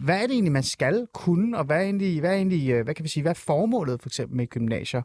hvad 0.05 0.17
er 0.17 0.23
det 0.27 0.31
egentlig, 0.33 0.53
man 0.53 0.63
skal 0.63 1.07
kunne, 1.15 1.59
og 1.59 1.65
hvad 1.65 1.77
er 1.77 1.81
egentlig, 1.81 2.21
hvad 2.21 2.31
er 2.31 2.35
egentlig, 2.37 2.71
øh, 2.71 2.85
hvad 2.85 2.95
kan 2.95 3.03
vi 3.05 3.09
sige, 3.09 3.23
hvad 3.23 3.33
er 3.33 3.35
formålet 3.35 4.03
for 4.03 4.09
eksempel 4.09 4.37
med 4.37 4.47
gymnasier? 4.47 5.03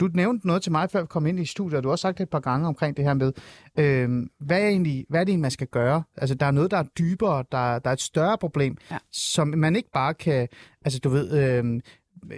Du 0.00 0.08
nævnte 0.14 0.46
noget 0.46 0.62
til 0.62 0.72
mig, 0.72 0.90
før 0.90 1.00
vi 1.00 1.06
kom 1.06 1.26
ind 1.26 1.40
i 1.40 1.44
studiet, 1.44 1.76
og 1.76 1.82
du 1.82 1.88
har 1.88 1.92
også 1.92 2.02
sagt 2.02 2.20
et 2.20 2.28
par 2.30 2.40
gange 2.40 2.68
omkring 2.68 2.96
det 2.96 3.04
her 3.04 3.14
med, 3.14 3.32
øh, 3.78 4.26
hvad, 4.40 4.60
er 4.62 4.68
egentlig, 4.68 5.06
hvad 5.08 5.20
er 5.20 5.24
det 5.24 5.30
egentlig, 5.30 5.42
man 5.42 5.50
skal 5.50 5.66
gøre? 5.66 6.02
Altså, 6.16 6.34
der 6.34 6.46
er 6.46 6.50
noget, 6.50 6.70
der 6.70 6.76
er 6.76 6.84
dybere, 6.98 7.44
der, 7.52 7.78
der 7.78 7.90
er 7.90 7.94
et 7.94 8.00
større 8.00 8.38
problem, 8.38 8.76
Ja. 8.90 8.98
som 9.12 9.48
man 9.48 9.76
ikke 9.76 9.90
bare 9.92 10.14
kan, 10.14 10.48
altså 10.84 10.98
du 10.98 11.08
ved, 11.08 11.32
øh, 11.32 11.80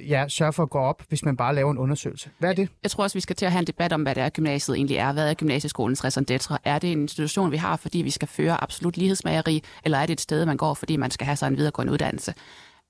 ja, 0.08 0.28
sørge 0.28 0.52
for 0.52 0.62
at 0.62 0.70
gå 0.70 0.78
op, 0.78 1.02
hvis 1.08 1.24
man 1.24 1.36
bare 1.36 1.54
laver 1.54 1.70
en 1.72 1.78
undersøgelse. 1.78 2.30
Hvad 2.38 2.50
er 2.50 2.54
det? 2.54 2.68
Jeg 2.82 2.90
tror 2.90 3.02
også, 3.04 3.14
vi 3.14 3.20
skal 3.20 3.36
til 3.36 3.46
at 3.46 3.52
have 3.52 3.60
en 3.60 3.66
debat 3.66 3.92
om, 3.92 4.02
hvad 4.02 4.14
det 4.14 4.22
er, 4.22 4.28
gymnasiet 4.28 4.76
egentlig 4.76 4.96
er. 4.96 5.12
Hvad 5.12 5.30
er 5.30 5.34
gymnasieskolens 5.34 6.04
raison 6.04 6.24
d'etre? 6.30 6.56
Er 6.64 6.78
det 6.78 6.92
en 6.92 7.00
institution, 7.02 7.52
vi 7.52 7.56
har, 7.56 7.76
fordi 7.76 7.98
vi 7.98 8.10
skal 8.10 8.28
føre 8.28 8.62
absolut 8.62 8.96
lighedsmageri, 8.96 9.62
eller 9.84 9.98
er 9.98 10.06
det 10.06 10.12
et 10.12 10.20
sted, 10.20 10.46
man 10.46 10.56
går, 10.56 10.74
fordi 10.74 10.96
man 10.96 11.10
skal 11.10 11.24
have 11.24 11.36
sig 11.36 11.46
en 11.48 11.56
videregående 11.56 11.92
uddannelse? 11.92 12.34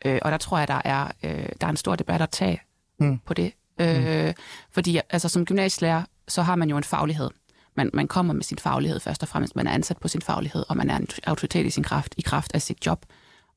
Øh, 0.05 0.19
og 0.23 0.31
der 0.31 0.39
tror 0.39 0.59
jeg, 0.59 0.69
der 0.69 0.81
er, 0.85 1.05
øh, 1.23 1.49
der 1.61 1.67
er 1.67 1.71
en 1.71 1.77
stor 1.77 1.97
debat 1.97 2.21
at 2.23 2.31
tage 2.31 2.61
Mm. 3.01 3.19
på 3.27 3.35
det. 3.35 3.53
Øh, 3.81 4.35
Fordi 4.71 5.01
altså, 5.11 5.29
som 5.29 5.45
gymnasielærer, 5.45 6.03
så 6.29 6.43
har 6.43 6.57
man 6.57 6.71
jo 6.71 6.77
en 6.77 6.85
faglighed. 6.85 7.31
Man, 7.77 7.91
man 7.95 8.09
kommer 8.09 8.35
med 8.35 8.43
sin 8.43 8.59
faglighed 8.59 9.01
først 9.01 9.23
og 9.23 9.29
fremmest. 9.29 9.57
Man 9.57 9.67
er 9.67 9.71
ansat 9.71 9.97
på 9.97 10.09
sin 10.09 10.23
faglighed, 10.23 10.65
og 10.69 10.77
man 10.77 10.91
er 10.91 10.97
en 10.97 11.07
autoritet 11.27 11.67
i 11.67 11.71
sin 11.71 11.83
kraft, 11.85 12.15
i 12.17 12.21
kraft 12.23 12.55
af 12.55 12.63
sit 12.63 12.87
job 12.87 13.05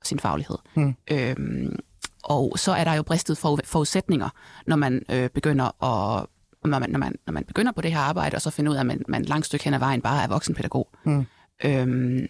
og 0.02 0.08
sin 0.08 0.20
faglighed. 0.20 0.58
Mm. 0.76 0.96
Øhm, 1.12 1.80
og 2.24 2.54
så 2.60 2.72
er 2.72 2.84
der 2.84 2.94
jo 2.94 3.04
bristet 3.04 3.38
for, 3.38 3.60
forudsætninger, 3.64 4.30
når 4.68 4.76
man 4.76 5.04
øh, 5.12 5.30
begynder 5.30 5.84
at 5.84 6.26
når 6.66 6.80
man, 6.80 6.90
når, 6.90 7.00
man, 7.00 7.16
når 7.26 7.34
man 7.34 7.44
begynder 7.44 7.72
på 7.72 7.82
det 7.82 7.92
her 7.92 8.00
arbejde, 8.00 8.36
og 8.36 8.42
så 8.42 8.50
finder 8.50 8.72
ud 8.72 8.76
af, 8.76 8.80
at 8.80 8.86
man, 8.86 9.02
man 9.08 9.26
langt 9.26 9.46
stykke 9.46 9.66
hen 9.66 9.74
ad 9.74 9.80
vejen 9.80 10.02
bare 10.02 10.24
er 10.24 10.28
voksenpædagog. 10.28 10.90
Mm. 11.04 11.26
Øhm, 11.64 12.28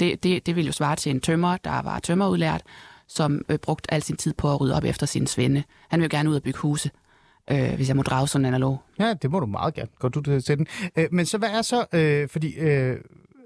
det, 0.00 0.22
det, 0.22 0.46
det 0.46 0.56
vil 0.56 0.66
jo 0.66 0.72
svare 0.72 0.96
til 0.96 1.10
en 1.10 1.20
tømmer, 1.20 1.56
der 1.56 1.82
var 1.82 1.98
tømmerudlært, 1.98 2.62
som 3.08 3.44
øh, 3.48 3.58
brugte 3.58 3.94
al 3.94 4.02
sin 4.02 4.16
tid 4.16 4.34
på 4.34 4.52
at 4.52 4.60
rydde 4.60 4.76
op 4.76 4.84
efter 4.84 5.06
sin 5.06 5.26
svende. 5.26 5.62
Han 5.88 6.00
vil 6.00 6.04
jo 6.12 6.16
gerne 6.16 6.30
ud 6.30 6.36
og 6.36 6.42
bygge 6.42 6.58
huse, 6.58 6.90
øh, 7.50 7.74
hvis 7.74 7.88
jeg 7.88 7.96
må 7.96 8.02
drage 8.02 8.28
sådan 8.28 8.44
en 8.44 8.54
analog. 8.54 8.82
Ja, 8.98 9.14
det 9.14 9.30
må 9.30 9.40
du 9.40 9.46
meget 9.46 9.74
gerne. 9.74 9.90
Går 9.98 10.08
du 10.08 10.40
til 10.40 10.58
den. 10.58 10.66
Øh, 10.96 11.08
men 11.12 11.26
så 11.26 11.38
hvad 11.38 11.50
er 11.50 11.62
så, 11.62 11.86
øh, 11.92 12.28
fordi 12.28 12.54
øh, 12.54 12.96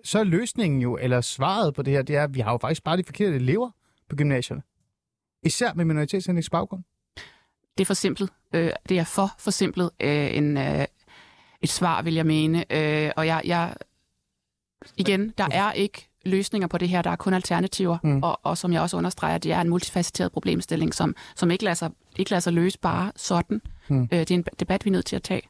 så 0.05 0.19
er 0.19 0.25
løsningen 0.25 0.81
jo, 0.81 0.99
eller 1.01 1.21
svaret 1.21 1.75
på 1.75 1.83
det 1.83 1.93
her, 1.93 2.03
det 2.03 2.17
er, 2.17 2.25
at 2.25 2.35
vi 2.35 2.41
har 2.41 2.53
jo 2.53 2.59
faktisk 2.61 2.85
bare 2.85 2.97
de 2.97 3.05
forkerte 3.05 3.37
elever 3.37 3.71
på 4.11 4.17
gymnasierne. 4.17 4.63
Især 5.43 5.75
med 5.75 5.85
minoritetsetnisk 5.85 6.51
baggrund. 6.51 6.83
Det 7.79 7.85
er 7.85 7.87
forsimplet. 7.87 8.31
Øh, 8.55 8.71
det 8.89 8.99
er 8.99 9.05
for 9.05 9.31
forsimplet 9.39 9.91
øh, 10.01 10.37
en, 10.37 10.57
øh, 10.57 10.85
et 11.61 11.69
svar, 11.69 12.03
vil 12.03 12.15
jeg 12.15 12.27
mene. 12.27 12.73
Øh, 12.73 13.11
og 13.17 13.27
jeg, 13.27 13.43
jeg, 13.45 13.75
igen, 14.97 15.35
der 15.39 15.49
er 15.51 15.73
ikke 15.73 16.09
løsninger 16.25 16.69
på 16.69 16.79
det 16.79 16.89
her, 16.89 17.03
der 17.03 17.11
er 17.11 17.17
kun 17.17 17.35
alternativer. 17.35 17.99
Mm. 18.03 18.23
Og, 18.23 18.41
og 18.43 18.59
som 18.59 18.73
jeg 18.73 18.83
også 18.83 18.97
understreger, 18.97 19.39
det 19.39 19.53
er 19.53 19.61
en 19.61 19.69
multifacetteret 19.69 20.33
problemstilling, 20.33 20.95
som, 20.95 21.17
som 21.37 21.51
ikke, 21.51 21.65
lader 21.65 21.75
sig, 21.75 21.91
ikke 22.17 22.31
lader 22.31 22.41
sig 22.41 22.53
løse 22.53 22.79
bare 22.79 23.13
sådan. 23.17 23.61
Mm. 23.91 23.97
Mm. 23.97 24.09
Øh, 24.13 24.19
det 24.19 24.31
er 24.31 24.35
en 24.35 24.45
debat, 24.61 24.85
vi 24.85 24.91
er 24.91 24.93
nødt 24.93 25.07
til 25.07 25.17
at 25.17 25.23
tage. 25.23 25.43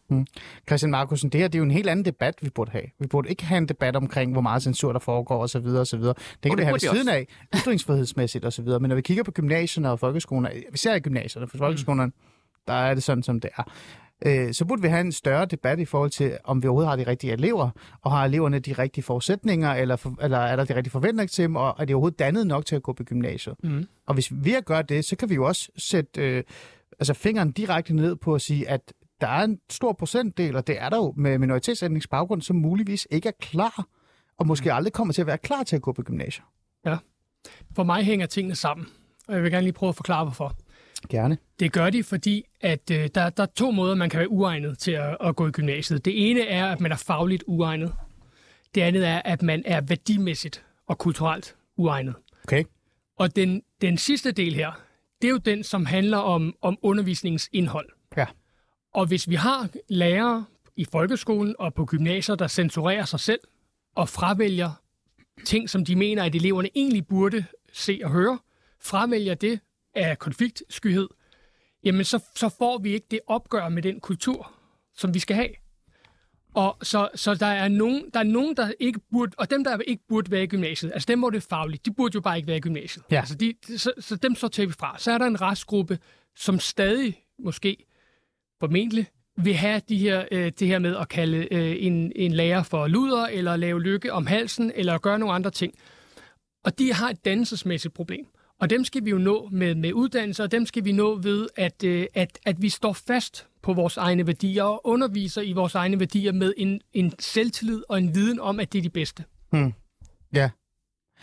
Christian 0.66 0.90
Markusen, 0.90 1.30
det 1.30 1.40
her 1.40 1.48
det 1.48 1.54
er 1.54 1.58
jo 1.58 1.64
en 1.64 1.70
helt 1.70 1.88
anden 1.88 2.04
debat, 2.04 2.34
vi 2.42 2.50
burde 2.50 2.70
have. 2.70 2.84
Vi 2.98 3.06
burde 3.06 3.28
ikke 3.28 3.44
have 3.44 3.58
en 3.58 3.68
debat 3.68 3.96
omkring, 3.96 4.32
hvor 4.32 4.40
meget 4.40 4.62
censur 4.62 4.92
der 4.92 4.98
foregår 4.98 5.42
osv. 5.42 5.66
osv. 5.66 6.00
Det 6.00 6.14
kan 6.42 6.50
Og 6.50 6.56
vi 6.56 6.56
det 6.56 6.64
have 6.64 6.72
ved 6.72 6.80
vi 6.80 6.96
siden 6.96 7.08
af, 7.08 7.26
ytringsfrihedsmæssigt 7.56 8.44
osv. 8.44 8.64
Men 8.64 8.88
når 8.88 8.94
vi 8.94 9.02
kigger 9.02 9.22
på 9.22 9.30
gymnasierne 9.30 9.90
og 9.90 9.98
folkeskolerne, 9.98 10.50
især 10.74 10.94
i 10.94 11.00
gymnasierne, 11.00 11.48
for 11.48 11.58
folkeskolerne, 11.58 12.12
der 12.66 12.74
er 12.74 12.94
det 12.94 13.02
sådan, 13.02 13.22
som 13.22 13.40
det 13.40 13.50
er. 13.56 13.62
Øh, 14.26 14.52
så 14.54 14.64
burde 14.64 14.82
vi 14.82 14.88
have 14.88 15.00
en 15.00 15.12
større 15.12 15.46
debat 15.46 15.78
i 15.78 15.84
forhold 15.84 16.10
til, 16.10 16.36
om 16.44 16.62
vi 16.62 16.68
overhovedet 16.68 16.88
har 16.88 16.96
de 16.96 17.06
rigtige 17.06 17.32
elever, 17.32 17.70
og 18.02 18.12
har 18.12 18.24
eleverne 18.24 18.58
de 18.58 18.72
rigtige 18.72 19.04
forudsætninger, 19.04 19.74
eller, 19.74 19.96
for, 19.96 20.14
eller 20.22 20.38
er 20.38 20.56
der 20.56 20.64
de 20.64 20.76
rigtige 20.76 20.92
forventninger 20.92 21.28
til 21.28 21.42
dem, 21.42 21.56
og 21.56 21.76
er 21.78 21.84
de 21.84 21.94
overhovedet 21.94 22.18
dannet 22.18 22.46
nok 22.46 22.66
til 22.66 22.76
at 22.76 22.82
gå 22.82 22.92
på 22.92 23.04
gymnasiet? 23.04 23.54
Mm. 23.62 23.86
Og 24.06 24.14
hvis 24.14 24.32
vi 24.32 24.54
at 24.54 24.64
gøre 24.64 24.82
det, 24.82 25.04
så 25.04 25.16
kan 25.16 25.30
vi 25.30 25.34
jo 25.34 25.46
også 25.46 25.68
sætte 25.76 26.20
øh, 26.20 26.42
altså 26.98 27.14
fingeren 27.14 27.52
direkte 27.52 27.94
ned 27.94 28.16
på 28.16 28.34
at 28.34 28.40
sige, 28.40 28.68
at 28.68 28.92
der 29.20 29.26
er 29.28 29.44
en 29.44 29.58
stor 29.70 29.92
procentdel, 29.92 30.56
og 30.56 30.66
det 30.66 30.82
er 30.82 30.88
der 30.88 30.96
jo 30.96 31.14
med 31.16 31.38
minoritetsetnisk 31.38 32.10
baggrund, 32.10 32.42
som 32.42 32.56
muligvis 32.56 33.06
ikke 33.10 33.28
er 33.28 33.32
klar, 33.40 33.86
og 34.38 34.46
måske 34.46 34.72
aldrig 34.72 34.92
kommer 34.92 35.14
til 35.14 35.20
at 35.20 35.26
være 35.26 35.38
klar 35.38 35.62
til 35.62 35.76
at 35.76 35.82
gå 35.82 35.92
på 35.92 36.02
gymnasiet. 36.02 36.44
For 37.76 37.84
mig 37.84 38.04
hænger 38.04 38.26
tingene 38.26 38.54
sammen, 38.54 38.86
og 39.28 39.34
jeg 39.34 39.42
vil 39.42 39.50
gerne 39.50 39.64
lige 39.64 39.72
prøve 39.72 39.88
at 39.88 39.96
forklare, 39.96 40.24
hvorfor. 40.24 40.56
Gerne. 41.08 41.38
Det 41.60 41.72
gør 41.72 41.90
de, 41.90 42.04
fordi 42.04 42.44
at 42.60 42.90
øh, 42.90 43.08
der, 43.14 43.30
der 43.30 43.42
er 43.42 43.46
to 43.56 43.70
måder, 43.70 43.94
man 43.94 44.10
kan 44.10 44.18
være 44.18 44.30
uegnet 44.30 44.78
til 44.78 44.90
at, 44.90 45.16
at 45.20 45.36
gå 45.36 45.48
i 45.48 45.50
gymnasiet. 45.50 46.04
Det 46.04 46.30
ene 46.30 46.46
er, 46.46 46.66
at 46.66 46.80
man 46.80 46.92
er 46.92 46.96
fagligt 46.96 47.44
uegnet. 47.46 47.92
Det 48.74 48.80
andet 48.80 49.06
er, 49.06 49.22
at 49.24 49.42
man 49.42 49.62
er 49.66 49.80
værdimæssigt 49.80 50.64
og 50.86 50.98
kulturelt 50.98 51.56
uegnet. 51.76 52.14
Okay. 52.44 52.64
Og 53.18 53.36
den, 53.36 53.62
den 53.80 53.98
sidste 53.98 54.32
del 54.32 54.54
her, 54.54 54.80
det 55.22 55.28
er 55.28 55.32
jo 55.32 55.38
den, 55.38 55.64
som 55.64 55.86
handler 55.86 56.18
om, 56.18 56.54
om 56.62 56.78
undervisningens 56.82 57.48
indhold. 57.52 57.88
Ja. 58.16 58.26
Og 58.94 59.06
hvis 59.06 59.28
vi 59.28 59.34
har 59.34 59.68
lærere 59.88 60.44
i 60.76 60.84
folkeskolen 60.84 61.54
og 61.58 61.74
på 61.74 61.86
gymnasier, 61.86 62.34
der 62.34 62.48
censurerer 62.48 63.04
sig 63.04 63.20
selv 63.20 63.40
og 63.96 64.08
fravælger 64.08 64.70
ting, 65.44 65.70
som 65.70 65.84
de 65.84 65.96
mener, 65.96 66.24
at 66.24 66.34
eleverne 66.34 66.68
egentlig 66.74 67.06
burde 67.06 67.44
se 67.72 68.00
og 68.04 68.10
høre, 68.10 68.38
fravælger 68.80 69.34
det 69.34 69.60
af 69.94 70.18
konfliktskyhed, 70.18 71.08
jamen 71.84 72.04
så, 72.04 72.24
så 72.34 72.48
får 72.58 72.78
vi 72.78 72.92
ikke 72.92 73.06
det 73.10 73.20
opgør 73.26 73.68
med 73.68 73.82
den 73.82 74.00
kultur, 74.00 74.52
som 74.94 75.14
vi 75.14 75.18
skal 75.18 75.36
have. 75.36 75.50
Og 76.58 76.76
så, 76.82 77.08
så 77.14 77.34
der, 77.34 77.46
er 77.46 77.68
nogen, 77.68 78.04
der 78.14 78.20
er 78.20 78.24
nogen, 78.24 78.56
der 78.56 78.72
ikke 78.80 79.00
burde, 79.12 79.32
og 79.38 79.50
dem, 79.50 79.64
der 79.64 79.78
ikke 79.86 80.02
burde 80.08 80.30
være 80.30 80.42
i 80.42 80.46
gymnasiet, 80.46 80.92
altså 80.92 81.06
dem, 81.06 81.18
hvor 81.18 81.30
det 81.30 81.36
er 81.36 81.46
fagligt, 81.50 81.86
de 81.86 81.92
burde 81.92 82.14
jo 82.14 82.20
bare 82.20 82.36
ikke 82.36 82.46
være 82.46 82.56
i 82.56 82.60
gymnasiet. 82.60 83.04
Ja. 83.10 83.16
Altså 83.16 83.34
de, 83.34 83.54
så, 83.76 83.92
så 83.98 84.16
dem 84.16 84.34
så 84.34 84.48
tager 84.48 84.66
vi 84.66 84.72
fra. 84.72 84.96
Så 84.98 85.12
er 85.12 85.18
der 85.18 85.26
en 85.26 85.40
restgruppe, 85.40 85.98
som 86.36 86.58
stadig, 86.58 87.24
måske 87.38 87.76
formentlig, 88.60 89.06
vil 89.36 89.54
have 89.54 89.82
de 89.88 89.98
her, 89.98 90.24
øh, 90.30 90.52
det 90.58 90.68
her 90.68 90.78
med 90.78 90.96
at 90.96 91.08
kalde 91.08 91.54
øh, 91.54 91.76
en, 91.78 92.12
en 92.16 92.32
lærer 92.32 92.62
for 92.62 92.86
luder, 92.86 93.26
eller 93.26 93.56
lave 93.56 93.82
lykke 93.82 94.12
om 94.12 94.26
halsen, 94.26 94.72
eller 94.74 94.98
gøre 94.98 95.18
nogle 95.18 95.34
andre 95.34 95.50
ting. 95.50 95.74
Og 96.64 96.78
de 96.78 96.92
har 96.92 97.10
et 97.10 97.24
dannelsesmæssigt 97.24 97.94
problem. 97.94 98.26
Og 98.60 98.70
dem 98.70 98.84
skal 98.84 99.04
vi 99.04 99.10
jo 99.10 99.18
nå 99.18 99.48
med, 99.52 99.74
med 99.74 99.92
uddannelse, 99.92 100.42
og 100.42 100.52
dem 100.52 100.66
skal 100.66 100.84
vi 100.84 100.92
nå 100.92 101.14
ved, 101.14 101.48
at, 101.56 101.84
øh, 101.84 102.06
at, 102.14 102.38
at 102.44 102.62
vi 102.62 102.68
står 102.68 102.92
fast 102.92 103.48
på 103.62 103.72
vores 103.72 103.96
egne 103.96 104.26
værdier 104.26 104.62
og 104.62 104.86
underviser 104.86 105.42
i 105.42 105.52
vores 105.52 105.74
egne 105.74 106.00
værdier 106.00 106.32
med 106.32 106.54
en, 106.56 106.80
en 106.92 107.12
selvtillid 107.18 107.82
og 107.88 107.98
en 107.98 108.14
viden 108.14 108.40
om, 108.40 108.60
at 108.60 108.72
det 108.72 108.78
er 108.78 108.82
de 108.82 108.90
bedste. 108.90 109.24
Ja. 110.32 110.50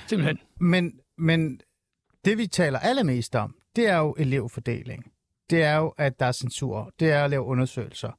Simpelthen. 0.08 0.40
Men, 0.60 1.00
men 1.18 1.60
det, 2.26 2.38
vi 2.38 2.48
taler 2.48 2.80
allermest 2.80 3.36
om, 3.36 3.56
det 3.76 3.88
er 3.88 3.98
jo 3.98 4.16
elevfordeling. 4.18 5.12
Det 5.50 5.64
er 5.64 5.76
jo, 5.76 5.94
at 5.98 6.20
der 6.20 6.26
er 6.26 6.32
censur. 6.32 6.94
Det 7.00 7.12
er 7.12 7.24
at 7.24 7.30
lave 7.30 7.44
undersøgelser. 7.44 8.12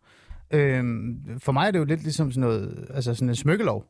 Øhm, 0.50 1.40
for 1.40 1.52
mig 1.52 1.66
er 1.66 1.70
det 1.70 1.78
jo 1.78 1.84
lidt 1.84 2.02
ligesom 2.02 2.32
sådan 2.32 2.40
noget, 2.40 2.86
altså 2.90 3.14
sådan 3.14 3.28
en 3.28 3.36
smykkelov. 3.36 3.84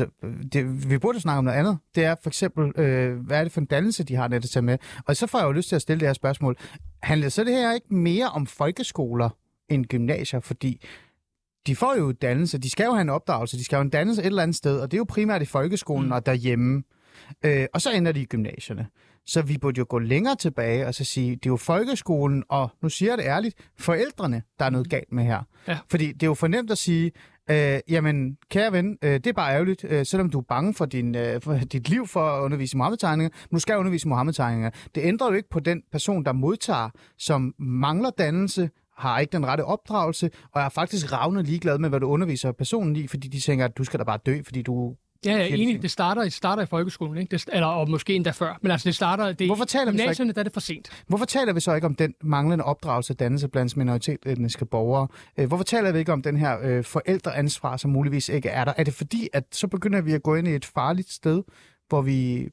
Altså, 0.00 0.06
det, 0.52 0.90
vi 0.90 0.98
burde 0.98 1.20
snakke 1.20 1.38
om 1.38 1.44
noget 1.44 1.58
andet. 1.58 1.78
Det 1.94 2.04
er 2.04 2.14
for 2.22 2.30
eksempel, 2.30 2.80
øh, 2.80 3.18
hvad 3.18 3.38
er 3.38 3.42
det 3.42 3.52
for 3.52 3.60
en 3.60 3.66
dannelse, 3.66 4.04
de 4.04 4.14
har 4.14 4.28
netop 4.28 4.50
til 4.50 4.64
med? 4.64 4.78
Og 5.06 5.16
så 5.16 5.26
får 5.26 5.38
jeg 5.38 5.46
jo 5.46 5.52
lyst 5.52 5.68
til 5.68 5.76
at 5.76 5.82
stille 5.82 6.00
det 6.00 6.08
her 6.08 6.12
spørgsmål. 6.12 6.56
Handler 7.02 7.28
så 7.28 7.44
det 7.44 7.52
her 7.52 7.72
ikke 7.72 7.94
mere 7.94 8.26
om 8.26 8.46
folkeskoler 8.46 9.30
end 9.68 9.86
gymnasier? 9.86 10.40
Fordi 10.40 10.84
de 11.66 11.76
får 11.76 11.94
jo 11.98 12.12
dannelse, 12.12 12.58
de 12.58 12.70
skal 12.70 12.84
jo 12.84 12.92
have 12.92 13.02
en 13.02 13.08
opdragelse, 13.08 13.56
de 13.56 13.64
skal 13.64 13.76
jo 13.76 13.78
have 13.78 13.84
en 13.84 13.90
dannelse 13.90 14.22
et 14.22 14.26
eller 14.26 14.42
andet 14.42 14.56
sted, 14.56 14.80
og 14.80 14.90
det 14.90 14.96
er 14.96 14.98
jo 14.98 15.06
primært 15.08 15.42
i 15.42 15.44
folkeskolen 15.44 16.06
mm. 16.06 16.12
og 16.12 16.26
derhjemme. 16.26 16.82
Øh, 17.44 17.66
og 17.74 17.80
så 17.80 17.92
ender 17.92 18.12
de 18.12 18.20
i 18.20 18.24
gymnasierne. 18.24 18.86
Så 19.26 19.42
vi 19.42 19.58
burde 19.58 19.78
jo 19.78 19.86
gå 19.88 19.98
længere 19.98 20.36
tilbage 20.36 20.86
og 20.86 20.94
så 20.94 21.04
sige, 21.04 21.30
det 21.30 21.46
er 21.46 21.50
jo 21.50 21.56
folkeskolen, 21.56 22.44
og 22.48 22.70
nu 22.82 22.88
siger 22.88 23.10
jeg 23.10 23.18
det 23.18 23.24
ærligt, 23.24 23.68
forældrene, 23.78 24.42
der 24.58 24.64
er 24.64 24.70
noget 24.70 24.90
galt 24.90 25.12
med 25.12 25.24
her. 25.24 25.42
Ja. 25.68 25.78
Fordi 25.90 26.12
det 26.12 26.22
er 26.22 26.26
jo 26.26 26.34
fornemt 26.34 26.70
at 26.70 26.78
sige, 26.78 27.12
øh, 27.50 27.80
jamen, 27.88 28.36
kære 28.50 28.72
ven, 28.72 28.98
øh, 29.02 29.10
det 29.10 29.26
er 29.26 29.32
bare 29.32 29.54
ærgerligt, 29.54 29.84
øh, 29.88 30.06
selvom 30.06 30.30
du 30.30 30.38
er 30.38 30.44
bange 30.48 30.74
for, 30.74 30.86
din, 30.86 31.16
øh, 31.16 31.40
for 31.40 31.54
dit 31.54 31.88
liv 31.88 32.06
for 32.06 32.20
at 32.20 32.42
undervise 32.42 32.76
i 32.76 32.78
Mohammed-tegninger, 32.78 33.30
men 33.50 33.56
du 33.56 33.60
skal 33.60 33.78
undervise 33.78 34.06
i 34.06 34.08
Mohammed-tegninger. 34.08 34.70
Det 34.94 35.00
ændrer 35.04 35.28
jo 35.28 35.34
ikke 35.34 35.50
på 35.50 35.60
den 35.60 35.82
person, 35.92 36.24
der 36.24 36.32
modtager, 36.32 36.90
som 37.18 37.54
mangler 37.58 38.10
dannelse, 38.10 38.70
har 38.96 39.18
ikke 39.18 39.32
den 39.32 39.46
rette 39.46 39.64
opdragelse, 39.64 40.30
og 40.52 40.62
er 40.62 40.68
faktisk 40.68 41.12
ravne 41.12 41.42
ligeglad 41.42 41.78
med, 41.78 41.88
hvad 41.88 42.00
du 42.00 42.06
underviser 42.06 42.52
personen 42.52 42.96
i, 42.96 43.06
fordi 43.06 43.28
de 43.28 43.40
tænker, 43.40 43.64
at 43.64 43.78
du 43.78 43.84
skal 43.84 43.98
da 43.98 44.04
bare 44.04 44.18
dø, 44.26 44.42
fordi 44.44 44.62
du... 44.62 44.94
Ja, 45.24 45.30
jeg 45.36 45.50
er 45.50 45.54
enig. 45.54 45.82
Det 45.82 45.90
starter, 45.90 46.22
det 46.22 46.32
starter 46.32 46.62
i 46.62 46.66
folkeskolen, 46.66 47.18
ikke? 47.18 47.30
Det, 47.30 47.44
eller 47.52 47.66
og 47.66 47.90
måske 47.90 48.14
endda 48.14 48.30
før. 48.30 48.58
Men 48.62 48.70
altså, 48.72 48.86
det 48.88 48.94
starter... 48.94 49.32
Det, 49.32 49.46
Hvorfor 49.48 49.64
taler 49.64 49.92
vi 49.92 49.98
så 49.98 50.02
ikke- 50.02 50.04
gymnasierne, 50.04 50.32
der 50.32 50.38
er 50.38 50.42
det 50.42 50.52
for 50.52 50.60
sent. 50.60 51.04
Hvorfor 51.06 51.24
taler 51.24 51.52
vi 51.52 51.60
så 51.60 51.74
ikke 51.74 51.86
om 51.86 51.94
den 51.94 52.14
manglende 52.22 52.64
opdragelse 52.64 53.12
og 53.12 53.18
dannelse 53.18 53.48
blandt 53.48 53.76
minoritetsetniske 53.76 54.64
borgere? 54.66 55.08
Øh, 55.38 55.46
Hvorfor 55.48 55.64
taler 55.64 55.92
vi 55.92 55.98
ikke 55.98 56.12
om 56.12 56.22
den 56.22 56.36
her 56.36 56.58
øh, 56.62 56.84
forældreansvar, 56.84 57.76
som 57.76 57.90
muligvis 57.90 58.28
ikke 58.28 58.48
er 58.48 58.64
der? 58.64 58.72
Er 58.76 58.84
det 58.84 58.94
fordi, 58.94 59.28
at 59.32 59.44
så 59.52 59.66
begynder 59.68 60.00
vi 60.00 60.12
at 60.12 60.22
gå 60.22 60.34
ind 60.34 60.48
i 60.48 60.54
et 60.54 60.64
farligt 60.64 61.10
sted, 61.12 61.42
hvor 61.88 62.02
vi 62.02 62.48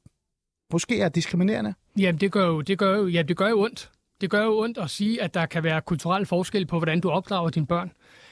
måske 0.73 1.01
er 1.01 1.09
diskriminerende? 1.09 1.73
Jamen, 1.99 2.21
det 2.21 2.31
gør 2.31 2.47
jo, 2.47 2.61
det 2.61 2.77
gør 2.77 2.97
jo, 2.97 3.07
ja, 3.07 3.21
det 3.21 3.37
gør 3.37 3.49
jo 3.49 3.61
ondt. 3.61 3.91
Det 4.21 4.29
gør 4.29 4.43
jo 4.43 4.59
ondt 4.59 4.77
at 4.77 4.89
sige, 4.89 5.21
at 5.23 5.33
der 5.33 5.45
kan 5.45 5.63
være 5.63 5.81
kulturel 5.81 6.25
forskel 6.25 6.65
på, 6.65 6.77
hvordan 6.79 6.99
du 7.01 7.09
opdrager 7.09 7.49
dine 7.49 7.65
børn. 7.67 7.91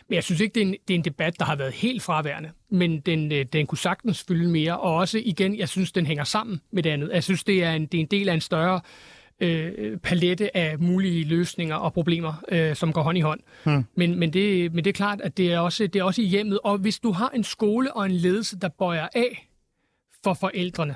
Men 0.10 0.16
jeg 0.16 0.24
synes 0.24 0.42
ikke, 0.42 0.54
det 0.54 0.64
er 0.64 0.68
en, 0.68 0.76
det 0.88 0.94
er 0.94 0.98
en 0.98 1.06
debat, 1.06 1.40
der 1.40 1.46
har 1.46 1.56
været 1.56 1.74
helt 1.74 2.02
fraværende. 2.02 2.50
Men 2.70 3.00
den, 3.00 3.32
øh, 3.32 3.46
den 3.54 3.68
kunne 3.68 3.78
sagtens 3.78 4.26
fylde 4.28 4.50
mere. 4.50 4.80
Og 4.80 4.96
også 4.96 5.22
igen, 5.26 5.58
jeg 5.58 5.70
synes, 5.70 5.92
den 5.92 6.06
hænger 6.06 6.24
sammen 6.24 6.62
med 6.72 6.84
det 6.84 6.90
andet. 6.90 7.10
Jeg 7.14 7.24
synes, 7.24 7.44
det 7.44 7.64
er 7.64 7.72
en, 7.72 7.86
det 7.86 7.98
er 7.98 8.02
en 8.02 8.08
del 8.12 8.30
af 8.30 8.34
en 8.34 8.42
større 8.42 8.82
øh, 9.40 9.98
palette 9.98 10.58
af 10.58 10.80
mulige 10.80 11.26
løsninger 11.26 11.76
og 11.76 11.94
problemer, 11.94 12.44
øh, 12.52 12.76
som 12.76 12.94
går 12.94 13.02
hånd 13.02 13.18
i 13.18 13.22
hånd. 13.22 13.40
Hmm. 13.64 13.86
Men, 13.96 14.20
men, 14.20 14.34
det, 14.34 14.74
men 14.74 14.84
det 14.84 14.90
er 14.90 14.94
klart, 14.94 15.22
at 15.22 15.38
det 15.38 15.54
er, 15.54 15.60
også, 15.60 15.88
det 15.88 16.00
er 16.00 16.04
også 16.04 16.22
i 16.22 16.26
hjemmet. 16.26 16.60
Og 16.64 16.78
hvis 16.78 17.00
du 17.00 17.12
har 17.12 17.30
en 17.30 17.44
skole 17.44 17.94
og 17.94 18.06
en 18.06 18.12
ledelse, 18.12 18.60
der 18.60 18.70
bøjer 18.70 19.08
af 19.16 19.50
for 20.24 20.34
forældrene, 20.34 20.96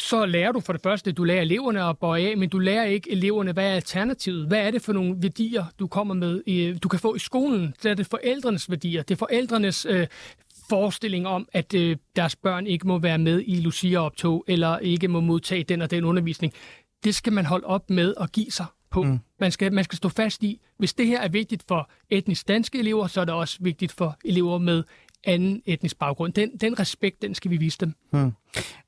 så 0.00 0.26
lærer 0.26 0.52
du 0.52 0.60
for 0.60 0.72
det 0.72 0.82
første, 0.82 1.12
du 1.12 1.24
lærer 1.24 1.42
eleverne 1.42 1.84
at 1.84 1.98
bøje 1.98 2.26
af, 2.26 2.36
men 2.36 2.48
du 2.48 2.58
lærer 2.58 2.84
ikke 2.84 3.12
eleverne, 3.12 3.52
hvad 3.52 3.66
er 3.66 3.74
alternativet? 3.74 4.46
Hvad 4.46 4.58
er 4.58 4.70
det 4.70 4.82
for 4.82 4.92
nogle 4.92 5.16
værdier, 5.18 5.64
du 5.78 5.86
kommer 5.86 6.14
med, 6.14 6.42
i, 6.46 6.72
du 6.82 6.88
kan 6.88 6.98
få 6.98 7.14
i 7.14 7.18
skolen? 7.18 7.74
Det 7.82 7.90
er 7.90 7.94
det 7.94 8.06
forældrenes 8.06 8.70
værdier. 8.70 9.02
Det 9.02 9.14
er 9.14 9.18
forældrenes 9.18 9.86
øh, 9.90 10.06
forestilling 10.68 11.26
om, 11.26 11.48
at 11.52 11.74
øh, 11.74 11.96
deres 12.16 12.36
børn 12.36 12.66
ikke 12.66 12.86
må 12.86 12.98
være 12.98 13.18
med 13.18 13.42
i 13.46 13.60
Lucia-optog, 13.60 14.44
eller 14.48 14.78
ikke 14.78 15.08
må 15.08 15.20
modtage 15.20 15.64
den 15.64 15.82
og 15.82 15.90
den 15.90 16.04
undervisning. 16.04 16.52
Det 17.04 17.14
skal 17.14 17.32
man 17.32 17.46
holde 17.46 17.66
op 17.66 17.90
med 17.90 18.14
at 18.20 18.32
give 18.32 18.50
sig 18.50 18.66
på. 18.90 19.02
Mm. 19.02 19.18
Man, 19.40 19.52
skal, 19.52 19.72
man 19.72 19.84
skal 19.84 19.96
stå 19.96 20.08
fast 20.08 20.42
i, 20.42 20.60
hvis 20.78 20.92
det 20.92 21.06
her 21.06 21.20
er 21.20 21.28
vigtigt 21.28 21.64
for 21.68 21.90
etnisk 22.10 22.48
danske 22.48 22.78
elever, 22.78 23.06
så 23.06 23.20
er 23.20 23.24
det 23.24 23.34
også 23.34 23.58
vigtigt 23.60 23.92
for 23.92 24.16
elever 24.24 24.58
med 24.58 24.82
anden 25.24 25.62
etnisk 25.66 25.98
baggrund. 25.98 26.32
Den, 26.32 26.56
den 26.56 26.80
respekt, 26.80 27.22
den 27.22 27.34
skal 27.34 27.50
vi 27.50 27.56
vise 27.56 27.78
dem. 27.80 27.94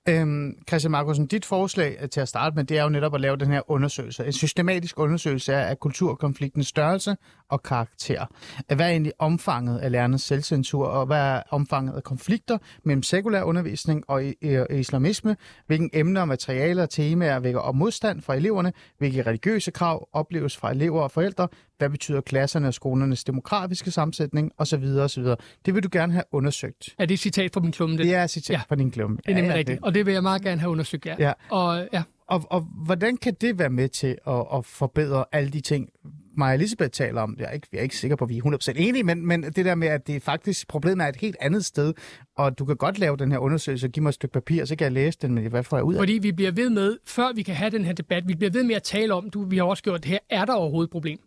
Øhm, 0.08 0.52
Christian 0.68 0.90
Markusen, 0.90 1.26
dit 1.26 1.44
forslag 1.44 2.08
til 2.12 2.20
at 2.20 2.28
starte 2.28 2.56
med, 2.56 2.64
det 2.64 2.78
er 2.78 2.82
jo 2.82 2.88
netop 2.88 3.14
at 3.14 3.20
lave 3.20 3.36
den 3.36 3.48
her 3.52 3.70
undersøgelse. 3.70 4.26
En 4.26 4.32
systematisk 4.32 4.98
undersøgelse 4.98 5.54
af 5.54 5.78
kulturkonfliktens 5.80 6.66
størrelse 6.66 7.16
og 7.48 7.62
karakter. 7.62 8.26
Hvad 8.66 8.86
er 8.86 8.90
egentlig 8.90 9.12
omfanget 9.18 9.78
af 9.78 9.90
lærernes 9.92 10.22
selvcensur, 10.22 10.86
og 10.86 11.06
hvad 11.06 11.18
er 11.18 11.42
omfanget 11.50 11.94
af 11.96 12.02
konflikter 12.02 12.58
mellem 12.84 13.02
sekulær 13.02 13.42
undervisning 13.42 14.04
og 14.08 14.24
islamisme? 14.70 15.36
Hvilke 15.66 15.90
emner, 15.92 16.24
materialer 16.24 16.82
og 16.82 16.90
temaer 16.90 17.38
vækker 17.40 17.60
op 17.60 17.74
modstand 17.74 18.20
fra 18.22 18.34
eleverne? 18.34 18.72
Hvilke 18.98 19.22
religiøse 19.22 19.70
krav 19.70 20.08
opleves 20.12 20.56
fra 20.56 20.70
elever 20.70 21.02
og 21.02 21.10
forældre? 21.10 21.48
Hvad 21.78 21.90
betyder 21.90 22.20
klasserne 22.20 22.68
og 22.68 22.74
skolernes 22.74 23.24
demografiske 23.24 23.90
sammensætning? 23.90 24.52
Og 24.58 24.66
så 24.66 24.76
videre, 24.76 25.04
og 25.04 25.10
så 25.10 25.20
videre. 25.20 25.36
Det 25.66 25.74
vil 25.74 25.82
du 25.82 25.88
gerne 25.92 26.12
have 26.12 26.22
undersøgt. 26.32 26.88
Er 26.98 27.06
det 27.06 27.14
et 27.14 27.20
citat 27.20 27.50
fra 27.54 27.60
min 27.60 27.72
klumme? 27.72 27.96
Det 27.98 28.14
er 28.14 28.24
et 28.24 28.30
citat 28.30 28.54
Ja. 28.54 28.60
fra 28.68 28.74
din 28.76 28.90
klumme. 28.90 29.18
Det 29.26 29.36
er 29.52 29.58
rigtigt, 29.58 29.78
og 29.82 29.94
det 29.94 30.06
vil 30.06 30.14
jeg 30.14 30.22
meget 30.22 30.42
gerne 30.42 30.60
have 30.60 30.70
undersøgt, 30.70 31.06
ja. 31.06 31.14
Ja. 31.18 31.32
Og 31.50 31.88
ja, 31.92 32.02
Og, 32.26 32.42
og 32.50 32.60
hvordan 32.60 33.16
kan 33.16 33.36
det 33.40 33.58
være 33.58 33.70
med 33.70 33.88
til 33.88 34.18
at, 34.26 34.46
at 34.54 34.64
forbedre 34.64 35.24
alle 35.32 35.50
de 35.50 35.60
ting, 35.60 35.88
Maja 36.36 36.54
Elisabeth 36.54 36.90
taler 36.90 37.20
om? 37.20 37.36
Jeg 37.38 37.46
er 37.46 37.50
ikke, 37.50 37.66
jeg 37.72 37.78
er 37.78 37.82
ikke 37.82 37.96
sikker 37.96 38.16
på, 38.16 38.24
at 38.24 38.28
vi 38.28 38.38
er 38.38 38.42
100% 38.42 38.72
enige, 38.76 39.04
men, 39.04 39.26
men 39.26 39.42
det 39.42 39.64
der 39.64 39.74
med, 39.74 39.88
at 39.88 40.06
det 40.06 40.22
faktisk 40.22 40.68
problemet 40.68 41.04
er 41.04 41.08
et 41.08 41.16
helt 41.16 41.36
andet 41.40 41.64
sted, 41.64 41.94
og 42.36 42.58
du 42.58 42.64
kan 42.64 42.76
godt 42.76 42.98
lave 42.98 43.16
den 43.16 43.32
her 43.32 43.38
undersøgelse 43.38 43.86
og 43.86 43.90
give 43.90 44.02
mig 44.02 44.08
et 44.08 44.14
stykke 44.14 44.32
papir, 44.32 44.64
så 44.64 44.76
kan 44.76 44.84
jeg 44.84 44.92
læse 44.92 45.18
den, 45.22 45.34
men 45.34 45.46
hvad 45.46 45.62
får 45.62 45.76
jeg 45.76 45.84
ud 45.84 45.94
af 45.94 45.98
det? 45.98 46.02
fordi 46.02 46.18
vi 46.18 46.32
bliver 46.32 46.50
ved 46.50 46.70
med, 46.70 46.98
før 47.06 47.32
vi 47.34 47.42
kan 47.42 47.54
have 47.54 47.70
den 47.70 47.84
her 47.84 47.92
debat, 47.92 48.28
vi 48.28 48.34
bliver 48.34 48.50
ved 48.50 48.64
med 48.64 48.74
at 48.74 48.82
tale 48.82 49.14
om, 49.14 49.30
du, 49.30 49.44
vi 49.44 49.56
har 49.56 49.64
også 49.64 49.82
gjort 49.82 50.02
det 50.02 50.10
her, 50.10 50.18
er 50.30 50.44
der 50.44 50.54
overhovedet 50.54 50.88
et 50.88 50.92
problem? 50.92 51.18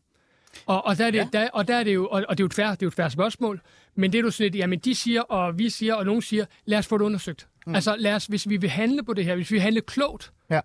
Og, 0.65 0.85
og, 0.85 0.97
der 0.97 1.05
er 1.05 1.11
det, 1.11 1.17
ja. 1.17 1.27
der, 1.33 1.49
og 1.53 1.67
der 1.67 1.75
er 1.75 1.83
det 1.83 1.93
jo, 1.93 2.07
og, 2.07 2.25
og 2.29 2.37
det 2.37 2.43
er 2.43 2.45
jo 2.45 2.47
et 2.47 2.53
færre, 2.53 2.71
det 2.71 2.81
er 2.81 2.85
jo 2.85 2.87
et 2.87 2.93
færre 2.93 3.11
spørgsmål, 3.11 3.61
men 3.95 4.11
det 4.11 4.19
er 4.19 4.23
jo 4.23 4.31
sådan 4.31 4.51
lidt, 4.51 4.55
jamen 4.55 4.79
de 4.79 4.95
siger, 4.95 5.21
og 5.21 5.59
vi 5.59 5.69
siger, 5.69 5.95
og 5.95 6.05
nogen 6.05 6.21
siger, 6.21 6.45
lad 6.65 6.79
os 6.79 6.87
få 6.87 6.97
det 6.97 7.05
undersøgt. 7.05 7.47
Mm. 7.67 7.75
Altså 7.75 7.95
lad 7.99 8.15
os, 8.15 8.25
hvis 8.25 8.49
vi 8.49 8.57
vil 8.57 8.69
handle 8.69 9.03
på 9.03 9.13
det 9.13 9.25
her, 9.25 9.35
hvis 9.35 9.51
vi 9.51 9.55
vil 9.55 9.61
handle 9.61 9.81
klogt, 9.81 10.33
Ja. 10.49 10.59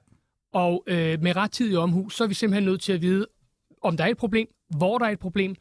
og 0.52 0.84
øh, 0.86 1.22
med 1.22 1.36
rettidig 1.36 1.78
omhu, 1.78 2.08
så 2.08 2.24
er 2.24 2.28
vi 2.28 2.34
simpelthen 2.34 2.64
nødt 2.64 2.80
til 2.80 2.92
at 2.92 3.02
vide, 3.02 3.26
om 3.82 3.96
der 3.96 4.04
er 4.04 4.08
et 4.08 4.16
problem, 4.16 4.48
hvor 4.76 4.98
der 4.98 5.06
er 5.06 5.10
et 5.10 5.18
problem, 5.18 5.54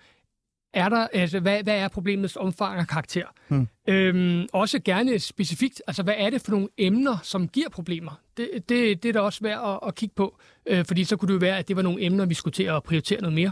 er 0.74 0.90
der, 0.90 1.08
altså, 1.14 1.40
hvad, 1.40 1.64
hvad 1.64 1.78
er 1.78 1.88
problemets 1.88 2.36
omfang 2.36 2.80
og 2.80 2.88
karakter? 2.88 3.26
Hmm. 3.48 3.68
Øhm, 3.88 4.48
også 4.54 4.80
gerne 4.86 5.20
specifikt, 5.20 5.82
altså 5.88 6.04
hvad 6.04 6.14
er 6.18 6.30
det 6.30 6.42
for 6.42 6.52
nogle 6.52 6.68
emner, 6.78 7.18
som 7.24 7.48
giver 7.48 7.70
problemer? 7.70 8.22
Det, 8.38 8.50
det, 8.70 9.04
det 9.04 9.10
er 9.10 9.14
da 9.14 9.20
også 9.20 9.40
værd 9.42 9.80
at, 9.84 9.88
at 9.88 9.96
kigge 9.96 10.16
på, 10.16 10.40
øh, 10.66 10.86
fordi 10.86 11.04
så 11.04 11.18
kunne 11.18 11.28
det 11.28 11.34
jo 11.34 11.40
være, 11.40 11.58
at 11.58 11.68
det 11.68 11.76
var 11.76 11.82
nogle 11.82 12.04
emner, 12.04 12.26
vi 12.26 12.34
skulle 12.34 12.54
til 12.54 12.64
at 12.64 12.84
prioritere 12.84 13.22
noget 13.22 13.34
mere. 13.36 13.52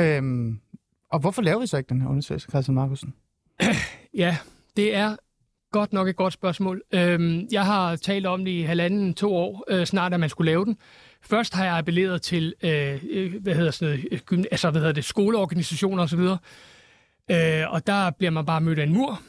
Øhm, 0.00 0.60
og 1.10 1.20
hvorfor 1.20 1.42
laver 1.42 1.60
vi 1.60 1.66
så 1.66 1.76
ikke 1.76 1.88
den 1.88 2.00
her 2.00 2.08
undersøgelse, 2.08 2.48
Christian 2.50 2.74
Markusen? 2.74 3.14
Ja, 4.14 4.36
det 4.76 4.94
er 4.96 5.16
godt 5.72 5.92
nok 5.92 6.08
et 6.08 6.16
godt 6.16 6.32
spørgsmål. 6.32 6.82
Øhm, 6.92 7.48
jeg 7.52 7.66
har 7.66 7.96
talt 7.96 8.26
om 8.26 8.44
det 8.44 8.52
i 8.52 8.62
halvanden, 8.62 9.14
to 9.14 9.36
år, 9.36 9.64
øh, 9.68 9.86
snart 9.86 10.14
at 10.14 10.20
man 10.20 10.28
skulle 10.28 10.50
lave 10.50 10.64
den. 10.64 10.76
Først 11.22 11.54
har 11.54 11.64
jeg 11.64 11.78
appelleret 11.78 12.22
til, 12.22 12.54
øh, 12.62 13.02
øh, 13.10 13.42
hvad 13.42 13.54
hedder 13.54 13.70
sådan 13.70 13.94
noget, 13.94 14.08
øh, 14.12 14.18
gym- 14.32 14.44
altså, 14.50 14.70
hvad 14.70 14.80
hedder 14.80 14.94
det, 14.94 15.04
skoleorganisationer 15.04 16.02
osv., 16.02 16.20
øh, 17.30 17.72
og 17.72 17.86
der 17.86 18.10
bliver 18.10 18.30
man 18.30 18.46
bare 18.46 18.60
mødt 18.60 18.78
af 18.78 18.82
en 18.82 18.92
mur. 18.92 19.20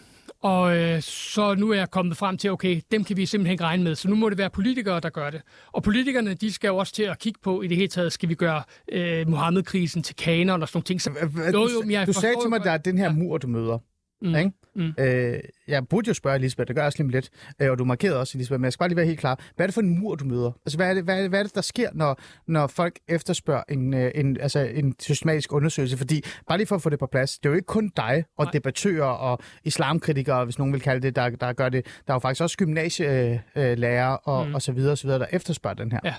Og 0.42 0.78
øh, 0.78 1.02
så 1.02 1.56
nu 1.56 1.70
er 1.72 1.76
jeg 1.76 1.92
kommet 1.92 2.18
frem 2.18 2.38
til, 2.38 2.52
okay, 2.52 2.82
dem 2.92 3.04
kan 3.04 3.18
vi 3.18 3.26
simpelthen 3.26 3.52
ikke 3.52 3.64
regne 3.64 3.84
med. 3.84 3.96
Så 3.96 4.10
nu 4.10 4.16
må 4.16 4.30
det 4.30 4.38
være 4.38 4.50
politikere, 4.50 5.00
der 5.00 5.10
gør 5.10 5.30
det. 5.30 5.42
Og 5.72 5.84
politikerne, 5.84 6.34
de 6.34 6.54
skal 6.54 6.68
jo 6.68 6.78
også 6.78 6.94
til 6.94 7.04
at 7.04 7.20
kigge 7.20 7.40
på, 7.44 7.62
i 7.62 7.68
det 7.68 7.78
hele 7.78 7.88
taget, 7.88 8.14
skal 8.14 8.30
vi 8.30 8.36
gøre 8.36 8.64
øh, 8.92 9.28
Mohammed-krisen 9.28 10.04
til 10.04 10.16
kanon 10.16 10.62
og 10.62 10.68
sådan 10.68 10.78
nogle 10.78 10.84
ting. 10.84 11.02
Så, 11.02 11.12
jo, 11.54 11.70
jo, 11.74 11.82
men 11.82 11.92
jeg 11.92 12.08
du 12.08 12.14
sagde 12.14 12.36
til 12.42 12.50
mig, 12.50 12.60
at 12.60 12.66
der 12.66 12.72
er 12.72 12.78
den 12.78 12.98
her 12.98 13.14
mur, 13.14 13.38
du 13.38 13.48
møder. 13.48 13.78
Mm. 14.22 14.36
Ikke? 14.36 14.52
Mm. 14.76 14.94
Øh, 15.00 15.40
jeg 15.68 15.88
burde 15.88 16.08
jo 16.08 16.14
spørge 16.14 16.36
Elisabeth, 16.36 16.68
det 16.68 16.76
gør 16.76 16.82
jeg 16.82 16.88
også 16.88 17.04
lige 17.04 17.12
lidt, 17.12 17.30
øh, 17.62 17.72
og 17.72 17.80
du 17.80 17.86
markerede 17.86 18.20
også, 18.20 18.38
Elisabeth, 18.38 18.60
men 18.60 18.66
jeg 18.66 18.74
skal 18.74 18.80
bare 18.80 18.90
lige 18.90 18.98
være 18.98 19.06
helt 19.06 19.20
klar. 19.20 19.40
Hvad 19.56 19.66
er 19.66 19.68
det 19.68 19.74
for 19.74 19.82
en 19.82 20.00
mur, 20.00 20.16
du 20.16 20.26
møder? 20.26 20.52
Altså, 20.66 20.78
hvad 20.78 20.90
er 20.90 20.94
det, 20.94 21.04
hvad 21.04 21.18
er 21.18 21.22
det, 21.22 21.30
hvad 21.30 21.40
er 21.40 21.44
det 21.44 21.56
der 21.56 21.62
sker, 21.62 21.90
når, 21.94 22.20
når 22.48 22.68
folk 22.68 23.00
efterspørger 23.08 23.64
en, 23.70 23.94
øh, 23.94 24.12
en, 24.16 24.38
altså, 24.42 24.60
en 24.60 24.96
systematisk 25.00 25.54
undersøgelse? 25.54 25.98
Fordi, 25.98 26.24
bare 26.48 26.58
lige 26.58 26.68
for 26.68 26.76
at 26.76 26.82
få 26.82 26.90
det 26.90 27.00
på 27.00 27.08
plads, 27.12 27.40
det 27.40 27.46
er 27.46 27.50
jo 27.50 27.56
ikke 27.56 27.66
kun 27.66 27.92
dig 27.98 28.24
og 28.38 28.46
Nej. 28.46 28.52
debattører 28.52 29.06
og 29.06 29.40
islamkritikere, 29.64 30.46
hvis 30.46 30.58
nogen 30.58 30.74
vil 30.74 30.82
kalde 30.82 31.02
det, 31.02 31.16
der, 31.16 31.30
der 31.30 31.54
gør 31.54 31.70
det. 31.70 31.86
Der 31.86 32.14
er 32.14 32.16
jo 32.16 32.20
faktisk 32.20 32.42
også 32.42 32.58
gymnasielærer 32.58 34.14
øh, 34.14 34.20
og, 34.24 34.48
mm. 34.48 34.56
og 34.56 34.62
så 34.62 34.72
videre, 34.72 34.92
og 34.92 34.98
så 34.98 35.08
videre, 35.08 35.20
der 35.20 35.28
efterspørger 35.32 35.76
den 35.76 35.92
her. 35.92 36.00
Ja. 36.04 36.14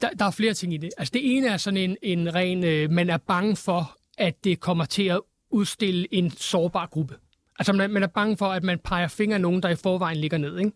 Der, 0.00 0.08
der 0.18 0.24
er 0.24 0.30
flere 0.30 0.54
ting 0.54 0.74
i 0.74 0.76
det. 0.76 0.90
Altså 0.98 1.12
det 1.14 1.36
ene 1.36 1.48
er 1.48 1.56
sådan 1.56 1.76
en, 1.76 1.96
en 2.02 2.34
ren, 2.34 2.64
øh, 2.64 2.90
man 2.90 3.10
er 3.10 3.16
bange 3.16 3.56
for, 3.56 3.96
at 4.18 4.44
det 4.44 4.60
kommer 4.60 4.84
til 4.84 5.02
at 5.08 5.20
udstille 5.50 6.14
en 6.14 6.30
sårbar 6.30 6.86
gruppe. 6.86 7.14
Altså 7.58 7.72
man, 7.72 7.90
man 7.90 8.02
er 8.02 8.06
bange 8.06 8.36
for, 8.36 8.46
at 8.46 8.62
man 8.62 8.78
peger 8.84 9.08
fingre 9.08 9.34
af 9.34 9.40
nogen, 9.40 9.62
der 9.62 9.68
i 9.68 9.76
forvejen 9.76 10.16
ligger 10.16 10.38
ned. 10.38 10.58
Ikke? 10.58 10.70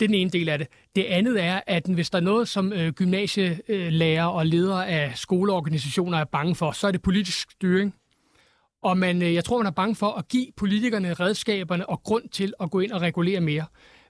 Det 0.00 0.02
er 0.02 0.08
den 0.08 0.14
ene 0.14 0.30
del 0.30 0.48
af 0.48 0.58
det. 0.58 0.66
Det 0.96 1.04
andet 1.04 1.42
er, 1.42 1.60
at 1.66 1.86
hvis 1.86 2.10
der 2.10 2.18
er 2.18 2.22
noget, 2.22 2.48
som 2.48 2.72
øh, 2.72 2.92
gymnasielærer 2.92 4.26
og 4.26 4.46
ledere 4.46 4.88
af 4.88 5.12
skoleorganisationer 5.14 6.18
er 6.18 6.24
bange 6.24 6.54
for, 6.54 6.72
så 6.72 6.86
er 6.86 6.92
det 6.92 7.02
politisk 7.02 7.50
styring. 7.50 7.94
Og 8.82 8.98
man, 8.98 9.22
øh, 9.22 9.34
jeg 9.34 9.44
tror, 9.44 9.58
man 9.58 9.66
er 9.66 9.70
bange 9.70 9.94
for 9.94 10.12
at 10.12 10.28
give 10.28 10.46
politikerne 10.56 11.14
redskaberne 11.14 11.88
og 11.88 12.02
grund 12.02 12.28
til 12.28 12.54
at 12.60 12.70
gå 12.70 12.80
ind 12.80 12.92
og 12.92 13.00
regulere 13.00 13.40
mere. 13.40 13.64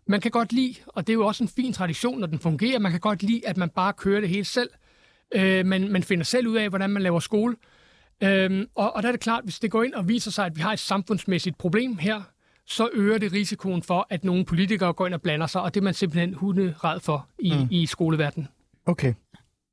Man 0.07 0.21
kan 0.21 0.31
godt 0.31 0.53
lide, 0.53 0.75
og 0.87 1.07
det 1.07 1.13
er 1.13 1.15
jo 1.15 1.27
også 1.27 1.45
en 1.45 1.49
fin 1.49 1.73
tradition, 1.73 2.21
når 2.21 2.27
den 2.27 2.39
fungerer, 2.39 2.79
man 2.79 2.91
kan 2.91 3.01
godt 3.01 3.23
lide, 3.23 3.49
at 3.49 3.57
man 3.57 3.69
bare 3.69 3.93
kører 3.93 4.21
det 4.21 4.29
hele 4.29 4.45
selv. 4.45 4.71
Øh, 5.35 5.67
man, 5.67 5.93
man 5.93 6.03
finder 6.03 6.25
selv 6.25 6.49
ud 6.49 6.57
af, 6.57 6.69
hvordan 6.69 6.91
man 6.91 7.03
laver 7.03 7.21
skole. 7.21 7.57
Øhm, 8.23 8.67
og, 8.75 8.97
og 8.97 9.03
der 9.03 9.09
er 9.09 9.13
det 9.13 9.21
klart, 9.21 9.45
hvis 9.45 9.59
det 9.59 9.71
går 9.71 9.83
ind 9.83 9.95
og 9.95 10.09
viser 10.09 10.31
sig, 10.31 10.47
at 10.47 10.57
vi 10.57 10.61
har 10.61 10.73
et 10.73 10.79
samfundsmæssigt 10.79 11.59
problem 11.59 11.99
her, 11.99 12.23
så 12.67 12.89
øger 12.93 13.19
det 13.19 13.33
risikoen 13.33 13.83
for, 13.83 14.07
at 14.11 14.25
nogle 14.25 14.45
politikere 14.45 14.93
går 14.93 15.07
ind 15.07 15.15
og 15.15 15.23
blander 15.23 15.47
sig, 15.47 15.63
og 15.63 15.75
det 15.75 15.81
er 15.81 15.85
man 15.85 15.95
simpelthen 15.95 16.35
hunderad 16.35 17.01
for 17.01 17.29
i, 17.39 17.53
mm. 17.53 17.69
i 17.71 17.87
skoleverdenen. 17.87 18.49
Okay. 18.87 19.15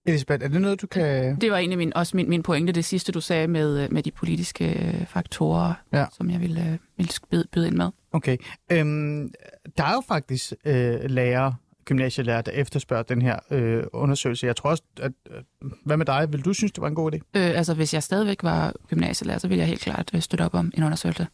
Elisabeth, 0.05 0.43
er 0.43 0.47
det 0.47 0.61
noget, 0.61 0.81
du 0.81 0.87
kan... 0.87 1.37
Det 1.41 1.51
var 1.51 1.57
egentlig 1.57 1.77
min, 1.77 1.93
også 1.93 2.17
min, 2.17 2.29
min 2.29 2.43
pointe, 2.43 2.73
det 2.73 2.85
sidste, 2.85 3.11
du 3.11 3.21
sagde 3.21 3.47
med, 3.47 3.89
med 3.89 4.03
de 4.03 4.11
politiske 4.11 4.65
øh, 4.65 5.05
faktorer, 5.05 5.73
ja. 5.93 6.05
som 6.13 6.29
jeg 6.29 6.41
ville, 6.41 6.61
øh, 6.61 6.77
ville 6.97 7.45
byde 7.51 7.67
ind 7.67 7.75
med. 7.75 7.89
Okay. 8.11 8.37
Øhm, 8.71 9.33
der 9.77 9.83
er 9.83 9.93
jo 9.93 10.01
faktisk 10.07 10.53
øh, 10.65 10.99
lærere, 11.03 11.55
gymnasielærer, 11.85 12.41
der 12.41 12.51
efterspørger 12.51 13.03
den 13.03 13.21
her 13.21 13.39
øh, 13.51 13.83
undersøgelse. 13.93 14.47
Jeg 14.47 14.55
tror 14.55 14.69
også, 14.69 14.83
at, 15.01 15.11
at, 15.31 15.43
hvad 15.85 15.97
med 15.97 16.05
dig? 16.05 16.27
Vil 16.31 16.45
du 16.45 16.53
synes, 16.53 16.71
det 16.71 16.81
var 16.81 16.87
en 16.87 16.95
god 16.95 17.13
idé? 17.13 17.17
Øh, 17.17 17.57
altså, 17.57 17.73
hvis 17.73 17.93
jeg 17.93 18.03
stadigvæk 18.03 18.43
var 18.43 18.73
gymnasielærer, 18.87 19.37
så 19.37 19.47
ville 19.47 19.59
jeg 19.59 19.67
helt 19.67 19.81
klart 19.81 20.11
øh, 20.13 20.21
støtte 20.21 20.43
op 20.43 20.53
om 20.53 20.71
en 20.77 20.83
undersøgelse. 20.83 21.27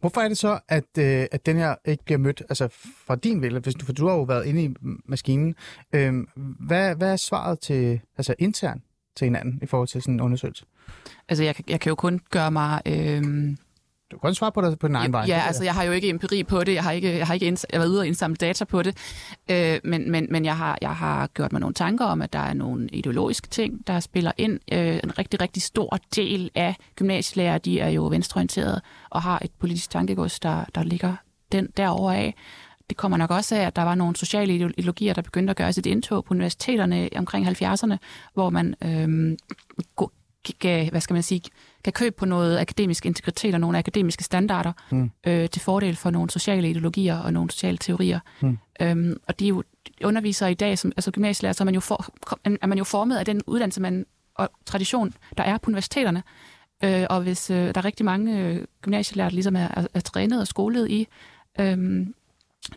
Hvorfor 0.00 0.20
er 0.20 0.28
det 0.28 0.38
så, 0.38 0.58
at, 0.68 0.98
øh, 0.98 1.26
at 1.32 1.46
den 1.46 1.56
her 1.56 1.74
ikke 1.84 2.04
bliver 2.04 2.18
mødt 2.18 2.42
altså 2.48 2.68
fra 3.06 3.16
din 3.16 3.42
vilje? 3.42 3.58
Hvis 3.58 3.74
du, 3.74 3.84
for 3.84 3.92
du 3.92 4.06
har 4.06 4.14
jo 4.14 4.22
været 4.22 4.46
inde 4.46 4.64
i 4.64 4.74
maskinen. 5.04 5.54
Øh, 5.92 6.14
hvad, 6.36 6.94
hvad 6.94 7.12
er 7.12 7.16
svaret 7.16 7.60
til, 7.60 8.00
altså 8.16 8.34
internt 8.38 8.82
til 9.16 9.24
hinanden 9.24 9.58
i 9.62 9.66
forhold 9.66 9.88
til 9.88 10.02
sådan 10.02 10.14
en 10.14 10.20
undersøgelse? 10.20 10.64
Altså, 11.28 11.44
jeg, 11.44 11.54
jeg 11.68 11.80
kan 11.80 11.90
jo 11.90 11.94
kun 11.94 12.20
gøre 12.30 12.50
mig... 12.50 12.82
Øh 12.86 13.56
du 14.10 14.18
kan 14.18 14.28
godt 14.28 14.36
svare 14.36 14.52
på 14.52 14.60
det 14.60 14.78
på 14.78 14.88
den 14.88 14.96
egen 14.96 15.12
vej. 15.12 15.24
Ja, 15.28 15.42
altså 15.46 15.64
jeg 15.64 15.74
har 15.74 15.82
jo 15.82 15.92
ikke 15.92 16.08
empiri 16.08 16.44
på 16.44 16.64
det, 16.64 16.74
jeg 16.74 16.82
har 16.82 16.92
ikke, 16.92 17.18
jeg 17.18 17.26
har 17.26 17.34
ikke 17.34 17.48
inds- 17.48 17.64
jeg 17.72 17.78
har 17.78 17.78
været 17.78 17.90
ude 17.90 18.00
og 18.00 18.06
indsamle 18.06 18.36
data 18.36 18.64
på 18.64 18.82
det, 18.82 18.96
øh, 19.50 19.80
men, 19.84 20.10
men, 20.10 20.26
men 20.30 20.44
jeg, 20.44 20.56
har, 20.56 20.78
jeg 20.82 20.96
har 20.96 21.26
gjort 21.26 21.52
mig 21.52 21.60
nogle 21.60 21.74
tanker 21.74 22.04
om, 22.04 22.22
at 22.22 22.32
der 22.32 22.38
er 22.38 22.54
nogle 22.54 22.88
ideologiske 22.92 23.48
ting, 23.48 23.86
der 23.86 24.00
spiller 24.00 24.32
ind. 24.38 24.60
Øh, 24.72 25.00
en 25.04 25.18
rigtig, 25.18 25.40
rigtig 25.40 25.62
stor 25.62 25.98
del 26.16 26.50
af 26.54 26.76
gymnasielærer, 26.96 27.58
de 27.58 27.80
er 27.80 27.88
jo 27.88 28.06
venstreorienterede 28.06 28.80
og 29.10 29.22
har 29.22 29.38
et 29.44 29.50
politisk 29.58 29.90
tankegods, 29.90 30.40
der, 30.40 30.64
der 30.74 30.82
ligger 30.82 31.16
den 31.52 31.68
derover 31.76 32.12
af. 32.12 32.34
Det 32.88 32.96
kommer 32.96 33.18
nok 33.18 33.30
også 33.30 33.56
af, 33.56 33.60
at 33.60 33.76
der 33.76 33.82
var 33.82 33.94
nogle 33.94 34.16
sociale 34.16 34.54
ideologier, 34.54 35.14
der 35.14 35.22
begyndte 35.22 35.50
at 35.50 35.56
gøre 35.56 35.72
sit 35.72 35.86
indtog 35.86 36.24
på 36.24 36.34
universiteterne 36.34 37.08
omkring 37.16 37.48
70'erne, 37.48 37.96
hvor 38.34 38.50
man 38.50 38.74
øh, 38.84 39.36
gav, 40.58 40.90
hvad 40.90 41.00
skal 41.00 41.14
man 41.14 41.22
sige, 41.22 41.42
gav 41.82 41.92
køb 41.92 42.16
på 42.16 42.26
noget 42.26 42.58
akademisk 42.58 43.06
integritet 43.06 43.54
og 43.54 43.60
nogle 43.60 43.78
akademiske 43.78 44.24
standarder 44.24 44.72
mm. 44.90 45.10
øh, 45.26 45.48
til 45.48 45.62
fordel 45.62 45.96
for 45.96 46.10
nogle 46.10 46.30
sociale 46.30 46.70
ideologier 46.70 47.18
og 47.18 47.32
nogle 47.32 47.50
sociale 47.50 47.78
teorier. 47.78 48.20
Mm. 48.40 48.58
Øhm, 48.80 49.16
og 49.28 49.38
de 49.40 49.44
er 49.44 49.48
jo 49.48 49.62
undervisere 50.04 50.50
i 50.50 50.54
dag, 50.54 50.78
som, 50.78 50.92
altså 50.96 51.10
gymnasielærer, 51.10 51.52
så 51.52 51.62
er 51.62 51.64
man, 51.64 51.74
jo 51.74 51.80
for, 51.80 52.04
er 52.62 52.66
man 52.66 52.78
jo 52.78 52.84
formet 52.84 53.16
af 53.16 53.24
den 53.24 53.42
uddannelse 53.46 53.80
man, 53.80 54.06
og 54.34 54.50
tradition, 54.66 55.14
der 55.36 55.42
er 55.42 55.58
på 55.58 55.68
universiteterne. 55.70 56.22
Øh, 56.84 57.06
og 57.10 57.22
hvis 57.22 57.50
øh, 57.50 57.56
der 57.56 57.72
er 57.80 57.84
rigtig 57.84 58.06
mange 58.06 58.38
øh, 58.38 58.64
gymnasielærer, 58.82 59.28
der 59.28 59.34
ligesom 59.34 59.56
er, 59.56 59.68
er, 59.76 59.86
er 59.94 60.00
trænet 60.00 60.40
og 60.40 60.46
skolet 60.46 60.90
i 60.90 61.08
øh, 61.60 62.06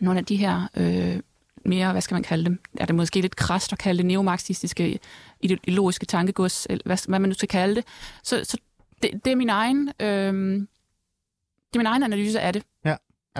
nogle 0.00 0.18
af 0.18 0.24
de 0.24 0.36
her 0.36 0.68
øh, 0.76 1.20
mere, 1.64 1.92
hvad 1.92 2.02
skal 2.02 2.14
man 2.14 2.22
kalde 2.22 2.44
dem, 2.44 2.60
er 2.78 2.86
det 2.86 2.94
måske 2.94 3.20
lidt 3.20 3.36
krast 3.36 3.72
at 3.72 3.78
kalde 3.78 3.98
det 3.98 4.06
neomarxistiske 4.06 4.98
ideologiske 5.40 6.06
tankegods, 6.06 6.66
eller 6.70 6.82
hvad, 6.84 7.08
hvad 7.08 7.18
man 7.18 7.28
nu 7.28 7.34
skal 7.34 7.48
kalde 7.48 7.74
det. 7.74 7.84
Så, 8.22 8.40
så 8.44 8.56
det, 9.02 9.24
det 9.24 9.32
er 9.32 9.36
min 9.36 9.48
egen, 9.48 9.88
øh, 9.88 10.32
det 11.72 11.74
er 11.74 11.78
min 11.78 11.86
egen 11.86 12.02
analyse 12.02 12.40
af 12.40 12.52
det. 12.52 12.62
Ja. 12.84 12.96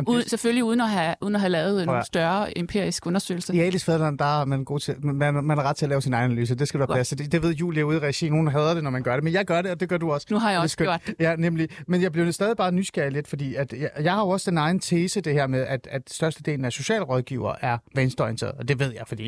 Ud, 0.07 0.23
selvfølgelig 0.23 0.65
uden 0.65 0.81
at 0.81 0.91
have, 0.91 1.15
uden 1.21 1.35
at 1.35 1.41
have 1.41 1.51
lavet 1.51 1.83
en 1.83 2.05
større 2.05 2.59
empirisk 2.59 3.07
undersøgelse. 3.07 3.55
I 3.55 3.61
Alice 3.61 3.85
Fædland, 3.85 4.19
der 4.19 4.41
er 4.41 4.45
man, 4.45 4.65
god 4.65 4.79
til, 4.79 5.07
man, 5.07 5.45
man 5.45 5.59
er 5.59 5.63
ret 5.63 5.77
til 5.77 5.85
at 5.85 5.89
lave 5.89 6.03
sin 6.03 6.15
egen 6.15 6.25
analyse. 6.25 6.55
Det 6.55 6.69
skal 6.69 6.81
du 6.81 6.87
plads 6.87 7.09
det, 7.09 7.33
det 7.33 7.43
ved 7.43 7.55
Julia 7.55 7.83
ude 7.83 7.97
i 7.97 8.01
regi. 8.01 8.29
Nogen 8.29 8.49
hader 8.49 8.75
det, 8.75 8.85
når 8.85 8.91
man 8.91 9.03
gør 9.03 9.15
det. 9.15 9.25
Men 9.25 9.33
jeg 9.33 9.45
gør 9.45 9.63
det, 9.63 9.71
og 9.71 9.81
det 9.81 9.89
gør 9.89 9.97
du 9.97 10.13
også. 10.13 10.27
Nu 10.31 10.39
har 10.39 10.51
jeg 10.51 10.61
også 10.61 10.77
gjort 10.77 11.01
det. 11.07 11.15
Ja, 11.21 11.37
nemlig. 11.37 11.69
Men 11.87 12.03
jeg 12.03 12.13
bliver 12.13 12.31
stadig 12.31 12.57
bare 12.57 12.73
nysgerrig 12.73 13.13
lidt, 13.13 13.29
fordi 13.29 13.55
at 13.55 13.73
jeg, 13.73 13.91
jeg 14.03 14.13
har 14.13 14.21
jo 14.21 14.29
også 14.29 14.51
den 14.51 14.59
egen 14.59 14.81
tese, 14.81 15.21
det 15.21 15.33
her 15.33 15.47
med, 15.47 15.61
at, 15.61 15.89
at 15.91 16.03
størstedelen 16.11 16.65
af 16.65 16.73
socialrådgiver 16.73 17.55
er 17.61 17.79
venstreorienteret. 17.95 18.53
Og 18.53 18.69
det 18.69 18.79
ved 18.79 18.93
jeg, 18.93 19.05
fordi 19.07 19.23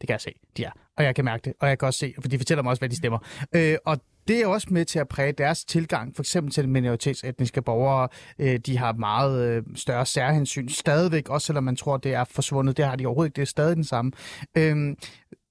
det 0.00 0.06
kan 0.06 0.10
jeg 0.10 0.20
se, 0.20 0.32
de 0.56 0.64
er. 0.64 0.70
Og 0.96 1.04
jeg 1.04 1.14
kan 1.14 1.24
mærke 1.24 1.42
det, 1.44 1.52
og 1.60 1.68
jeg 1.68 1.78
kan 1.78 1.86
også 1.86 1.98
se, 1.98 2.14
for 2.20 2.28
de 2.28 2.38
fortæller 2.38 2.62
mig 2.62 2.70
også, 2.70 2.80
hvad 2.80 2.88
de 2.88 2.96
stemmer. 2.96 3.18
Øh, 3.54 3.76
og 3.84 4.00
det 4.28 4.42
er 4.42 4.46
også 4.46 4.66
med 4.70 4.84
til 4.84 4.98
at 4.98 5.08
præge 5.08 5.32
deres 5.32 5.64
tilgang, 5.64 6.16
for 6.16 6.22
eksempel 6.22 6.52
til 6.52 6.68
minoritetsetniske 6.68 7.62
borgere. 7.62 8.08
Øh, 8.38 8.56
de 8.58 8.78
har 8.78 8.92
meget 8.92 9.48
øh, 9.48 9.62
større 9.74 10.06
særhensyn 10.06 10.68
stadigvæk, 10.68 11.28
også 11.28 11.46
selvom 11.46 11.64
man 11.64 11.76
tror, 11.76 11.96
det 11.96 12.14
er 12.14 12.24
forsvundet. 12.24 12.76
Det 12.76 12.84
har 12.84 12.96
de 12.96 13.06
overhovedet 13.06 13.28
ikke. 13.28 13.36
Det 13.36 13.42
er 13.42 13.46
stadig 13.46 13.76
den 13.76 13.84
samme. 13.84 14.12
Øh, 14.56 14.96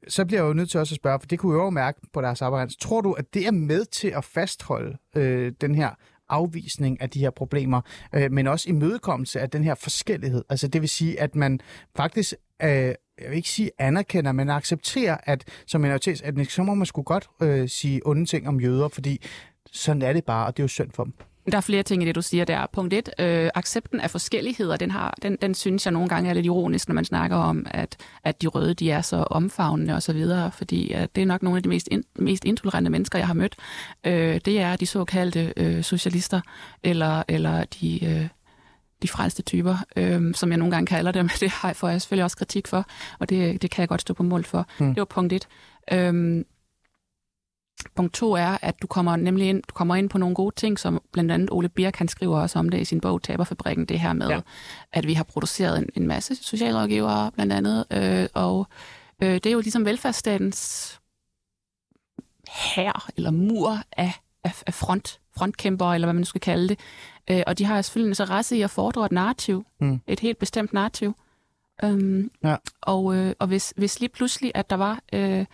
så 0.08 0.26
bliver 0.26 0.42
jeg 0.42 0.48
jo 0.48 0.54
nødt 0.54 0.70
til 0.70 0.80
også 0.80 0.94
at 0.94 1.00
spørge, 1.00 1.20
for 1.20 1.28
det 1.28 1.40
kunne 1.40 1.58
jeg 1.58 1.64
jo 1.64 1.70
mærke 1.70 2.00
på 2.14 2.22
deres 2.22 2.42
arbejde. 2.42 2.74
Tror 2.80 3.02
du, 3.02 3.14
at 3.14 3.34
det 3.34 3.48
er 3.48 3.52
med 3.52 3.86
til 3.86 4.08
at 4.08 4.24
fastholde 4.24 4.98
øh, 5.16 5.52
den 5.62 5.76
her 5.76 5.90
afvisning 6.30 7.02
af 7.02 7.10
de 7.10 7.20
her 7.20 7.30
problemer, 7.30 7.82
øh, 8.16 8.32
men 8.32 8.48
også 8.48 8.70
imødekommelse 8.70 9.40
af 9.40 9.50
den 9.50 9.64
her 9.64 9.76
forskellighed. 9.76 10.44
Altså 10.50 10.68
det 10.68 10.82
vil 10.82 10.90
sige, 10.90 11.20
at 11.20 11.36
man 11.36 11.60
faktisk 11.96 12.34
øh, 12.64 12.94
jeg 13.22 13.30
vil 13.30 13.38
ikke 13.38 13.50
sige 13.50 13.72
anerkender, 13.78 14.32
men 14.32 14.50
accepterer, 14.50 15.18
at 15.24 15.44
som 15.68 15.82
minoritetsetnik, 15.82 16.50
så 16.50 16.64
må 16.64 16.74
man 16.74 16.86
sgu 16.86 17.02
godt 17.02 17.30
øh, 17.42 17.70
sige 17.70 18.02
onde 18.06 18.26
ting 18.26 18.48
om 18.48 18.60
jøder, 18.60 18.88
fordi 18.88 19.22
sådan 19.72 20.02
er 20.02 20.14
det 20.14 20.24
bare, 20.24 20.46
og 20.46 20.58
det 20.58 20.64
er 20.64 20.64
jo 20.64 20.68
synd 20.68 20.92
for 20.92 21.04
dem. 21.04 21.14
Der 21.52 21.58
er 21.58 21.62
flere 21.62 21.84
ting 21.84 22.04
i 22.04 22.06
det, 22.06 22.16
du 22.16 22.22
siger 22.22 22.46
der. 22.46 22.66
Punkt 22.74 22.94
et, 22.94 23.10
øh, 23.20 23.50
accepten 23.56 24.00
af 24.00 24.12
forskelligheder, 24.12 24.78
den, 24.78 24.92
har, 24.92 25.16
den, 25.22 25.38
den 25.42 25.54
synes 25.54 25.86
jeg 25.86 25.92
nogle 25.92 26.10
gange 26.10 26.30
er 26.30 26.34
lidt 26.34 26.46
ironisk, 26.46 26.88
når 26.88 26.96
man 26.96 27.06
snakker 27.06 27.38
om, 27.38 27.66
at, 27.72 27.98
at 28.24 28.42
de 28.42 28.48
røde 28.48 28.74
de 28.74 28.92
er 28.92 29.02
så 29.02 29.16
omfavnende 29.16 29.96
og 29.96 30.04
så 30.04 30.14
videre, 30.14 30.52
fordi 30.52 30.92
at 30.92 31.16
det 31.16 31.22
er 31.22 31.26
nok 31.26 31.44
nogle 31.44 31.58
af 31.58 31.64
de 31.64 31.70
mest, 31.70 31.88
in, 31.92 32.04
mest 32.16 32.46
intolerante 32.46 32.90
mennesker, 32.90 33.20
jeg 33.20 33.28
har 33.28 33.34
mødt. 33.34 33.56
Øh, 34.04 34.42
det 34.46 34.60
er 34.60 34.76
de 34.76 34.86
såkaldte 34.86 35.54
øh, 35.58 35.84
socialister, 35.84 36.42
eller, 36.84 37.24
eller 37.28 37.66
de... 37.66 38.06
Øh, 38.06 38.28
de 39.02 39.08
frelste 39.08 39.42
typer, 39.42 39.78
øh, 39.96 40.34
som 40.36 40.50
jeg 40.50 40.58
nogle 40.58 40.72
gange 40.72 40.88
kalder 40.88 41.12
dem. 41.12 41.30
Det 41.40 41.50
har, 41.50 41.74
får 41.74 41.90
jeg 41.90 42.02
selvfølgelig 42.02 42.24
også 42.24 42.38
kritik 42.38 42.68
for, 42.68 42.86
og 43.20 43.30
det, 43.30 43.62
det 43.62 43.72
kan 43.72 43.82
jeg 43.82 43.90
godt 43.90 44.02
stå 44.02 44.14
på 44.14 44.24
mål 44.24 44.44
for. 44.44 44.68
Mm. 44.80 44.88
Det 44.88 44.98
var 44.98 45.06
punkt 45.06 45.34
et. 45.34 45.48
Øh, 45.92 46.46
punkt 47.96 48.14
to 48.14 48.34
er, 48.34 48.58
at 48.62 48.82
du 48.82 48.88
kommer 48.88 49.16
nemlig 49.16 49.50
ind, 49.50 49.64
du 49.70 49.74
kommer 49.74 49.96
ind 49.96 50.10
på 50.10 50.18
nogle 50.18 50.36
gode 50.36 50.56
ting, 50.56 50.80
som 50.80 51.02
blandt 51.12 51.32
andet 51.32 51.50
Ole 51.52 51.70
Birk, 51.70 51.96
han 51.96 52.08
skriver 52.08 52.40
også 52.40 52.60
om 52.60 52.70
det 52.70 52.82
i 52.82 52.86
sin 52.86 53.02
bog 53.02 53.22
Taberfabrikken, 53.22 53.86
det 53.86 54.00
her 54.00 54.14
med, 54.14 54.28
ja. 54.28 54.40
at 54.92 55.08
vi 55.08 55.14
har 55.14 55.24
produceret 55.24 55.78
en, 55.78 55.90
en 55.96 56.08
masse 56.08 56.36
socialrådgivere 56.36 57.32
blandt 57.32 57.54
andet, 57.54 57.86
øh, 57.92 58.28
og 58.34 58.68
øh, 59.24 59.34
det 59.34 59.46
er 59.46 59.52
jo 59.52 59.60
ligesom 59.60 59.86
velfærdsstatens 59.86 61.00
her 62.50 63.10
eller 63.18 63.32
mur 63.32 63.80
af, 63.92 64.14
af, 64.44 64.64
af 64.68 64.74
front, 64.74 65.20
frontkæmper, 65.40 65.94
eller 65.94 66.06
hvad 66.06 66.14
man 66.14 66.22
nu 66.22 66.26
skal 66.26 66.42
kalde 66.42 66.68
det. 66.68 66.80
Øh, 67.32 67.44
og 67.48 67.58
de 67.58 67.66
har 67.66 67.82
selvfølgelig 67.82 68.08
en 68.08 68.12
interesse 68.12 68.58
i 68.58 68.62
at 68.62 68.70
fordre 68.70 69.06
et 69.06 69.12
narrativ, 69.12 69.66
mm. 69.82 70.02
et 70.08 70.20
helt 70.20 70.38
bestemt 70.38 70.74
narrativ. 70.74 71.14
Øhm, 71.84 72.32
ja. 72.44 72.56
Og, 72.82 73.16
øh, 73.16 73.34
og 73.40 73.48
hvis, 73.48 73.74
hvis 73.78 74.00
lige 74.00 74.10
pludselig, 74.10 74.52
at 74.56 74.70
der 74.70 74.76
var 74.76 75.00
øh, 75.14 75.46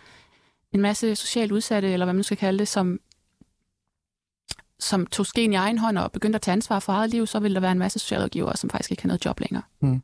en 0.72 0.80
masse 0.80 1.16
socialt 1.16 1.52
udsatte, 1.52 1.92
eller 1.92 2.06
hvad 2.06 2.12
man 2.14 2.18
nu 2.18 2.22
skal 2.22 2.36
kalde 2.36 2.58
det, 2.58 2.68
som, 2.68 3.00
som 4.78 5.06
tog 5.06 5.26
skeen 5.26 5.52
i 5.52 5.56
egen 5.56 5.78
hånd 5.78 5.98
og 5.98 6.12
begyndte 6.12 6.36
at 6.36 6.42
tage 6.42 6.52
ansvar 6.52 6.78
for 6.78 6.92
eget 6.92 7.10
liv, 7.10 7.26
så 7.26 7.40
ville 7.40 7.54
der 7.54 7.60
være 7.60 7.72
en 7.72 7.78
masse 7.78 7.98
socialrådgivere, 7.98 8.56
som 8.56 8.70
faktisk 8.70 8.90
ikke 8.90 9.02
har 9.02 9.08
noget 9.08 9.24
job 9.24 9.40
længere. 9.40 9.62
Mm. 9.80 10.02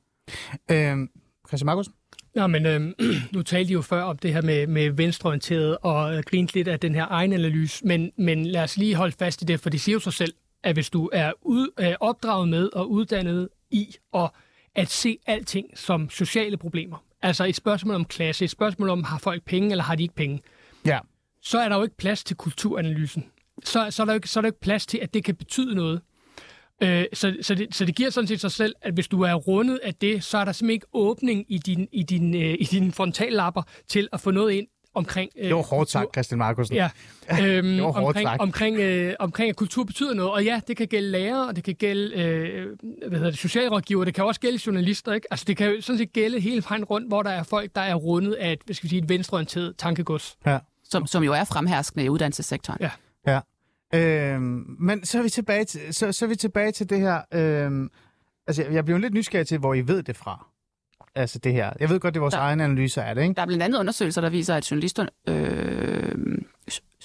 Øh, 0.71 1.09
Christian 1.49 1.67
Markus? 1.67 1.89
Ja, 2.37 2.47
men 2.47 2.67
øh, 2.67 2.81
nu 3.33 3.43
talte 3.43 3.71
I 3.71 3.73
jo 3.73 3.83
før 3.83 4.03
om 4.03 4.19
det 4.19 4.35
her 4.35 4.43
med, 4.43 4.67
med 4.67 4.91
venstreorienteret 4.91 5.77
og 5.83 6.15
øh, 6.17 6.23
grint 6.27 6.55
lidt 6.55 6.69
af 6.69 6.81
den 6.81 6.95
her 6.95 7.07
egen 7.11 7.33
analyse, 7.33 7.87
men, 7.87 8.13
men 8.19 8.47
lad 8.47 8.63
os 8.63 8.77
lige 8.77 8.95
holde 8.95 9.17
fast 9.19 9.43
i 9.43 9.45
det, 9.45 9.61
for 9.61 9.71
det 9.71 9.81
siger 9.81 9.93
jo 9.93 10.01
sig 10.01 10.13
selv. 10.13 10.35
at 10.63 10.75
hvis 10.77 10.91
du 10.91 11.11
er 11.13 11.33
ud, 11.43 11.69
øh, 11.81 11.95
opdraget 12.01 12.49
med 12.49 12.69
og 12.73 12.91
uddannet 12.91 13.49
i 13.71 13.97
og 14.13 14.35
at 14.75 14.89
se 14.91 15.19
alting 15.27 15.67
som 15.79 16.11
sociale 16.11 16.57
problemer, 16.57 17.05
altså 17.23 17.45
et 17.45 17.57
spørgsmål 17.57 17.95
om 17.95 18.05
klasse, 18.05 18.45
et 18.45 18.51
spørgsmål 18.51 18.89
om, 18.89 19.05
har 19.05 19.19
folk 19.19 19.45
penge 19.45 19.71
eller 19.71 19.85
har 19.85 19.95
de 19.95 20.03
ikke 20.03 20.15
penge, 20.15 20.41
Ja. 20.87 20.99
så 21.43 21.59
er 21.59 21.69
der 21.69 21.77
jo 21.77 21.83
ikke 21.83 21.97
plads 21.97 22.25
til 22.25 22.37
kulturanalysen. 22.37 23.25
Så, 23.65 23.87
så, 23.91 24.03
er 24.03 24.05
der 24.07 24.13
jo 24.13 24.15
ikke, 24.15 24.29
så 24.29 24.41
er 24.41 24.43
der 24.43 24.47
jo 24.49 24.51
ikke 24.53 24.61
plads 24.61 24.87
til, 24.87 24.99
at 24.99 25.15
det 25.15 25.25
kan 25.25 25.35
betyde 25.35 25.75
noget. 25.75 26.01
Øh, 26.83 27.05
så, 27.13 27.37
så, 27.43 27.55
det, 27.55 27.75
så 27.75 27.85
det 27.85 27.95
giver 27.95 28.11
sådan 28.11 28.29
set 28.29 28.41
sig 28.41 28.53
selv, 28.53 28.75
at 28.83 28.95
hvis 28.95 29.09
du 29.09 29.23
er 29.23 29.35
rundet 29.35 29.81
af 29.83 29.95
det, 29.95 30.25
så 30.25 30.39
er 30.39 30.45
der 30.45 30.53
simpelthen 30.53 30.75
ikke 30.75 30.87
åbning 30.93 31.45
i 31.49 31.59
din, 31.59 31.89
i 31.93 32.03
din, 32.03 32.35
øh, 32.35 32.55
i 32.59 32.65
dine 32.65 32.93
frontallapper 32.93 33.63
til 33.89 34.09
at 34.13 34.21
få 34.21 34.31
noget 34.31 34.53
ind 34.53 34.67
omkring... 34.95 35.31
Øh, 35.39 35.45
Det 35.47 35.55
var 35.55 35.63
hårdt 35.63 35.91
sagt. 35.91 36.09
Christian 36.15 36.39
Markusen. 36.39 36.77
Ja, 36.77 36.91
øhm, 37.31 37.67
Det 37.77 37.83
var 37.83 37.91
hårdt 37.93 38.07
omkring, 38.07 38.27
sagt. 38.29 38.41
omkring, 38.43 38.79
øh, 38.79 39.15
omkring, 39.19 39.51
at 39.51 39.57
kultur 39.57 39.85
betyder 39.85 40.15
noget. 40.15 40.33
Og 40.33 40.45
ja, 40.45 40.61
det 40.69 40.77
kan 40.77 40.87
gælde 40.89 41.11
lærere, 41.11 41.49
og 41.49 41.57
det 41.57 41.65
kan 41.65 41.75
gælde 41.75 42.15
øh, 42.15 42.67
hvad 43.09 43.19
hedder 43.19 43.31
det, 43.31 43.39
socialrådgiver, 43.39 44.05
det 44.05 44.15
kan 44.15 44.25
også 44.25 44.41
gælde 44.41 44.59
journalister. 44.67 45.13
Ikke? 45.13 45.27
Altså, 45.31 45.45
det 45.49 45.57
kan 45.57 45.71
jo 45.71 45.81
sådan 45.81 45.99
set 45.99 46.13
gælde 46.13 46.41
hele 46.41 46.63
vejen 46.69 46.85
rundt, 46.85 47.09
hvor 47.09 47.23
der 47.23 47.31
er 47.31 47.43
folk, 47.43 47.75
der 47.75 47.81
er 47.81 47.95
rundet 47.95 48.33
af 48.33 48.53
et, 48.53 48.59
hvad 48.65 48.75
skal 48.75 48.85
vi 48.85 48.89
sige, 48.89 49.03
et 49.03 49.09
venstreorienteret 49.09 49.75
tankegods. 49.79 50.37
Ja. 50.47 50.59
Som, 50.85 51.07
som 51.07 51.23
jo 51.23 51.33
er 51.33 51.45
fremherskende 51.45 52.05
i 52.05 52.09
uddannelsessektoren. 52.09 52.79
Ja. 52.81 52.91
Ja. 53.93 54.35
Øhm, 54.35 54.77
men 54.81 55.05
så 55.05 55.19
er 55.19 55.23
vi 55.23 55.29
tilbage 55.29 55.65
til, 55.65 55.81
så, 55.95 56.13
så 56.13 56.25
er 56.25 56.29
vi 56.29 56.37
tilbage 56.37 56.73
til 56.73 56.91
det 56.91 57.01
her. 57.01 57.21
Øhm, 57.35 57.91
altså, 58.47 58.63
jeg 58.65 58.85
bliver 58.85 58.99
jo 58.99 59.01
lidt 59.03 59.15
nysgerrig 59.15 59.47
til, 59.47 59.59
hvor 59.59 59.75
I 59.75 59.89
ved 59.89 60.03
det 60.03 60.17
fra. 60.17 60.47
Altså 61.15 61.39
det 61.39 61.53
her. 61.53 61.73
Jeg 61.81 61.89
ved 61.91 62.01
godt, 62.01 62.15
det 62.15 62.19
er 62.19 62.23
vores 62.23 62.35
Der- 62.35 62.41
egen 62.41 62.61
analyse 62.61 63.03
af 63.03 63.15
det, 63.15 63.23
ikke? 63.23 63.35
Der 63.35 63.43
er 63.43 63.47
blandt 63.47 63.63
andet 63.63 63.79
undersøgelser, 63.79 64.21
der 64.21 64.31
viser, 64.31 64.55
at 64.55 64.71
journalister, 64.71 65.07
øh, 65.29 65.35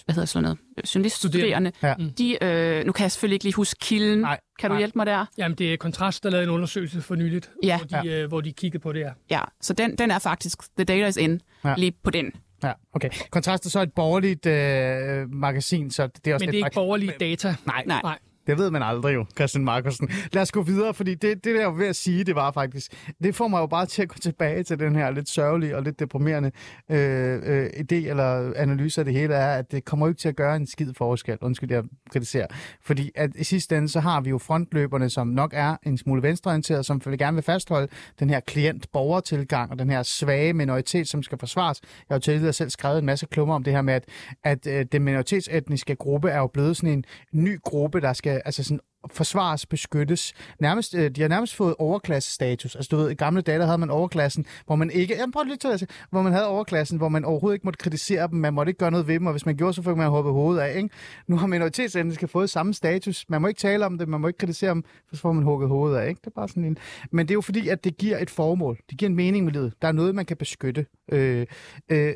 hvad 0.05 0.15
hedder 0.15 0.25
sådan 0.25 0.43
noget, 0.43 0.57
journaliststuderende, 0.95 1.71
Ja. 1.83 1.95
Mm. 1.99 2.09
de, 2.09 2.43
øh, 2.43 2.85
nu 2.85 2.91
kan 2.91 3.03
jeg 3.03 3.11
selvfølgelig 3.11 3.35
ikke 3.35 3.45
lige 3.45 3.53
huske 3.53 3.79
kilden. 3.81 4.19
Nej, 4.19 4.39
kan 4.59 4.69
du 4.69 4.73
nej. 4.73 4.79
hjælpe 4.81 4.93
mig 4.99 5.05
der? 5.05 5.25
Jamen, 5.37 5.57
det 5.57 5.73
er 5.73 5.77
Kontrast, 5.77 6.23
der 6.23 6.29
lavede 6.29 6.43
en 6.43 6.49
undersøgelse 6.49 7.01
for 7.01 7.15
nyligt, 7.15 7.51
Ja. 7.63 7.79
hvor, 7.89 8.01
de, 8.01 8.09
øh, 8.09 8.27
hvor 8.27 8.41
de 8.41 8.53
kiggede 8.53 8.81
på 8.81 8.93
det 8.93 9.03
her. 9.05 9.13
Ja, 9.29 9.41
så 9.61 9.73
den, 9.73 9.95
den 9.97 10.11
er 10.11 10.19
faktisk, 10.19 10.61
the 10.77 10.83
data 10.85 11.07
is 11.07 11.17
in, 11.17 11.41
Ja. 11.63 11.69
ja. 11.69 11.75
lige 11.77 11.93
på 12.03 12.09
den. 12.11 12.31
Ja, 12.63 12.71
okay. 12.93 13.09
Kontrast 13.29 13.65
er 13.65 13.69
så 13.69 13.81
et 13.81 13.93
borgerligt 13.93 14.45
øh, 14.45 15.33
magasin, 15.33 15.91
så 15.91 16.07
det 16.07 16.27
er 16.31 16.33
også 16.33 16.45
Men 16.45 16.53
lidt 16.53 16.53
det 16.53 16.61
er 16.61 16.65
ikke 16.65 16.75
borgerlige 16.75 17.13
data. 17.19 17.55
Nej, 17.65 17.83
Nej. 17.85 18.01
Nej. 18.03 18.17
Det 18.47 18.57
ved 18.57 18.71
man 18.71 18.83
aldrig 18.83 19.13
jo, 19.13 19.25
Christian 19.35 19.65
Markusen. 19.65 20.09
Lad 20.33 20.41
os 20.41 20.51
gå 20.51 20.61
videre, 20.61 20.93
fordi 20.93 21.15
det, 21.15 21.43
det 21.43 21.55
der 21.55 21.59
jeg 21.59 21.67
var 21.67 21.77
ved 21.77 21.87
at 21.87 21.95
sige, 21.95 22.23
det 22.23 22.35
var 22.35 22.51
faktisk... 22.51 22.91
Det 23.23 23.35
får 23.35 23.47
mig 23.47 23.59
jo 23.59 23.67
bare 23.67 23.85
til 23.85 24.01
at 24.01 24.09
gå 24.09 24.15
tilbage 24.21 24.63
til 24.63 24.79
den 24.79 24.95
her 24.95 25.11
lidt 25.11 25.29
sørgelige 25.29 25.75
og 25.75 25.83
lidt 25.83 25.99
deprimerende 25.99 26.51
øh, 26.91 27.39
øh, 27.43 27.65
idé 27.65 27.95
eller 27.95 28.53
analyse 28.55 29.01
af 29.01 29.05
det 29.05 29.13
hele, 29.13 29.33
er, 29.33 29.57
at 29.57 29.71
det 29.71 29.85
kommer 29.85 30.05
jo 30.05 30.09
ikke 30.09 30.19
til 30.19 30.29
at 30.29 30.35
gøre 30.35 30.55
en 30.55 30.67
skid 30.67 30.93
forskel. 30.97 31.37
Undskyld, 31.41 31.71
jeg 31.71 31.83
kritiserer. 32.11 32.47
Fordi 32.81 33.11
at 33.15 33.29
i 33.35 33.43
sidste 33.43 33.77
ende, 33.77 33.89
så 33.89 33.99
har 33.99 34.21
vi 34.21 34.29
jo 34.29 34.37
frontløberne, 34.37 35.09
som 35.09 35.27
nok 35.27 35.53
er 35.55 35.75
en 35.83 35.97
smule 35.97 36.23
venstreorienteret, 36.23 36.85
som 36.85 37.01
vil 37.05 37.17
gerne 37.17 37.35
vil 37.35 37.43
fastholde 37.43 37.87
den 38.19 38.29
her 38.29 38.39
klient-borgertilgang 38.39 39.71
og 39.71 39.79
den 39.79 39.89
her 39.89 40.03
svage 40.03 40.53
minoritet, 40.53 41.07
som 41.07 41.23
skal 41.23 41.37
forsvares. 41.37 41.81
Jeg 41.81 41.89
har 42.09 42.15
jo 42.15 42.19
tidligere 42.19 42.53
selv 42.53 42.69
skrevet 42.69 42.99
en 42.99 43.05
masse 43.05 43.25
klummer 43.25 43.55
om 43.55 43.63
det 43.63 43.73
her 43.73 43.81
med, 43.81 43.93
at, 43.93 44.05
at 44.43 44.67
øh, 44.67 44.85
den 44.91 45.03
minoritetsetniske 45.03 45.95
gruppe 45.95 46.29
er 46.29 46.37
jo 46.37 46.47
blevet 46.47 46.77
sådan 46.77 46.89
en 46.89 47.05
ny 47.31 47.59
gruppe, 47.61 48.01
der 48.01 48.13
skal 48.13 48.36
Øh, 48.37 48.41
altså 48.45 48.63
sådan 48.63 48.79
forsvares, 49.11 49.65
beskyttes. 49.65 50.33
Nærmest, 50.59 50.95
øh, 50.95 51.11
de 51.11 51.21
har 51.21 51.27
nærmest 51.27 51.55
fået 51.55 51.75
overklassestatus. 51.79 52.75
Altså 52.75 52.89
du 52.91 52.97
ved, 52.97 53.09
i 53.11 53.13
gamle 53.13 53.41
dage, 53.41 53.59
der 53.59 53.65
havde 53.65 53.77
man 53.77 53.89
overklassen, 53.89 54.45
hvor 54.65 54.75
man 54.75 54.91
ikke... 54.91 55.15
Jamen 55.15 55.31
prøv 55.31 55.43
lige 55.43 55.57
til 55.57 55.67
at 55.67 55.79
sige, 55.79 55.89
hvor 56.09 56.21
man 56.21 56.33
havde 56.33 56.47
overklassen, 56.47 56.97
hvor 56.97 57.09
man 57.09 57.25
overhovedet 57.25 57.55
ikke 57.55 57.67
måtte 57.67 57.77
kritisere 57.77 58.27
dem, 58.27 58.39
man 58.39 58.53
måtte 58.53 58.69
ikke 58.69 58.79
gøre 58.79 58.91
noget 58.91 59.07
ved 59.07 59.13
dem, 59.13 59.25
og 59.25 59.31
hvis 59.33 59.45
man 59.45 59.57
gjorde, 59.57 59.73
så 59.73 59.81
fik 59.81 59.95
man 59.95 60.09
hoppet 60.09 60.33
hovedet 60.33 60.61
af, 60.61 60.77
ikke? 60.77 60.89
Nu 61.27 61.37
har 61.37 61.47
minoritetsetniske 61.47 62.27
fået 62.27 62.49
samme 62.49 62.73
status. 62.73 63.25
Man 63.29 63.41
må 63.41 63.47
ikke 63.47 63.59
tale 63.59 63.85
om 63.85 63.97
det, 63.97 64.07
man 64.07 64.21
må 64.21 64.27
ikke 64.27 64.37
kritisere 64.37 64.69
dem, 64.69 64.83
for 65.09 65.15
så 65.15 65.21
får 65.21 65.31
man 65.31 65.43
hugget 65.43 65.69
hovedet 65.69 65.97
af, 65.97 66.09
ikke? 66.09 66.19
Det 66.19 66.27
er 66.27 66.31
bare 66.35 66.49
sådan 66.49 66.65
en... 66.65 66.77
Men 67.11 67.25
det 67.25 67.31
er 67.31 67.35
jo 67.35 67.41
fordi, 67.41 67.67
at 67.67 67.83
det 67.83 67.97
giver 67.97 68.17
et 68.17 68.29
formål. 68.29 68.77
Det 68.89 68.97
giver 68.97 69.09
en 69.09 69.15
mening 69.15 69.45
med 69.45 69.53
livet. 69.53 69.73
Der 69.81 69.87
er 69.87 69.91
noget, 69.91 70.15
man 70.15 70.25
kan 70.25 70.37
beskytte. 70.37 70.85
Øh, 71.11 71.45
øh, 71.89 72.13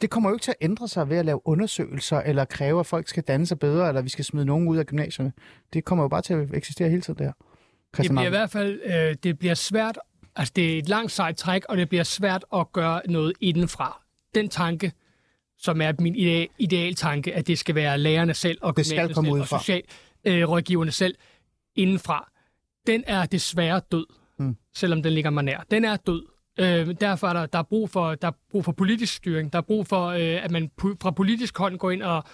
det 0.00 0.10
kommer 0.10 0.30
jo 0.30 0.34
ikke 0.34 0.42
til 0.42 0.50
at 0.50 0.64
ændre 0.64 0.88
sig 0.88 1.08
ved 1.08 1.16
at 1.16 1.24
lave 1.24 1.40
undersøgelser, 1.48 2.18
eller 2.18 2.44
kræve, 2.44 2.80
at 2.80 2.86
folk 2.86 3.08
skal 3.08 3.22
danne 3.22 3.46
sig 3.46 3.58
bedre, 3.58 3.88
eller 3.88 4.02
vi 4.02 4.08
skal 4.08 4.24
smide 4.24 4.44
nogen 4.44 4.68
ud 4.68 4.76
af 4.76 4.86
gymnasierne. 4.86 5.32
Det 5.72 5.84
kommer 5.84 6.04
jo 6.04 6.08
bare 6.08 6.22
til 6.22 6.34
at 6.34 6.54
eksistere 6.54 6.88
hele 6.88 7.02
tiden, 7.02 7.18
det 7.18 7.26
her. 7.26 7.32
Det 7.32 7.94
Christian 7.94 8.16
bliver 8.16 8.26
i 8.26 8.30
hvert 8.30 8.50
fald 8.50 8.80
øh, 8.84 9.16
det 9.22 9.38
bliver 9.38 9.54
svært, 9.54 9.98
altså 10.36 10.52
det 10.56 10.74
er 10.74 10.78
et 10.78 10.88
langt 10.88 11.12
sejt 11.12 11.36
træk, 11.36 11.64
og 11.68 11.76
det 11.76 11.88
bliver 11.88 12.04
svært 12.04 12.44
at 12.54 12.72
gøre 12.72 13.00
noget 13.08 13.32
indenfra. 13.40 14.02
Den 14.34 14.48
tanke, 14.48 14.92
som 15.58 15.80
er 15.80 15.92
min 15.98 16.16
ideal, 16.16 16.48
idealtanke, 16.58 17.34
at 17.34 17.46
det 17.46 17.58
skal 17.58 17.74
være 17.74 17.98
lærerne 17.98 18.34
selv 18.34 18.58
og 18.62 18.76
Det 18.76 18.86
skal 18.86 19.14
komme 19.14 19.28
selv 19.28 19.34
udefra. 19.34 19.56
og 19.56 19.62
socialrådgiverne 19.62 20.88
øh, 20.88 20.92
selv 20.92 21.14
indenfra, 21.76 22.30
den 22.86 23.04
er 23.06 23.26
desværre 23.26 23.80
død, 23.92 24.06
mm. 24.38 24.56
selvom 24.74 25.02
den 25.02 25.12
ligger 25.12 25.30
mig 25.30 25.44
nær. 25.44 25.64
Den 25.70 25.84
er 25.84 25.96
død. 25.96 26.26
Øh, 26.58 26.94
derfor 27.00 27.28
er 27.28 27.32
der, 27.32 27.46
der, 27.46 27.58
er 27.58 27.62
brug 27.62 27.90
for, 27.90 28.14
der 28.14 28.28
er 28.28 28.32
brug 28.50 28.64
for 28.64 28.72
politisk 28.72 29.14
styring. 29.14 29.52
Der 29.52 29.58
er 29.58 29.62
brug 29.62 29.86
for, 29.86 30.06
øh, 30.06 30.44
at 30.44 30.50
man 30.50 30.70
pu- 30.82 30.96
fra 31.02 31.10
politisk 31.10 31.58
hånd 31.58 31.78
går 31.78 31.90
ind 31.90 32.02
og, 32.02 32.24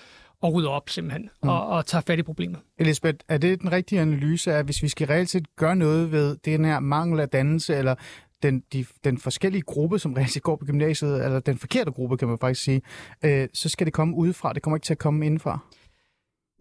og 0.42 0.54
rydder 0.54 0.70
op 0.70 0.90
simpelthen, 0.90 1.30
mm. 1.42 1.48
og, 1.48 1.66
og 1.66 1.86
tager 1.86 2.02
fat 2.06 2.18
i 2.18 2.22
problemet. 2.22 2.60
Elisabeth, 2.78 3.18
er 3.28 3.38
det 3.38 3.60
den 3.60 3.72
rigtige 3.72 4.00
analyse, 4.00 4.52
at 4.52 4.64
hvis 4.64 4.82
vi 4.82 4.88
skal 4.88 5.06
reelt 5.06 5.30
set 5.30 5.56
gøre 5.56 5.76
noget 5.76 6.12
ved 6.12 6.36
den 6.44 6.64
her 6.64 6.80
mangel 6.80 7.20
af 7.20 7.28
dannelse, 7.28 7.76
eller 7.76 7.94
den, 8.42 8.62
de, 8.72 8.86
den 9.04 9.18
forskellige 9.18 9.62
gruppe, 9.62 9.98
som 9.98 10.12
reelt 10.12 10.30
set 10.30 10.42
går 10.42 10.56
på 10.56 10.64
gymnasiet, 10.64 11.24
eller 11.24 11.40
den 11.40 11.58
forkerte 11.58 11.90
gruppe, 11.90 12.16
kan 12.16 12.28
man 12.28 12.38
faktisk 12.38 12.64
sige, 12.64 12.82
øh, 13.24 13.48
så 13.54 13.68
skal 13.68 13.86
det 13.86 13.94
komme 13.94 14.14
udefra. 14.14 14.52
Det 14.52 14.62
kommer 14.62 14.76
ikke 14.76 14.84
til 14.84 14.94
at 14.94 14.98
komme 14.98 15.26
indenfra. 15.26 15.58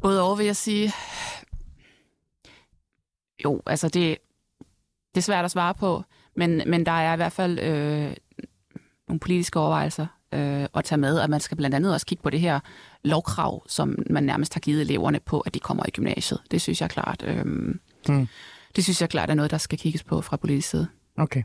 Både 0.02 0.22
over 0.22 0.36
vil 0.36 0.46
jeg 0.46 0.56
sige, 0.56 0.92
jo, 3.44 3.62
altså 3.66 3.90
det, 3.90 4.18
det 5.16 5.18
er 5.18 5.22
svært 5.22 5.46
at 5.46 5.52
svare 5.52 5.74
på, 5.74 6.04
men, 6.36 6.62
men 6.68 6.86
der 6.86 6.92
er 6.92 7.14
i 7.14 7.16
hvert 7.16 7.32
fald 7.32 7.60
øh, 7.60 8.16
nogle 9.08 9.20
politiske 9.20 9.60
overvejelser 9.60 10.08
øh, 10.34 10.68
at 10.76 10.84
tage 10.84 11.00
med, 11.00 11.20
at 11.20 11.30
man 11.30 11.40
skal 11.40 11.58
blandt 11.58 11.76
andet 11.76 11.94
også 11.94 12.06
kigge 12.06 12.22
på 12.24 12.30
det 12.30 12.40
her 12.40 12.60
lovkrav, 13.04 13.64
som 13.68 13.96
man 14.10 14.24
nærmest 14.24 14.54
har 14.54 14.60
givet 14.62 14.82
eleverne 14.82 15.20
på, 15.20 15.40
at 15.40 15.54
de 15.54 15.60
kommer 15.60 15.84
i 15.88 15.92
gymnasiet. 15.92 16.42
Det 16.52 16.62
synes 16.62 16.82
jeg 16.82 16.90
klart, 16.90 17.24
øh, 17.28 17.46
Hmm. 18.08 18.28
det 18.76 18.84
synes 18.84 19.02
jeg 19.02 19.10
klart 19.10 19.30
er 19.30 19.34
noget, 19.34 19.52
der 19.52 19.58
skal 19.58 19.78
kigges 19.80 20.04
på 20.04 20.22
fra 20.22 20.38
politisk 20.38 20.70
side. 20.70 20.88
Okay. 21.18 21.44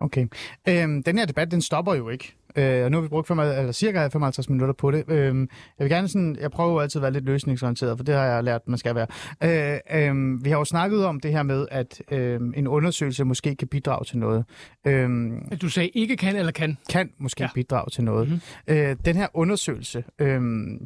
Okay. 0.00 0.26
Øhm, 0.68 1.02
den 1.02 1.18
her 1.18 1.24
debat, 1.26 1.50
den 1.50 1.62
stopper 1.62 1.94
jo 1.94 2.08
ikke. 2.08 2.34
Øh, 2.56 2.84
og 2.84 2.90
nu 2.90 2.96
har 2.96 3.02
vi 3.02 3.08
brugt 3.08 3.28
5, 3.28 3.38
eller 3.38 3.72
cirka 3.72 4.06
55 4.06 4.48
minutter 4.48 4.74
på 4.74 4.90
det. 4.90 5.04
Øhm, 5.08 5.40
jeg 5.78 5.84
vil 5.84 5.90
gerne 5.90 6.08
sådan, 6.08 6.36
jeg 6.40 6.50
prøver 6.50 6.70
jo 6.72 6.78
altid 6.78 6.98
at 6.98 7.02
være 7.02 7.12
lidt 7.12 7.24
løsningsorienteret, 7.24 7.98
for 7.98 8.04
det 8.04 8.14
har 8.14 8.24
jeg 8.24 8.44
lært, 8.44 8.60
man 8.66 8.78
skal 8.78 8.94
være. 8.94 9.06
Øh, 9.44 10.08
øh, 10.08 10.44
vi 10.44 10.50
har 10.50 10.58
jo 10.58 10.64
snakket 10.64 11.04
om 11.06 11.20
det 11.20 11.32
her 11.32 11.42
med, 11.42 11.66
at 11.70 12.02
øh, 12.10 12.40
en 12.56 12.66
undersøgelse 12.68 13.24
måske 13.24 13.54
kan 13.56 13.68
bidrage 13.68 14.04
til 14.04 14.18
noget. 14.18 14.44
Øh, 14.86 15.32
At 15.52 15.62
du 15.62 15.68
sagde 15.68 15.88
ikke 15.88 16.16
kan 16.16 16.36
eller 16.36 16.52
kan. 16.52 16.78
kan 16.90 17.10
måske 17.18 17.42
ja. 17.42 17.48
Bidrage 17.54 17.90
til 17.90 18.04
noget. 18.04 18.28
Mm-hmm. 18.28 18.74
Øh, 18.74 18.96
den 19.04 19.16
her 19.16 19.26
undersøgelse, 19.34 20.04
øh, 20.18 20.40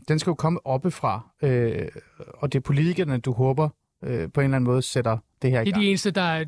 den 0.08 0.18
skal 0.18 0.30
jo 0.30 0.34
komme 0.34 0.66
oppefra, 0.66 1.30
øh, 1.42 1.88
og 2.38 2.52
det 2.52 2.58
er 2.58 2.62
politikerne, 2.62 3.18
du 3.18 3.32
håber 3.32 3.68
øh, 4.04 4.28
på 4.34 4.40
en 4.40 4.44
eller 4.44 4.56
anden 4.56 4.64
måde 4.64 4.82
sætter 4.82 5.18
det 5.42 5.50
her 5.50 5.60
i 5.60 5.64
Det 5.64 5.70
er 5.70 5.72
gang. 5.74 5.82
de 5.82 5.88
eneste, 5.88 6.10
der 6.10 6.22
er 6.22 6.44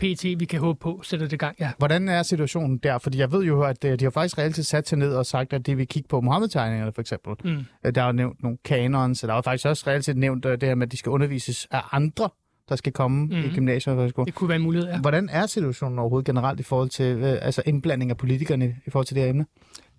PT, 0.00 0.24
vi 0.40 0.44
kan 0.44 0.60
håbe 0.60 0.78
på, 0.78 1.00
sætter 1.04 1.26
det 1.26 1.32
i 1.32 1.36
gang. 1.36 1.56
Ja. 1.60 1.70
Hvordan 1.78 2.08
er 2.08 2.22
situationen 2.22 2.78
der? 2.78 2.98
Fordi 2.98 3.18
jeg 3.18 3.32
ved 3.32 3.44
jo, 3.44 3.62
at 3.62 3.84
øh, 3.84 3.98
de 3.98 4.04
har 4.04 4.10
faktisk 4.10 4.38
reelt 4.38 4.66
sat 4.66 4.88
sig 4.88 4.98
ned 4.98 5.14
og 5.14 5.26
sagt, 5.26 5.52
at 5.52 5.66
de 5.66 5.76
vil 5.76 5.86
kigge 5.88 6.08
på 6.08 6.20
Mohammed-tegningerne 6.20 6.92
for 6.92 7.00
eksempel. 7.00 7.34
Mm. 7.44 7.64
Øh, 7.86 7.94
Der 7.94 8.02
er 8.02 8.12
nævnt 8.12 8.42
nogle 8.42 8.58
kanons, 8.64 9.22
og 9.24 9.28
der 9.28 9.34
er 9.34 9.42
faktisk 9.42 9.66
også 9.66 9.84
reelt 9.86 10.04
set 10.04 10.16
nævnt 10.16 10.44
øh, 10.44 10.52
det 10.60 10.62
her 10.68 10.74
med, 10.74 10.86
at 10.86 10.92
de 10.92 10.96
skal 10.96 11.10
undervises 11.10 11.68
af 11.70 11.80
andre, 11.92 12.28
der 12.68 12.76
skal 12.76 12.92
komme 12.92 13.20
mm-hmm. 13.26 13.44
i 13.44 13.54
gymnasiet 13.54 13.92
og 13.92 13.98
højskole. 14.00 14.26
Det 14.26 14.34
kunne 14.34 14.48
være 14.48 14.56
en 14.56 14.62
mulighed, 14.62 14.88
ja. 14.88 15.00
Hvordan 15.00 15.28
er 15.32 15.46
situationen 15.46 15.98
overhovedet 15.98 16.26
generelt 16.26 16.60
i 16.60 16.62
forhold 16.62 16.88
til 16.88 17.04
øh, 17.16 17.38
altså 17.42 17.62
indblanding 17.66 18.10
af 18.10 18.16
politikerne 18.16 18.76
i 18.86 18.90
forhold 18.90 19.06
til 19.06 19.14
det 19.16 19.22
her 19.22 19.30
emne? 19.30 19.46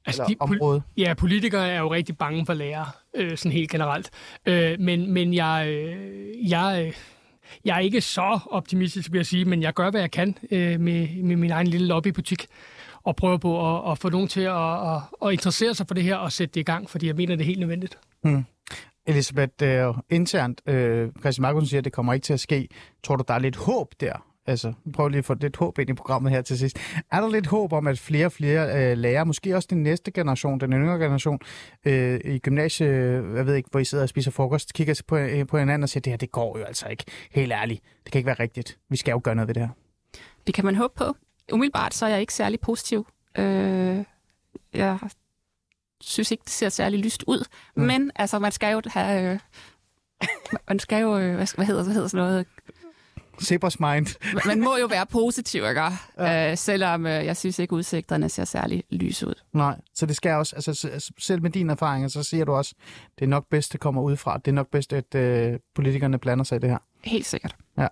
Altså, 0.06 0.24
Eller 0.24 0.46
de, 0.48 0.54
område? 0.54 0.82
ja, 0.98 1.14
politikere 1.14 1.70
er 1.70 1.80
jo 1.80 1.94
rigtig 1.94 2.18
bange 2.18 2.46
for 2.46 2.54
lærere, 2.54 2.86
øh, 3.16 3.38
sådan 3.38 3.52
helt 3.52 3.72
generelt. 3.72 4.10
Øh, 4.46 4.80
men 4.80 5.14
men 5.14 5.34
jeg, 5.34 5.68
øh, 5.70 6.52
jeg, 6.52 6.94
jeg 7.66 7.76
er 7.76 7.80
ikke 7.80 8.02
så 8.02 8.40
optimistisk, 8.52 9.12
vil 9.12 9.20
jeg 9.20 9.26
sige, 9.26 9.46
men 9.46 9.62
jeg 9.62 9.74
gør, 9.74 9.92
hvad 9.92 10.02
jeg 10.02 10.12
kan 10.12 10.38
øh, 10.52 10.80
med, 10.80 11.24
med 11.24 11.36
min 11.36 11.52
egen 11.52 11.68
lille 11.68 11.88
lobbybutik 11.88 12.48
og 13.04 13.16
prøver 13.16 13.38
på 13.38 13.78
at, 13.78 13.92
at 13.92 13.98
få 13.98 14.10
nogen 14.10 14.28
til 14.28 14.42
at, 14.42 14.94
at, 14.96 15.02
at 15.26 15.32
interessere 15.32 15.74
sig 15.74 15.88
for 15.88 15.94
det 15.94 16.04
her 16.04 16.16
og 16.16 16.32
sætte 16.32 16.54
det 16.54 16.60
i 16.60 16.64
gang, 16.64 16.90
fordi 16.90 17.08
jeg 17.08 17.16
mener, 17.16 17.36
det 17.36 17.44
er 17.44 17.48
helt 17.48 17.60
nødvendigt. 17.60 17.98
Mm. 18.24 18.46
Elisabeth, 19.06 19.64
øh, 19.64 19.94
internt, 20.10 20.62
øh, 20.66 21.10
Christian 21.20 21.42
Markusen 21.42 21.68
siger, 21.68 21.82
at 21.82 21.86
det 21.86 21.94
kommer 21.94 22.14
ikke 22.14 22.24
til 22.24 22.34
at 22.34 22.40
ske. 22.40 22.68
Tror 23.04 23.16
du, 23.16 23.24
der 23.28 23.34
er 23.34 23.40
lidt 23.40 23.56
håb 23.56 23.88
der? 24.00 24.14
Altså, 24.52 24.74
prøv 24.94 25.08
lige 25.08 25.20
at 25.20 25.26
få 25.26 25.34
lidt 25.34 25.58
håb 25.58 25.80
ind 25.80 25.90
i 25.90 25.94
programmet 25.94 26.32
her 26.32 26.42
til 26.42 26.60
sidst. 26.60 26.80
Er 27.12 27.22
der 27.22 27.30
lidt 27.30 27.48
håb 27.48 27.74
om, 27.74 27.88
at 27.88 28.00
flere 28.00 28.26
og 28.26 28.32
flere 28.32 28.92
øh, 28.92 28.98
lærere, 28.98 29.26
måske 29.26 29.56
også 29.56 29.68
den 29.72 29.84
næste 29.84 30.12
generation, 30.12 30.60
den 30.60 30.74
yngre 30.74 31.00
generation, 31.00 31.40
øh, 31.86 32.20
i 32.26 32.40
gymnasiet, 32.40 32.90
jeg 33.36 33.46
ved 33.46 33.56
ikke, 33.56 33.70
hvor 33.72 33.80
I 33.80 33.86
sidder 33.86 34.04
og 34.04 34.10
spiser 34.10 34.32
frokost, 34.32 34.74
kigger 34.74 35.02
på, 35.08 35.18
øh, 35.18 35.48
på 35.48 35.58
hinanden 35.58 35.84
og 35.84 35.90
siger, 35.90 36.02
det 36.02 36.12
her, 36.12 36.18
det 36.18 36.32
går 36.32 36.58
jo 36.58 36.64
altså 36.64 36.88
ikke. 36.88 37.04
Helt 37.32 37.52
ærligt. 37.52 37.84
Det 38.04 38.12
kan 38.12 38.20
ikke 38.20 38.28
være 38.28 38.40
rigtigt. 38.40 38.78
Vi 38.90 38.98
skal 38.98 39.12
jo 39.12 39.22
gøre 39.24 39.36
noget 39.36 39.48
ved 39.48 39.56
det 39.56 39.64
her. 39.64 39.70
Det 40.48 40.56
kan 40.56 40.66
man 40.66 40.76
håbe 40.76 40.94
på. 40.98 41.16
Umiddelbart 41.52 41.94
så 41.94 42.06
er 42.06 42.10
jeg 42.10 42.22
ikke 42.22 42.34
særlig 42.34 42.60
positiv. 42.60 43.08
Øh, 43.38 44.04
jeg 44.74 45.00
synes 46.02 46.32
ikke, 46.32 46.44
det 46.44 46.54
ser 46.54 46.70
særlig 46.70 47.00
lyst 47.00 47.24
ud. 47.28 47.46
Mm. 47.76 47.84
Men 47.84 48.12
altså, 48.16 48.40
man 48.40 48.52
skal 48.52 48.74
jo 48.74 48.82
have, 48.86 49.34
øh, 49.34 49.40
Man 50.68 50.80
skal 50.80 51.02
jo, 51.02 51.18
øh, 51.18 51.36
hvad, 51.36 51.56
hvad 51.56 51.66
hedder, 51.66 51.84
hvad 51.84 51.94
hedder 51.94 52.08
sådan 52.08 52.26
noget? 52.26 52.46
Zebras 53.44 53.80
mind. 53.80 54.08
Man 54.46 54.62
må 54.62 54.78
jo 54.78 54.86
være 54.86 55.06
positiv, 55.22 55.64
ikke? 55.70 55.82
Ja. 56.18 56.52
Øh, 56.52 56.58
selvom 56.58 57.06
øh, 57.06 57.26
jeg 57.26 57.38
synes 57.38 57.60
ikke, 57.60 57.74
udsigterne 57.74 58.30
ser 58.30 58.46
særlig 58.46 58.84
lys 58.90 59.24
ud. 59.24 59.34
Nej, 59.54 59.76
så 59.96 60.06
det 60.06 60.16
skal 60.16 60.32
også, 60.32 60.56
altså 60.56 61.12
selv 61.20 61.42
med 61.42 61.50
dine 61.50 61.72
erfaringer, 61.72 62.08
så 62.08 62.24
siger 62.24 62.46
du 62.46 62.54
også, 62.54 62.76
det 63.20 63.26
er 63.26 63.30
nok 63.30 63.46
bedst, 63.50 63.72
det 63.72 63.80
kommer 63.80 64.02
udefra. 64.02 64.38
Det 64.38 64.48
er 64.48 64.56
nok 64.56 64.68
bedst, 64.72 64.94
at 64.94 65.16
øh, 65.16 65.60
politikerne 65.76 66.18
blander 66.18 66.44
sig 66.44 66.56
i 66.56 66.60
det 66.60 66.70
her. 66.70 66.78
Helt 67.04 67.26
sikkert. 67.26 67.56
Ja. 67.78 67.88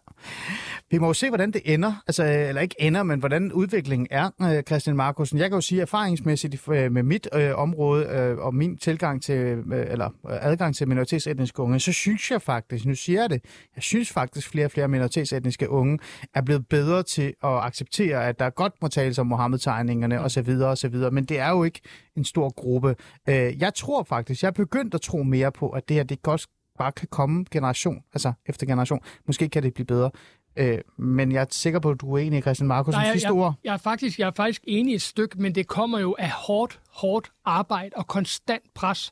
Vi 0.92 0.98
må 0.98 1.08
jo 1.08 1.14
se, 1.14 1.28
hvordan 1.30 1.52
det 1.52 1.62
ender. 1.66 2.04
Altså, 2.08 2.24
eller 2.24 2.62
ikke 2.62 2.76
ender, 2.80 3.04
men 3.04 3.20
hvordan 3.20 3.52
udviklingen 3.52 4.08
er, 4.12 4.30
øh, 4.42 4.64
Christian 4.64 4.96
Markusen. 4.96 5.40
Jeg 5.40 5.50
kan 5.50 5.58
jo 5.58 5.62
sige 5.62 5.82
erfaringsmæssigt 5.82 6.68
øh, 6.70 6.92
med 6.92 7.04
mit 7.04 7.28
øh, 7.34 7.56
område 7.56 8.06
øh, 8.06 8.38
og 8.38 8.56
min 8.56 8.78
tilgang 8.78 9.24
til, 9.24 9.36
øh, 9.36 9.92
eller 9.92 10.06
øh, 10.06 10.38
adgang 10.42 10.76
til 10.76 10.88
minoritetsetniske 10.88 11.60
unge, 11.60 11.80
så 11.80 11.92
synes 11.92 12.32
jeg 12.32 12.42
faktisk, 12.42 12.86
nu 12.86 12.96
siger 12.96 13.22
jeg 13.22 13.30
det, 13.30 13.44
jeg 13.76 13.84
synes 13.84 14.12
faktisk, 14.12 14.50
flere 14.50 14.66
og 14.66 14.72
flere 14.72 14.88
minoritetsetniske 14.88 15.70
unge 15.70 16.00
er 16.36 16.42
blevet 16.42 16.68
bedre 16.68 17.04
til 17.04 17.34
at 17.44 17.66
acceptere, 17.66 18.28
at 18.28 18.40
der 18.40 18.50
godt 18.50 18.74
må 18.82 18.88
tales 18.88 19.20
om 19.20 19.28
Mohammed-tegningerne 19.28 20.18
mm. 20.18 20.24
osv. 20.24 20.50
osv., 20.50 20.96
men 21.12 21.26
det 21.26 21.40
er 21.40 21.50
jo 21.50 21.64
ikke 21.64 21.82
en 22.18 22.26
stor 22.26 22.54
gruppe. 22.54 22.96
Øh, 23.30 23.62
jeg 23.62 23.74
tror 23.74 24.04
faktisk, 24.04 24.42
jeg 24.44 24.48
er 24.48 24.52
begyndt 24.52 24.94
at 24.94 25.02
tro 25.02 25.24
mere 25.24 25.52
på, 25.52 25.70
at 25.70 25.90
det 25.90 25.96
her, 25.96 26.04
det 26.04 26.22
godt 26.22 26.48
bare 26.80 26.92
kan 26.92 27.08
komme 27.12 27.46
generation, 27.52 28.04
altså 28.14 28.34
efter 28.46 28.66
generation. 28.68 29.00
Måske 29.28 29.50
kan 29.50 29.64
det 29.64 29.74
blive 29.74 29.86
bedre. 29.86 30.12
Øh, 30.56 30.78
men 30.98 31.32
jeg 31.32 31.42
er 31.42 31.46
sikker 31.52 31.80
på, 31.80 31.90
at 31.90 32.02
du 32.02 32.14
er 32.14 32.18
enig, 32.18 32.42
Christian 32.42 32.68
Markus, 32.68 32.94
Nej, 32.94 33.12
sidste 33.12 33.28
jeg, 33.28 33.34
ord. 33.34 33.54
jeg, 33.64 33.74
er 33.74 33.78
faktisk, 33.78 34.20
jeg 34.20 34.28
er 34.28 34.32
faktisk 34.36 34.62
enig 34.68 34.92
i 34.92 34.96
et 34.96 35.02
stykke, 35.02 35.42
men 35.42 35.56
det 35.56 35.68
kommer 35.68 36.00
jo 36.00 36.16
af 36.20 36.30
hårdt, 36.30 36.80
hårdt 36.94 37.32
arbejde 37.46 37.92
og 37.96 38.08
konstant 38.08 38.64
pres 38.76 39.12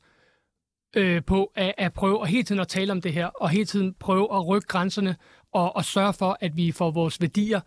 øh, 0.96 1.24
på 1.24 1.52
at, 1.56 1.74
at 1.78 1.94
prøve 1.94 2.22
at 2.22 2.28
hele 2.28 2.44
tiden 2.44 2.62
at 2.62 2.68
tale 2.68 2.92
om 2.92 3.02
det 3.02 3.14
her, 3.14 3.26
og 3.26 3.50
hele 3.50 3.66
tiden 3.66 3.96
prøve 4.00 4.36
at 4.36 4.48
rykke 4.48 4.68
grænserne 4.68 5.16
og, 5.54 5.76
og 5.76 5.86
sørge 5.86 6.14
for, 6.14 6.38
at 6.42 6.58
vi 6.58 6.72
får 6.72 6.92
vores 6.92 7.22
værdier 7.22 7.60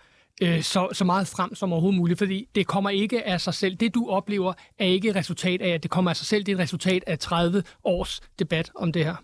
øh, 0.43 0.63
så, 0.63 0.89
så 0.93 1.05
meget 1.05 1.29
frem 1.29 1.55
som 1.55 1.73
overhovedet 1.73 1.99
muligt, 1.99 2.19
fordi 2.19 2.49
det 2.55 2.67
kommer 2.67 2.91
ikke 2.91 3.27
af 3.27 3.41
sig 3.41 3.55
selv. 3.55 3.75
Det, 3.75 3.95
du 3.95 4.09
oplever, 4.09 4.53
er 4.79 4.85
ikke 4.85 5.09
et 5.09 5.17
resultat 5.17 5.63
af, 5.63 5.69
at 5.69 5.83
det 5.83 5.91
kommer 5.91 6.11
af 6.11 6.17
sig 6.17 6.27
selv. 6.27 6.45
Det 6.45 6.53
er 6.53 6.57
et 6.57 6.63
resultat 6.63 7.05
af 7.07 7.19
30 7.19 7.63
års 7.85 8.21
debat 8.39 8.71
om 8.75 8.93
det 8.93 9.05
her. 9.05 9.17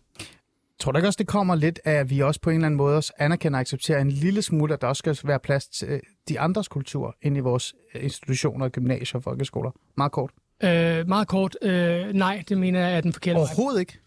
Tror 0.80 0.92
du 0.92 0.98
ikke 0.98 1.08
også, 1.08 1.18
det 1.18 1.26
kommer 1.26 1.54
lidt 1.54 1.80
af, 1.84 1.92
at 1.92 2.10
vi 2.10 2.20
også 2.20 2.40
på 2.40 2.50
en 2.50 2.56
eller 2.56 2.66
anden 2.66 2.76
måde 2.76 2.96
også 2.96 3.12
anerkender 3.18 3.56
og 3.56 3.60
accepterer 3.60 4.00
en 4.00 4.10
lille 4.10 4.42
smule, 4.42 4.74
at 4.74 4.80
der 4.80 4.86
også 4.86 5.14
skal 5.14 5.28
være 5.28 5.38
plads 5.38 5.68
til 5.68 5.88
øh, 5.88 6.00
de 6.28 6.40
andres 6.40 6.68
kultur 6.68 7.16
ind 7.22 7.36
i 7.36 7.40
vores 7.40 7.74
øh, 7.94 8.04
institutioner, 8.04 8.68
gymnasier 8.68 9.18
og 9.18 9.22
folkeskoler? 9.22 9.70
Meget 9.96 10.12
kort. 10.12 10.30
Øh, 10.64 11.08
meget 11.08 11.28
kort, 11.28 11.56
øh, 11.62 12.12
nej, 12.12 12.44
det 12.48 12.58
mener 12.58 12.80
jeg 12.80 12.96
er 12.96 13.00
den 13.00 13.12
forkerte. 13.12 13.36
Overhovedet 13.36 13.80
ikke. 13.80 13.98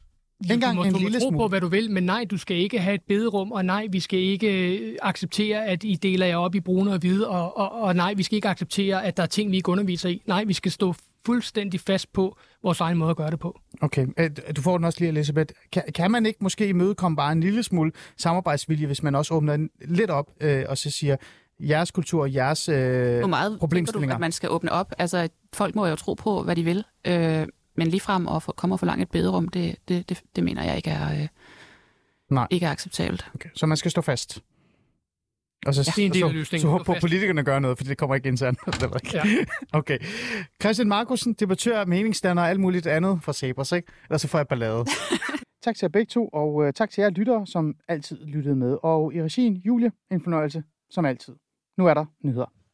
Du 0.50 0.54
engang 0.54 0.76
må, 0.76 0.84
en 0.84 0.94
du 0.94 1.00
lille 1.00 1.20
tro 1.20 1.30
på, 1.30 1.36
smule. 1.36 1.50
hvad 1.50 1.62
du 1.62 1.68
vil, 1.68 1.92
men 1.92 2.04
nej, 2.04 2.26
du 2.32 2.38
skal 2.38 2.58
ikke 2.58 2.80
have 2.80 2.96
et 2.96 3.02
bederum, 3.08 3.52
og 3.52 3.66
nej, 3.66 3.88
vi 3.92 4.00
skal 4.00 4.20
ikke 4.20 4.78
øh, 4.80 4.96
acceptere, 5.02 5.66
at 5.66 5.84
I 5.84 5.96
deler 5.96 6.26
jer 6.26 6.38
op 6.38 6.56
i 6.56 6.60
brune 6.60 6.92
og 6.92 6.98
hvide, 7.00 7.30
og, 7.30 7.58
og, 7.58 7.82
og 7.82 7.96
nej, 7.96 8.14
vi 8.14 8.24
skal 8.24 8.36
ikke 8.36 8.48
acceptere, 8.50 9.06
at 9.06 9.18
der 9.18 9.24
er 9.24 9.28
ting, 9.28 9.52
vi 9.52 9.56
ikke 9.56 9.70
underviser 9.72 10.10
i. 10.10 10.22
Nej, 10.26 10.44
vi 10.44 10.54
skal 10.54 10.72
stå 10.72 10.94
fuldstændig 11.26 11.80
fast 11.80 12.14
på 12.14 12.38
vores 12.64 12.80
egen 12.80 12.98
måde 12.98 13.10
at 13.10 13.18
gøre 13.18 13.32
det 13.32 13.40
på. 13.40 13.60
Okay, 13.82 14.08
Øh, 14.18 14.30
du 14.56 14.62
får 14.62 14.78
den 14.78 14.86
også 14.86 15.00
lige, 15.00 15.10
Elisabeth. 15.10 15.54
Kan, 15.72 15.84
kan 15.96 16.12
man 16.12 16.26
ikke 16.26 16.40
måske 16.42 16.68
imødekomme 16.68 17.16
bare 17.16 17.32
en 17.32 17.40
lille 17.42 17.64
smule 17.64 17.92
samarbejdsvilje, 18.18 18.86
hvis 18.86 19.04
man 19.04 19.16
også 19.16 19.34
åbner 19.34 19.68
lidt 19.82 20.10
op 20.10 20.26
øh, 20.42 20.66
og 20.70 20.78
så 20.78 20.90
siger, 20.92 21.16
jeres 21.60 21.92
kultur, 21.92 22.26
jeres 22.26 22.70
øh, 22.70 23.20
Hvor 23.20 23.28
meget 23.28 23.52
du, 23.52 23.58
problemstillinger? 23.58 24.16
at 24.16 24.22
man 24.22 24.32
skal 24.32 24.50
åbne 24.52 24.72
op? 24.72 24.94
Altså, 24.98 25.30
folk 25.54 25.76
må 25.76 25.88
jo 25.88 25.96
tro 25.96 26.14
på, 26.14 26.44
hvad 26.44 26.56
de 26.56 26.64
vil. 26.64 26.84
Øh, 27.08 27.48
men 27.76 27.88
ligefrem 27.88 28.28
at 28.28 28.44
få, 28.44 28.52
komme 28.52 28.76
og 28.76 28.80
forlange 28.80 29.02
et 29.02 29.12
bederum, 29.12 29.48
det, 29.48 29.76
det, 29.88 30.10
det, 30.10 30.22
det 30.36 30.44
mener 30.44 30.64
jeg 30.64 30.76
ikke 30.76 30.90
er, 30.90 31.22
øh, 31.22 31.28
Nej. 32.30 32.48
ikke 32.50 32.66
er 32.66 32.72
acceptabelt. 32.72 33.26
Okay, 33.36 33.50
så 33.56 33.66
man 33.66 33.78
skal 33.78 33.92
stå 33.92 34.02
fast. 34.02 34.42
Og 35.66 35.74
så, 35.74 35.93
Det 35.95 36.01
er 36.01 36.05
en 36.05 36.14
del 36.14 36.24
af 36.24 36.30
så, 36.30 36.34
løsningen. 36.36 36.62
så 36.62 36.68
håber 36.68 36.84
på, 36.84 36.91
at 36.91 37.01
politikerne 37.01 37.43
gør 37.43 37.60
noget, 37.60 37.78
for 37.78 37.84
det 37.86 37.97
kommer 37.97 38.16
ikke 38.16 38.28
internt. 38.28 38.60
Ja. 39.14 39.24
Okay. 39.74 39.99
Christian 40.62 40.88
Markusen, 40.88 41.34
debattør, 41.34 41.86
meningsdanner 41.86 42.41
og 42.41 42.49
alt 42.49 42.60
muligt 42.60 42.88
andet 42.88 43.20
fra 43.24 43.34
Sabres, 43.34 43.72
ikke? 43.72 43.91
Ellers 44.10 44.22
så 44.22 44.28
får 44.28 44.38
jeg 44.39 44.47
ballade. 44.47 44.86
tak 45.64 45.76
til 45.76 45.86
jer 45.86 45.89
begge 45.89 46.10
to, 46.10 46.28
og 46.28 46.55
uh, 46.55 46.70
tak 46.76 46.89
til 46.89 47.01
jer 47.01 47.10
lyttere, 47.10 47.47
som 47.47 47.76
altid 47.88 48.18
lyttede 48.26 48.55
med. 48.55 48.78
Og 48.84 49.14
i 49.14 49.24
regien, 49.24 49.55
Julie, 49.55 49.91
en 50.12 50.24
fornøjelse, 50.24 50.64
som 50.89 51.05
altid. 51.05 51.34
Nu 51.78 51.88
er 51.88 51.93
der 51.93 52.05
nyheder. 52.24 52.51